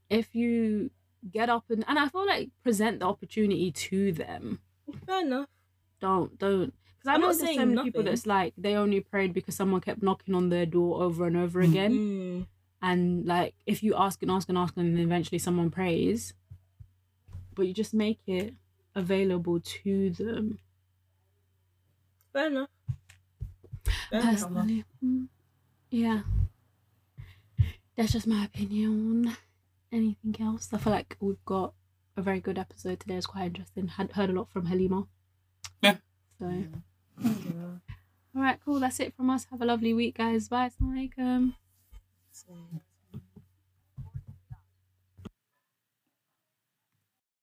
[0.10, 0.92] if you
[1.32, 4.60] get up and and I feel like present the opportunity to them.
[5.06, 5.48] Fair enough.
[6.02, 8.76] Don't don't because I I'm know not there's so saying many people that's like they
[8.76, 12.48] only prayed because someone kept knocking on their door over and over again.
[12.82, 16.34] And like if you ask and ask and ask and then eventually someone prays
[17.54, 18.56] but you just make it
[18.96, 20.60] available to them.
[22.34, 22.70] Fair enough.
[24.10, 25.28] Fair personally Mm,
[25.90, 26.22] yeah.
[27.98, 29.36] That's just my opinion
[29.92, 30.70] anything else.
[30.74, 31.74] I feel like we've got
[32.16, 33.16] a very good episode today.
[33.16, 33.88] It's quite interesting.
[33.88, 35.08] Had heard a lot from halima.
[35.82, 35.98] Yeah.
[36.40, 37.26] so Yeah.
[38.36, 38.80] all right cool.
[38.80, 39.46] That's it from us.
[39.52, 40.48] Have a lovely week guys.
[40.48, 41.54] Bye assalamu alaikum
[42.32, 42.82] So-